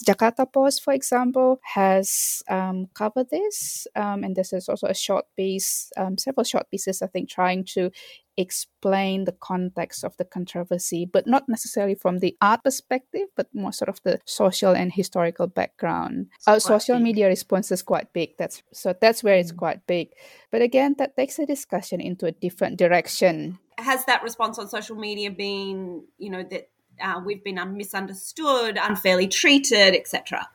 Jakarta 0.07 0.47
post 0.47 0.83
for 0.83 0.93
example 0.93 1.59
has 1.63 2.43
um, 2.47 2.87
covered 2.93 3.29
this 3.29 3.87
um, 3.95 4.23
and 4.23 4.35
this 4.35 4.53
is 4.53 4.69
also 4.69 4.87
a 4.87 4.95
short 4.95 5.25
piece 5.35 5.91
um, 5.97 6.17
several 6.17 6.43
short 6.43 6.69
pieces 6.71 7.01
i 7.01 7.07
think 7.07 7.29
trying 7.29 7.65
to 7.65 7.91
explain 8.37 9.25
the 9.25 9.31
context 9.31 10.03
of 10.03 10.15
the 10.17 10.25
controversy, 10.25 11.05
but 11.05 11.27
not 11.27 11.47
necessarily 11.47 11.95
from 11.95 12.19
the 12.19 12.35
art 12.41 12.63
perspective, 12.63 13.27
but 13.35 13.47
more 13.53 13.71
sort 13.71 13.89
of 13.89 14.01
the 14.03 14.19
social 14.25 14.75
and 14.75 14.93
historical 14.93 15.47
background. 15.47 16.27
Our 16.47 16.59
social 16.59 16.95
big. 16.95 17.03
media 17.03 17.27
response 17.27 17.71
is 17.71 17.81
quite 17.81 18.11
big. 18.13 18.37
That's 18.37 18.63
so 18.73 18.93
that's 18.99 19.23
where 19.23 19.35
it's 19.35 19.51
mm. 19.51 19.57
quite 19.57 19.85
big. 19.87 20.09
But 20.51 20.61
again, 20.61 20.95
that 20.97 21.15
takes 21.15 21.37
the 21.37 21.45
discussion 21.45 22.01
into 22.01 22.25
a 22.25 22.31
different 22.31 22.77
direction. 22.77 23.59
Has 23.77 24.05
that 24.05 24.23
response 24.23 24.57
on 24.57 24.67
social 24.69 24.95
media 24.95 25.31
been, 25.31 26.03
you 26.17 26.29
know, 26.29 26.43
that 26.43 26.69
uh, 27.01 27.21
we've 27.25 27.43
been 27.43 27.59
misunderstood, 27.75 28.79
unfairly 28.81 29.27
treated, 29.27 29.95
etc.? 29.95 30.47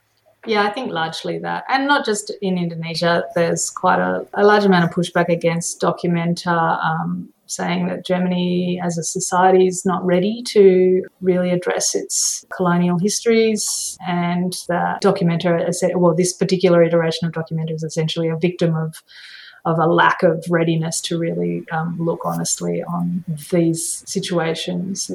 Yeah, 0.47 0.63
I 0.63 0.71
think 0.71 0.91
largely 0.91 1.39
that. 1.41 1.65
And 1.69 1.87
not 1.87 2.07
just 2.07 2.33
in 2.41 2.57
Indonesia, 2.57 3.25
there's 3.35 3.69
quite 3.69 3.99
a, 3.99 4.27
a 4.33 4.45
large 4.45 4.65
amount 4.65 4.85
of 4.85 4.91
pushback 4.91 5.29
against 5.29 5.81
Documenta. 5.81 6.83
Um, 6.83 7.29
saying 7.51 7.89
that 7.89 8.07
Germany 8.07 8.81
as 8.83 8.97
a 8.97 9.03
society 9.03 9.67
is 9.67 9.85
not 9.85 10.05
ready 10.05 10.43
to 10.49 11.03
really 11.21 11.51
address 11.51 11.95
its 11.95 12.45
colonial 12.57 12.99
histories, 12.99 13.99
and 14.07 14.57
that 14.69 15.03
Documenta, 15.03 15.69
well, 15.97 16.15
this 16.15 16.33
particular 16.33 16.83
iteration 16.83 17.27
of 17.27 17.35
Documenta 17.35 17.75
is 17.75 17.83
essentially 17.83 18.29
a 18.29 18.37
victim 18.37 18.75
of 18.75 19.03
of 19.67 19.79
a 19.79 19.87
lack 19.87 20.23
of 20.23 20.43
readiness 20.49 21.03
to 21.03 21.19
really 21.19 21.65
um, 21.71 21.99
look 22.01 22.21
honestly 22.25 22.83
on 22.83 23.23
these 23.51 24.03
situations. 24.07 25.11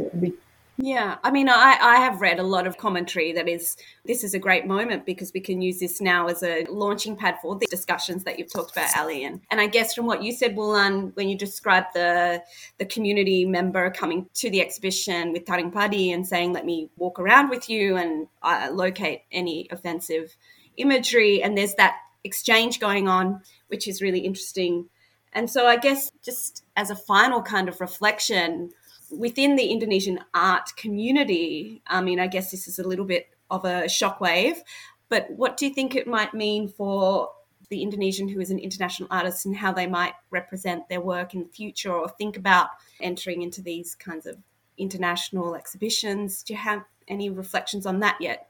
Yeah, 0.78 1.18
I 1.24 1.32
mean, 1.32 1.48
I, 1.48 1.78
I 1.82 1.96
have 1.98 2.20
read 2.20 2.38
a 2.38 2.44
lot 2.44 2.68
of 2.68 2.78
commentary 2.78 3.32
that 3.34 3.48
is 3.48 3.78
this 4.04 4.26
is 4.26 4.34
a 4.34 4.40
great 4.40 4.68
moment 4.68 5.06
because 5.06 5.32
we 5.34 5.40
can 5.40 5.62
use 5.62 5.80
this 5.80 6.02
now 6.02 6.28
as 6.28 6.44
a 6.44 6.66
launching 6.66 7.16
pad 7.16 7.38
for 7.42 7.56
the 7.56 7.66
discussions 7.68 8.26
that 8.26 8.38
you've 8.38 8.52
talked 8.52 8.74
about, 8.74 8.90
Elly. 8.96 9.24
And, 9.24 9.40
and 9.50 9.62
I 9.62 9.68
guess 9.68 9.96
from 9.96 10.06
what 10.06 10.22
you 10.22 10.34
said, 10.34 10.56
Wulan, 10.56 11.16
when 11.16 11.30
you 11.30 11.38
described 11.38 11.88
the 11.94 12.44
the 12.78 12.86
community 12.86 13.46
member 13.46 13.90
coming 13.90 14.28
to 14.36 14.50
the 14.50 14.62
exhibition 14.62 15.32
with 15.32 15.46
Taring 15.46 15.72
Padi 15.72 16.12
and 16.12 16.28
saying, 16.28 16.52
"Let 16.52 16.66
me 16.66 16.90
walk 16.98 17.20
around 17.20 17.50
with 17.50 17.70
you 17.70 17.96
and 17.96 18.28
uh, 18.42 18.70
locate 18.74 19.22
any 19.32 19.70
offensive 19.72 20.36
imagery," 20.76 21.42
and 21.42 21.58
there's 21.58 21.76
that 21.76 21.96
exchange 22.26 22.82
going 22.82 23.08
on, 23.08 23.42
which 23.68 23.88
is 23.88 24.02
really 24.02 24.20
interesting. 24.20 24.90
And 25.32 25.50
so, 25.50 25.68
I 25.68 25.78
guess 25.78 26.12
just 26.22 26.66
as 26.76 26.90
a 26.90 26.96
final 26.96 27.42
kind 27.42 27.70
of 27.70 27.80
reflection 27.80 28.72
within 29.18 29.56
the 29.56 29.68
Indonesian 29.68 30.20
art 30.34 30.70
community, 30.78 31.82
I 31.88 32.02
mean, 32.02 32.20
I 32.20 32.28
guess 32.28 32.52
this 32.52 32.68
is 32.68 32.80
a 32.80 32.88
little 32.88 33.06
bit 33.06 33.28
of 33.50 33.66
a 33.66 33.84
shockwave, 33.84 34.58
but 35.10 35.30
what 35.30 35.58
do 35.58 35.66
you 35.68 35.74
think 35.74 35.96
it 35.96 36.08
might 36.08 36.34
mean 36.34 36.68
for 36.68 37.30
the 37.70 37.82
Indonesian 37.82 38.28
who 38.28 38.40
is 38.40 38.52
an 38.52 38.60
international 38.60 39.08
artist 39.12 39.46
and 39.46 39.56
how 39.56 39.72
they 39.72 39.88
might 39.88 40.14
represent 40.30 40.88
their 40.88 41.02
work 41.02 41.34
in 41.34 41.44
the 41.44 41.50
future 41.50 41.94
or 41.94 42.10
think 42.10 42.38
about 42.38 42.70
entering 43.02 43.42
into 43.42 43.62
these 43.62 43.96
kinds 43.96 44.26
of 44.26 44.38
international 44.78 45.56
exhibitions? 45.56 46.44
Do 46.44 46.54
you 46.54 46.60
have 46.60 46.84
any 47.08 47.30
reflections 47.30 47.86
on 47.86 48.00
that 48.00 48.18
yet? 48.20 48.50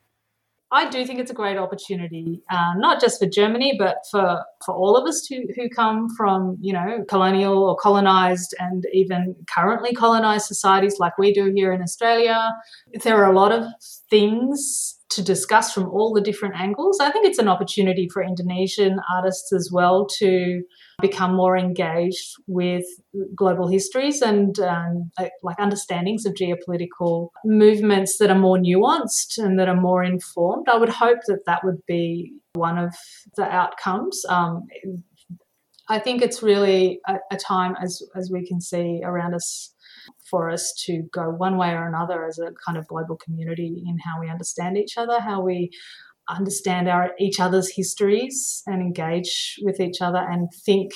I 0.75 0.89
do 0.89 1.05
think 1.05 1.19
it's 1.21 1.31
a 1.31 1.33
great 1.33 1.57
opportunity, 1.57 2.41
uh, 2.51 2.73
not 2.75 2.99
just 2.99 3.17
for 3.17 3.27
Germany, 3.27 3.77
but 3.79 3.99
for, 4.11 4.43
for 4.65 4.75
all 4.75 4.97
of 4.97 5.07
us 5.07 5.25
who, 5.25 5.43
who 5.55 5.69
come 5.69 6.09
from, 6.17 6.57
you 6.59 6.73
know, 6.73 7.05
colonial 7.07 7.63
or 7.63 7.77
colonized 7.77 8.53
and 8.59 8.85
even 8.91 9.37
currently 9.49 9.93
colonized 9.93 10.47
societies 10.47 10.99
like 10.99 11.17
we 11.17 11.33
do 11.33 11.53
here 11.55 11.71
in 11.71 11.81
Australia. 11.81 12.53
There 13.05 13.23
are 13.23 13.31
a 13.31 13.35
lot 13.35 13.53
of 13.53 13.63
things 14.09 14.99
to 15.15 15.23
discuss 15.23 15.73
from 15.73 15.89
all 15.89 16.13
the 16.13 16.21
different 16.21 16.55
angles. 16.55 16.99
I 16.99 17.11
think 17.11 17.25
it's 17.25 17.39
an 17.39 17.47
opportunity 17.47 18.07
for 18.11 18.21
Indonesian 18.23 18.99
artists 19.13 19.51
as 19.53 19.69
well 19.71 20.05
to 20.19 20.61
become 21.01 21.35
more 21.35 21.57
engaged 21.57 22.35
with 22.47 22.85
global 23.35 23.67
histories 23.67 24.21
and 24.21 24.59
um, 24.59 25.11
like 25.43 25.57
understandings 25.57 26.25
of 26.25 26.33
geopolitical 26.33 27.29
movements 27.43 28.17
that 28.17 28.29
are 28.29 28.39
more 28.39 28.57
nuanced 28.57 29.37
and 29.37 29.59
that 29.59 29.67
are 29.67 29.79
more 29.79 30.03
informed. 30.03 30.67
I 30.69 30.77
would 30.77 30.89
hope 30.89 31.19
that 31.27 31.45
that 31.45 31.63
would 31.63 31.85
be 31.87 32.33
one 32.53 32.77
of 32.77 32.93
the 33.35 33.43
outcomes. 33.43 34.23
Um, 34.29 34.67
I 35.87 35.99
think 35.99 36.21
it's 36.21 36.41
really 36.41 36.99
a, 37.07 37.17
a 37.31 37.37
time, 37.37 37.75
as 37.81 38.01
as 38.15 38.31
we 38.31 38.45
can 38.45 38.59
see 38.59 39.01
around 39.03 39.35
us, 39.35 39.74
for 40.29 40.49
us 40.49 40.73
to 40.85 41.03
go 41.11 41.29
one 41.29 41.57
way 41.57 41.69
or 41.69 41.87
another 41.87 42.25
as 42.25 42.39
a 42.39 42.51
kind 42.65 42.77
of 42.77 42.87
global 42.87 43.17
community 43.17 43.83
in 43.85 43.97
how 43.99 44.19
we 44.19 44.29
understand 44.29 44.77
each 44.77 44.97
other, 44.97 45.19
how 45.19 45.41
we 45.41 45.69
understand 46.29 46.87
our 46.87 47.11
each 47.19 47.39
other's 47.39 47.71
histories 47.75 48.63
and 48.65 48.81
engage 48.81 49.59
with 49.61 49.79
each 49.79 50.01
other 50.01 50.17
and 50.17 50.49
think 50.65 50.91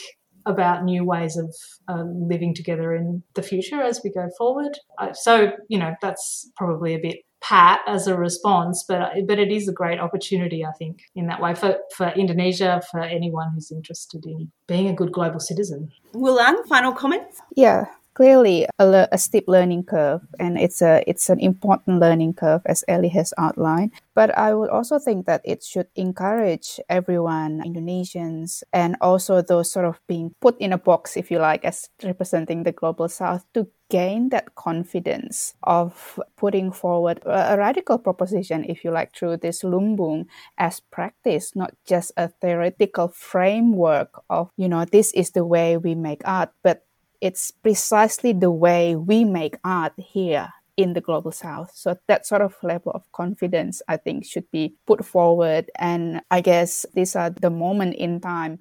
about 0.45 0.83
new 0.83 1.03
ways 1.03 1.37
of 1.37 1.55
uh, 1.87 2.03
living 2.05 2.55
together 2.55 2.95
in 2.95 3.21
the 3.35 3.41
future 3.41 3.81
as 3.81 4.01
we 4.03 4.09
go 4.09 4.29
forward. 4.37 4.77
Uh, 4.97 5.13
so, 5.13 5.51
you 5.67 5.77
know, 5.77 5.93
that's 6.01 6.49
probably 6.55 6.95
a 6.95 6.99
bit 6.99 7.17
pat 7.41 7.79
as 7.87 8.07
a 8.07 8.17
response, 8.17 8.83
but 8.87 9.11
but 9.25 9.39
it 9.39 9.51
is 9.51 9.67
a 9.67 9.73
great 9.73 9.99
opportunity, 9.99 10.65
I 10.65 10.71
think, 10.77 11.03
in 11.15 11.27
that 11.27 11.41
way 11.41 11.55
for, 11.55 11.77
for 11.95 12.09
Indonesia, 12.09 12.81
for 12.91 12.99
anyone 12.99 13.51
who's 13.53 13.71
interested 13.71 14.25
in 14.25 14.51
being 14.67 14.89
a 14.89 14.93
good 14.93 15.11
global 15.11 15.39
citizen. 15.39 15.91
Wulan, 16.13 16.67
final 16.67 16.91
comments? 16.91 17.39
Yeah, 17.55 17.85
clearly 18.19 18.67
a, 18.79 19.07
a, 19.13 19.17
steep 19.17 19.45
learning 19.47 19.81
curve 19.81 20.19
and 20.39 20.59
it's 20.59 20.81
a 20.81 21.01
it's 21.07 21.29
an 21.29 21.39
important 21.39 22.01
learning 22.01 22.33
curve 22.33 22.61
as 22.65 22.83
Elly 22.89 23.07
has 23.07 23.33
outlined. 23.37 23.93
But 24.13 24.37
I 24.37 24.53
would 24.53 24.69
also 24.69 24.99
think 24.99 25.25
that 25.25 25.39
it 25.45 25.63
should 25.63 25.87
encourage 25.95 26.81
everyone 26.89 27.63
Indonesians 27.63 28.61
and 28.73 28.97
also 28.99 29.41
those 29.41 29.71
sort 29.71 29.85
of 29.85 30.01
being 30.05 30.35
put 30.41 30.59
in 30.59 30.73
a 30.73 30.77
box 30.77 31.15
if 31.15 31.31
you 31.31 31.39
like 31.39 31.63
as 31.63 31.87
representing 32.03 32.63
the 32.63 32.73
global 32.73 33.07
south 33.07 33.45
to 33.53 33.67
gain 33.89 34.29
that 34.29 34.53
confidence 34.53 35.55
of 35.63 36.19
putting 36.37 36.71
forward 36.71 37.19
a, 37.25 37.53
a 37.53 37.57
radical 37.57 37.97
proposition 37.97 38.63
if 38.65 38.83
you 38.83 38.91
like 38.91 39.15
through 39.15 39.37
this 39.37 39.63
lumbung 39.63 40.25
as 40.59 40.79
practice 40.91 41.55
not 41.55 41.73
just 41.87 42.11
a 42.15 42.27
theoretical 42.27 43.07
framework 43.07 44.21
of 44.29 44.51
you 44.57 44.69
know 44.69 44.85
this 44.85 45.11
is 45.13 45.31
the 45.31 45.43
way 45.43 45.75
we 45.75 45.95
make 45.95 46.21
art 46.25 46.51
but 46.61 46.85
it's 47.21 47.51
precisely 47.51 48.33
the 48.33 48.51
way 48.51 48.95
we 48.95 49.23
make 49.23 49.57
art 49.63 49.93
here 49.97 50.49
in 50.77 50.93
the 50.93 51.01
global 51.01 51.31
south 51.31 51.71
so 51.73 51.97
that 52.07 52.25
sort 52.25 52.41
of 52.41 52.55
level 52.63 52.91
of 52.93 53.11
confidence 53.11 53.81
i 53.87 53.97
think 53.97 54.25
should 54.25 54.49
be 54.51 54.73
put 54.87 55.05
forward 55.05 55.69
and 55.77 56.21
i 56.31 56.39
guess 56.39 56.85
these 56.93 57.15
are 57.15 57.29
the 57.29 57.49
moment 57.49 57.95
in 57.95 58.19
time 58.21 58.57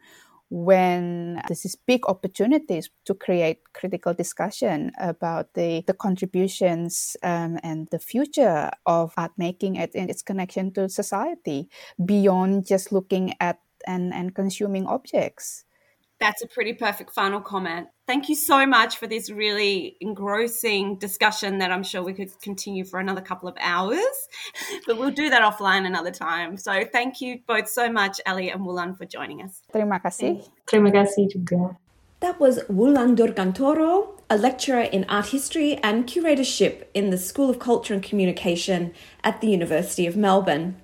when 0.50 1.40
there's 1.46 1.62
these 1.62 1.76
big 1.76 2.06
opportunities 2.09 2.88
to 3.04 3.14
create 3.14 3.61
critical 3.74 4.14
discussion 4.14 4.90
about 4.98 5.52
the, 5.54 5.84
the 5.86 5.92
contributions 5.92 7.16
um, 7.22 7.59
and 7.62 7.88
the 7.90 7.98
future 7.98 8.70
of 8.86 9.12
art 9.18 9.32
making 9.36 9.78
and 9.78 9.90
its 9.94 10.22
connection 10.22 10.72
to 10.72 10.88
society 10.88 11.68
beyond 12.04 12.66
just 12.66 12.92
looking 12.92 13.34
at 13.40 13.61
and, 13.86 14.12
and 14.14 14.34
consuming 14.34 14.86
objects. 14.86 15.64
That's 16.18 16.42
a 16.42 16.48
pretty 16.48 16.72
perfect 16.72 17.12
final 17.12 17.40
comment. 17.40 17.88
Thank 18.09 18.30
you 18.30 18.36
so 18.36 18.64
much 18.64 18.96
for 18.96 19.06
this 19.06 19.28
really 19.28 19.98
engrossing 20.00 20.96
discussion 20.96 21.59
that 21.59 21.70
I'm 21.70 21.82
sure 21.82 22.02
we 22.02 22.14
could 22.14 22.32
continue 22.40 22.82
for 22.82 23.00
another 23.00 23.20
couple 23.20 23.50
of 23.50 23.56
hours, 23.61 24.16
but 24.86 24.96
we'll 24.96 25.11
do 25.11 25.28
that 25.28 25.42
offline 25.42 25.84
another 25.84 26.11
time. 26.11 26.56
So 26.56 26.86
thank 26.90 27.20
you 27.20 27.40
both 27.46 27.68
so 27.68 27.92
much, 27.92 28.18
Elly 28.24 28.48
and 28.48 28.62
Wulan, 28.62 28.96
for 28.96 29.04
joining 29.04 29.42
us. 29.42 29.61
Terima 29.70 30.00
kasih. 30.00 30.40
Terima 30.64 30.88
kasih 30.90 31.28
juga. 31.28 31.76
That 32.20 32.40
was 32.40 32.64
Wulan 32.72 33.14
Dirgantoro, 33.14 34.16
a 34.30 34.38
lecturer 34.38 34.88
in 34.88 35.04
art 35.04 35.26
history 35.26 35.76
and 35.84 36.06
curatorship 36.06 36.88
in 36.94 37.11
the 37.11 37.18
School 37.18 37.50
of 37.50 37.59
Culture 37.59 37.92
and 37.92 38.02
Communication 38.02 38.94
at 39.22 39.42
the 39.42 39.52
University 39.52 40.06
of 40.06 40.16
Melbourne, 40.16 40.80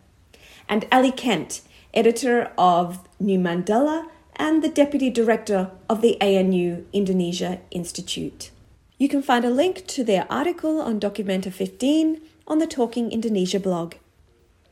and 0.68 0.84
Elly 0.92 1.10
Kent, 1.10 1.62
editor 1.94 2.52
of 2.58 3.00
New 3.18 3.38
Mandala 3.38 4.12
and 4.36 4.62
the 4.62 4.68
deputy 4.68 5.10
director 5.10 5.70
of 5.88 6.00
the 6.00 6.20
ANU 6.20 6.84
Indonesia 6.92 7.60
Institute. 7.70 8.50
You 8.98 9.08
can 9.08 9.22
find 9.22 9.44
a 9.44 9.50
link 9.50 9.86
to 9.88 10.04
their 10.04 10.26
article 10.30 10.80
on 10.80 11.00
Documenta 11.00 11.52
15 11.52 12.20
on 12.46 12.58
the 12.58 12.66
Talking 12.66 13.10
Indonesia 13.10 13.58
blog. 13.58 13.94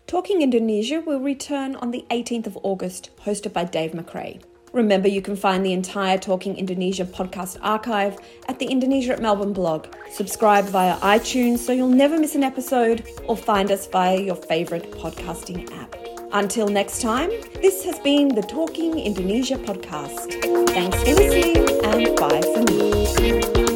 Talking 0.07 0.43
Indonesia 0.43 1.01
will 1.01 1.21
return 1.21 1.75
on 1.77 1.91
the 1.91 2.05
18th 2.11 2.47
of 2.47 2.59
August, 2.63 3.11
hosted 3.25 3.53
by 3.53 3.65
Dave 3.65 3.93
McRae. 3.93 4.43
Remember, 4.73 5.09
you 5.09 5.21
can 5.21 5.37
find 5.37 5.65
the 5.65 5.73
entire 5.73 6.19
Talking 6.19 6.57
Indonesia 6.57 7.05
podcast 7.05 7.59
archive 7.63 8.17
at 8.49 8.59
the 8.59 8.67
Indonesia 8.67 9.13
at 9.13 9.21
Melbourne 9.21 9.53
blog. 9.53 9.87
Subscribe 10.11 10.65
via 10.67 10.97
iTunes 11.01 11.59
so 11.59 11.73
you'll 11.73 11.89
never 11.89 12.19
miss 12.19 12.35
an 12.35 12.43
episode, 12.43 13.07
or 13.27 13.37
find 13.37 13.71
us 13.71 13.87
via 13.87 14.21
your 14.21 14.37
favourite 14.37 14.91
podcasting 14.93 15.71
app. 15.73 16.02
Until 16.33 16.67
next 16.69 17.03
time, 17.03 17.31
this 17.61 17.85
has 17.85 17.99
been 17.99 18.29
the 18.29 18.41
Talking 18.41 18.99
Indonesia 18.99 19.57
podcast. 19.57 20.33
Thanks 20.71 20.97
for 21.03 21.15
listening, 21.15 21.59
and 21.85 22.17
bye 22.17 22.41
for 22.41 23.67
now. 23.67 23.72